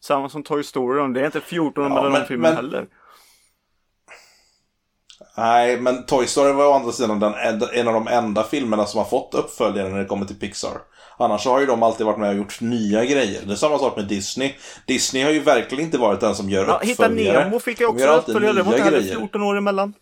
[0.00, 1.12] Samma som Toy Story.
[1.12, 2.86] Det är inte 14 år ja, mellan men, de filmerna men, heller.
[5.36, 7.34] Nej, men Toy Story var å andra sidan den,
[7.72, 10.78] en av de enda filmerna som har fått uppföljare när det kommer till Pixar.
[11.18, 13.42] Annars har ju de alltid varit med och gjort nya grejer.
[13.44, 14.54] Det är samma sak med Disney.
[14.86, 17.14] Disney har ju verkligen inte varit den som gör ja, uppföljare.
[17.14, 18.52] Hitta Nemo fick jag också uppföljare.
[18.52, 19.94] Det var inte heller 14 år emellan.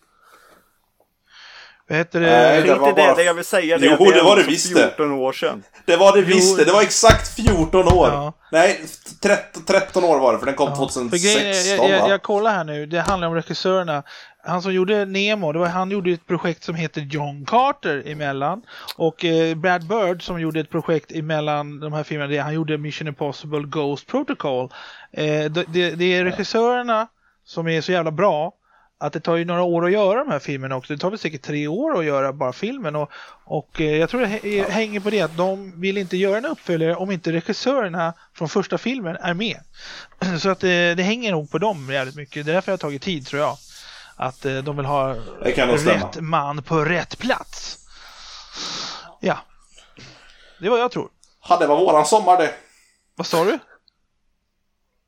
[1.89, 2.27] Vad heter det?
[2.27, 3.15] Nej, det var bara...
[3.15, 3.85] det, jag vill säga det.
[3.85, 5.63] Jo, det, det var det visst 14 år sedan.
[5.85, 6.71] Det var det visst det.
[6.71, 8.07] var exakt 14 år.
[8.07, 8.33] Ja.
[8.51, 8.85] Nej,
[9.21, 10.75] 13, 13 år var det, för den kom ja.
[10.75, 14.03] 2016 jag, jag, jag, kollar här nu, det handlar om regissörerna
[14.47, 18.61] han som gjorde Nemo, det var, han gjorde ett projekt som heter John Carter emellan.
[18.95, 23.07] Och eh, Brad Bird som gjorde ett projekt emellan de här filmerna, han gjorde Mission
[23.07, 24.69] Impossible Ghost Protocol.
[25.11, 27.07] Eh, det, det, det, är regissörerna
[27.45, 28.53] som är så jävla bra
[28.99, 30.93] att det tar ju några år att göra de här filmerna också.
[30.93, 33.11] Det tar väl säkert tre år att göra bara filmen och,
[33.45, 36.95] och eh, jag tror det hänger på det att de vill inte göra en uppföljare
[36.95, 39.59] om inte regissörerna från första filmen är med.
[40.39, 42.45] Så att det, det hänger nog på dem jävligt mycket.
[42.45, 43.57] Det är därför det har tagit tid tror jag
[44.17, 47.77] att eh, de vill ha rätt man på rätt plats.
[49.19, 49.37] Ja,
[50.59, 51.09] det vad jag tror.
[51.49, 52.53] Ja, det var våran sommar det.
[53.15, 53.59] Vad sa du?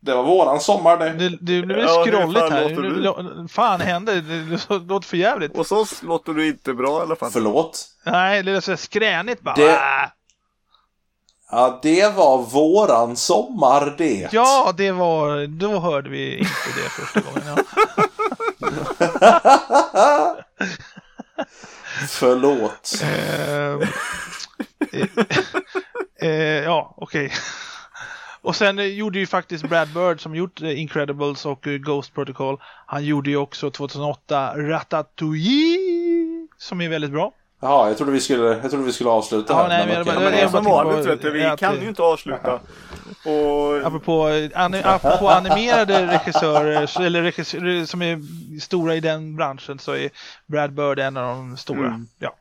[0.01, 1.09] Det var våran sommar det.
[1.09, 2.69] Det, det blev ja, scrolligt här.
[2.69, 4.21] Låter fan hände?
[4.21, 5.57] Det låter för jävligt.
[5.57, 7.31] Och så låter du inte bra i alla fall.
[7.31, 7.87] Förlåt?
[8.05, 9.55] Nej, det låter skränigt bara.
[9.55, 9.79] Det...
[11.51, 14.29] Ja, det var våran sommar det.
[14.31, 17.43] Ja, det var, då hörde vi inte det första gången.
[17.47, 18.03] Ja.
[22.07, 23.01] Förlåt.
[23.03, 23.81] Ehm,
[24.91, 25.07] eh,
[26.29, 27.25] eh, ja, okej.
[27.25, 27.37] Okay.
[28.41, 32.57] Och sen gjorde ju faktiskt Brad Bird som gjort Incredibles och Ghost Protocol.
[32.85, 37.31] Han gjorde ju också 2008 Ratatouille som är väldigt bra.
[37.61, 39.69] Ja, jag trodde vi skulle, jag trodde vi skulle avsluta ja, här.
[39.69, 42.59] Nej, men, men, det är som vanligt vet du, vi kan ju inte avsluta.
[43.23, 43.85] Och...
[43.85, 48.21] Apropå, ani, apropå animerade regissörer, eller regissörer som är
[48.59, 50.09] stora i den branschen så är
[50.47, 51.87] Brad Bird en av de stora.
[51.87, 52.07] Mm.
[52.19, 52.35] Ja.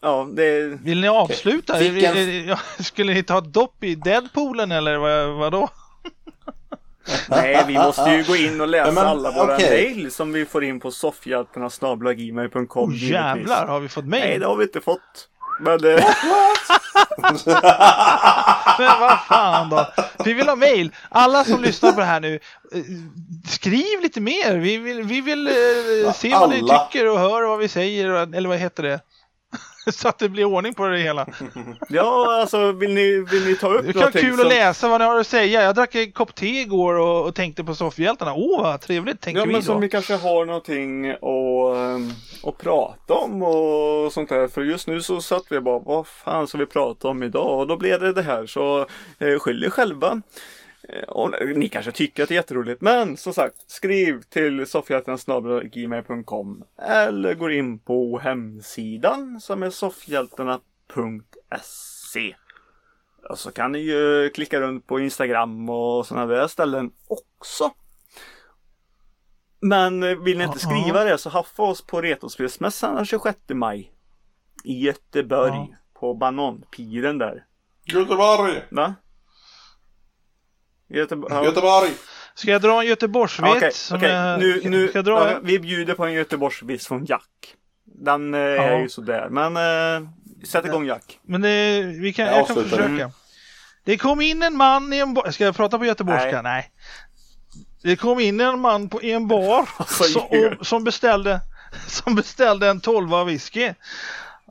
[0.00, 0.78] Ja, det...
[0.82, 1.78] Vill ni avsluta?
[1.78, 2.56] Vilken...
[2.78, 5.68] Skulle ni ta dopp i Deadpoolen eller vad, vadå?
[7.28, 9.70] Nej, vi måste ju gå in och läsa men, alla våra okay.
[9.70, 12.90] mejl som vi får in på soffhjältarna snabla.gmail.com.
[12.90, 14.24] Oh, jävlar, har vi fått mejl?
[14.24, 15.28] Nej, det har vi inte fått.
[15.58, 15.94] Men, det...
[18.78, 19.86] men vad fan då?
[20.24, 20.92] Vi vill ha mejl.
[21.08, 22.34] Alla som lyssnar på det här nu,
[22.72, 22.82] eh,
[23.48, 24.56] skriv lite mer.
[24.56, 28.08] Vi vill, vi vill eh, se vad ni tycker och hör vad vi säger.
[28.36, 29.00] Eller vad heter det?
[29.92, 31.26] så att det blir ordning på det hela.
[31.88, 34.46] ja, alltså vill ni, vill ni ta upp Det kan kul som...
[34.46, 35.62] att läsa vad ni har att säga.
[35.62, 38.34] Jag drack en kopp te igår och, och tänkte på soffhjältarna.
[38.34, 39.50] Åh, vad trevligt tänker ja, vi.
[39.50, 42.10] Ja, men som ni kanske har någonting att, ehm,
[42.42, 44.48] att prata om och sånt där.
[44.48, 47.58] För just nu så satt vi bara, vad fan ska vi prata om idag?
[47.58, 48.46] Och då blev det det här.
[48.46, 48.86] Så
[49.18, 50.22] eh, skyll er själva.
[50.88, 56.64] Eh, och ni kanske tycker att det är jätteroligt, men som sagt, skriv till soffhjältarna.gmail.com
[56.82, 62.36] eller gå in på hemsidan som är soffhjältarna.se.
[63.28, 67.70] Och så kan ni ju klicka runt på Instagram och sådana där ställen också.
[69.60, 73.92] Men vill ni inte skriva det så haffa oss på Retrospelsmässan den 26 maj.
[74.64, 75.52] I Göteborg.
[75.52, 75.68] Ja.
[75.94, 77.44] På Bananpiren där.
[77.84, 78.62] Göteborg!
[78.70, 78.94] Va?
[80.88, 81.44] Göteborg.
[81.44, 81.90] Göteborg.
[82.34, 83.92] Ska jag dra en Göteborgsvits?
[83.92, 84.62] Okej, okay, okay.
[84.62, 85.30] nu, nu jag dra...
[85.30, 87.54] ja, vi bjuder på en Göteborgsvits från Jack.
[87.84, 88.62] Den eh, ja.
[88.62, 90.08] är ju sådär, men eh,
[90.46, 91.18] sätt igång Jack.
[91.22, 92.84] Men det, vi kan, jag, jag kan försöka.
[92.84, 93.10] Mm.
[93.84, 95.30] Det kom in en man i en bar.
[95.30, 96.42] Ska jag prata på göteborgska?
[96.42, 96.42] Nej.
[96.42, 96.70] Nej.
[97.82, 99.68] Det kom in en man på, i en bar
[100.08, 101.40] som, och, som, beställde,
[101.86, 103.74] som beställde en tolva whisky.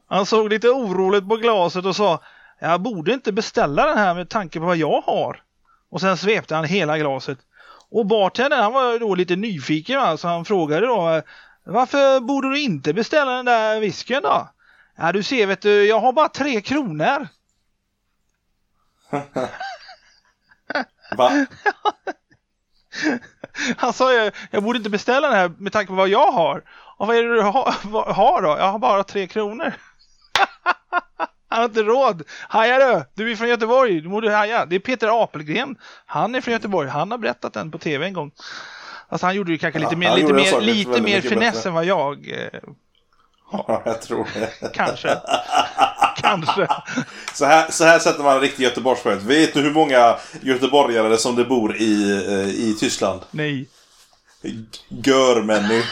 [0.10, 2.22] Han såg lite oroligt på glaset och sa
[2.60, 5.42] Jag borde inte beställa den här med tanke på vad jag har.
[5.90, 7.38] Och sen svepte han hela glaset.
[7.90, 11.22] Och bartendern han var då lite nyfiken så han frågade då
[11.64, 14.50] Varför borde du inte beställa den där whiskyn då?
[14.98, 17.28] Ja du ser vet du, jag har bara tre kronor.
[21.18, 21.46] Va?
[23.78, 26.64] Han sa ju, jag borde inte beställa den här med tanke på vad jag har.
[26.98, 28.50] Och vad är det du har, har då?
[28.50, 29.74] Jag har bara tre kronor.
[31.48, 32.24] Han har inte råd.
[32.50, 33.24] Hajar du?
[33.24, 34.02] Du är från Göteborg.
[34.02, 34.66] Du borde haja.
[34.66, 35.76] Det är Peter Apelgren.
[36.06, 36.90] Han är från Göteborg.
[36.90, 38.32] Han har berättat den på tv en gång.
[39.10, 42.30] Alltså han gjorde ju kanske lite mer, lite mer, lite mer finess än vad jag
[42.30, 42.60] eh,
[43.52, 44.74] Ja, jag tror det.
[44.74, 45.18] Kanske.
[46.18, 46.68] Kanske.
[47.34, 49.24] Så här, så här sätter man en riktig Göteborgsskämt.
[49.24, 53.22] Vet du hur många göteborgare som det bor i, eh, i Tyskland?
[53.32, 53.70] Nej.
[54.90, 55.84] Görmänny.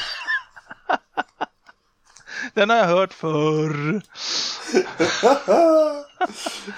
[2.54, 4.02] Den har jag hört förr.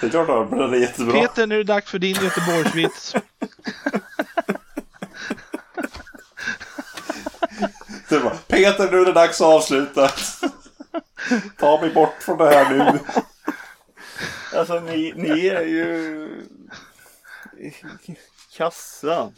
[0.01, 1.21] det är klart att den är jättebra.
[1.21, 3.15] Peter, nu är det dags för din Göteborgsvits.
[8.47, 10.11] Peter, nu är det dags att avsluta.
[11.57, 12.99] Ta mig bort från det här nu.
[14.57, 16.29] Alltså ni, ni är ju
[18.57, 19.31] kassa.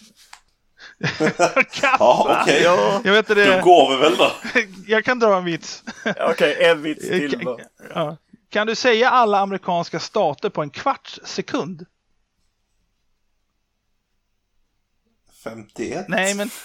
[1.71, 1.97] Kassa?
[1.99, 2.41] Ja, okej.
[2.41, 2.63] Okay.
[2.63, 3.01] Ja.
[3.03, 3.57] Jag vet det.
[3.57, 4.31] Då går vi väl då.
[4.87, 5.83] Jag kan dra en vits.
[6.05, 7.59] Okej, okay, en vits till då.
[7.93, 8.17] Ja.
[8.49, 11.85] Kan du säga alla amerikanska stater på en kvarts sekund?
[15.43, 16.05] 51?
[16.07, 16.49] Nej, men...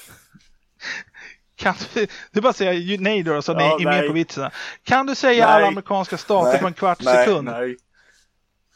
[1.56, 4.50] Kan du, du bara säga nej då, så ja, ni är med på vitsen.
[4.82, 5.54] Kan du säga nej.
[5.54, 6.60] alla amerikanska stater nej.
[6.60, 7.24] på en kvarts nej.
[7.24, 7.48] sekund?
[7.48, 7.76] Nej.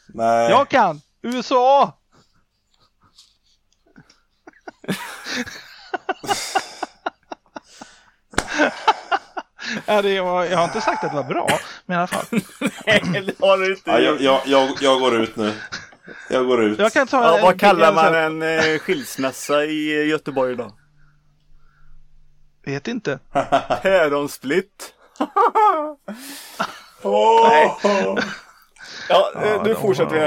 [0.07, 0.49] Nej.
[0.49, 1.01] Jag kan!
[1.21, 1.98] USA!
[9.85, 11.47] ja, det var, jag har inte sagt att det var bra,
[11.85, 12.25] men i alla fall.
[12.85, 15.53] Nej, det har du inte ja, jag, jag, jag, jag, går ut nu.
[16.29, 16.79] Jag går ut.
[16.79, 20.75] Jag kan ta ja, vad kallar man en eh, skilsmässa i Göteborg då?
[22.65, 23.19] Vet inte.
[23.81, 24.93] Päronsplitt.
[27.01, 27.73] oh.
[29.09, 30.19] Ja, ja, nu fortsätter vi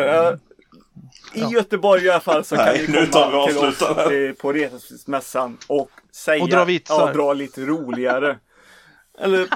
[1.34, 1.40] här.
[1.40, 1.52] I ja.
[1.52, 3.78] Göteborg i alla fall så kan Nej, ni komma till oss
[4.38, 7.06] på Resmässan och säga och dra vitsar.
[7.06, 8.38] Ja, dra lite roligare.
[9.18, 9.48] Eller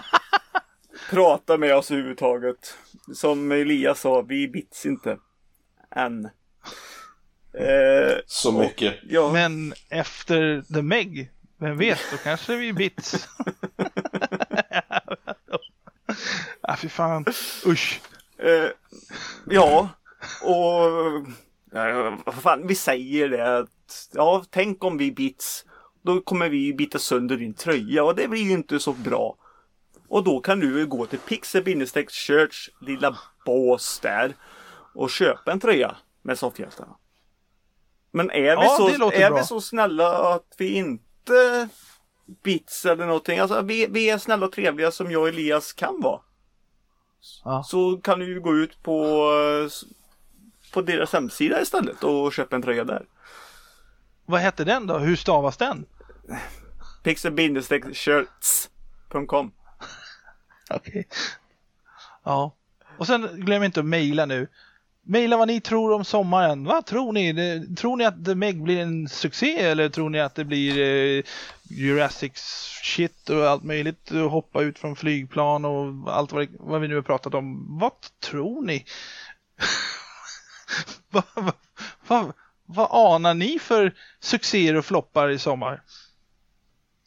[1.10, 2.74] prata med oss överhuvudtaget.
[3.14, 5.18] Som Elias sa, vi bits inte.
[5.96, 6.24] Än.
[7.58, 8.94] Eh, så mycket.
[8.94, 9.32] Och, ja.
[9.32, 13.28] Men efter The Meg, vem vet, då kanske vi bits.
[16.60, 17.24] ah, fy fan,
[17.66, 18.00] usch.
[18.38, 18.70] Eh,
[19.50, 19.88] ja,
[20.42, 20.82] och
[22.24, 25.64] vad fan, vi säger det att ja, tänk om vi bits.
[26.02, 29.36] Då kommer vi bita sönder din tröja och det blir ju inte så bra.
[30.08, 34.34] Och då kan du gå till Pixel Church lilla bås där
[34.94, 36.96] och köpa en tröja med soffhjältarna.
[38.10, 41.68] Men är, vi, ja, så, är vi så snälla att vi inte
[42.42, 43.38] bits eller någonting.
[43.38, 46.20] Alltså vi, vi är snälla och trevliga som jag och Elias kan vara.
[47.44, 47.62] Ja.
[47.62, 49.30] Så kan du ju gå ut på,
[50.76, 53.02] på deras hemsida istället och köpa en tröja där.
[54.26, 54.98] Vad hette den då?
[54.98, 55.86] Hur stavas den?
[57.04, 59.52] pixel-shirts.com
[60.70, 60.90] Okej.
[60.90, 61.04] Okay.
[62.24, 62.54] Ja.
[62.98, 64.48] Och sen glöm inte att mejla nu.
[65.02, 66.64] Mejla vad ni tror om sommaren.
[66.64, 67.66] Vad tror ni?
[67.76, 71.22] Tror ni att The Meg blir en succé eller tror ni att det blir eh,
[71.62, 72.32] Jurassic
[72.82, 74.10] shit och allt möjligt?
[74.10, 77.78] Och hoppa ut från flygplan och allt vad, vad vi nu har pratat om.
[77.78, 78.84] Vad tror ni?
[81.10, 81.54] vad, vad,
[82.06, 82.32] vad,
[82.66, 85.82] vad anar ni för succéer och floppar i sommar?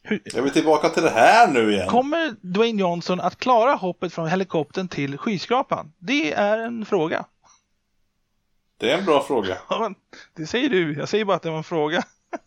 [0.04, 0.22] Hur...
[0.26, 1.90] Jag vill tillbaka till det här nu igen.
[1.90, 5.94] Kommer Dwayne Johnson att klara hoppet från helikoptern till skyskrapan?
[6.00, 7.26] Det är en fråga.
[8.78, 9.58] Det är en bra fråga.
[9.70, 9.92] Ja,
[10.36, 10.94] det säger du.
[10.94, 12.04] Jag säger bara att det var en fråga.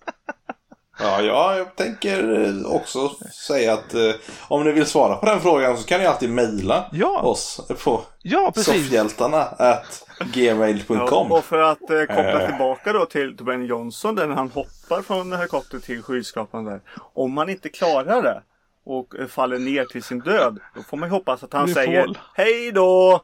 [0.98, 1.22] Ja,
[1.56, 3.08] jag tänker också
[3.46, 4.14] säga att eh,
[4.48, 7.20] om ni vill svara på den frågan så kan ni alltid mejla ja.
[7.20, 9.48] oss på ja, soffhjältarna
[10.34, 10.96] gmail.com.
[11.30, 12.48] Ja, och för att eh, koppla eh.
[12.48, 16.80] tillbaka då till Dwayne Johnson där han hoppar från helikopter till skyskrapan där.
[17.14, 18.42] Om man inte klarar det
[18.84, 22.02] och eh, faller ner till sin död, då får man ju hoppas att han säger
[22.02, 22.18] fall.
[22.34, 23.22] Hej då!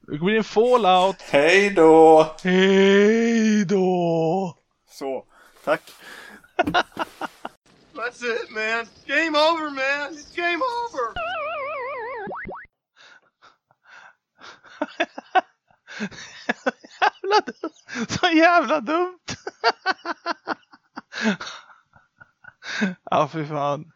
[0.00, 1.16] Det blir en fallout.
[1.20, 2.26] Hej då!
[2.42, 4.56] Hej då!
[4.90, 5.24] Så,
[5.64, 5.82] tack.
[7.94, 8.86] That's it man.
[9.06, 10.12] Game over man.
[10.12, 11.14] It's game over.
[17.00, 18.10] jävla dumt.
[18.20, 19.36] Så jävla dumt.
[23.10, 23.92] ja, fy fan.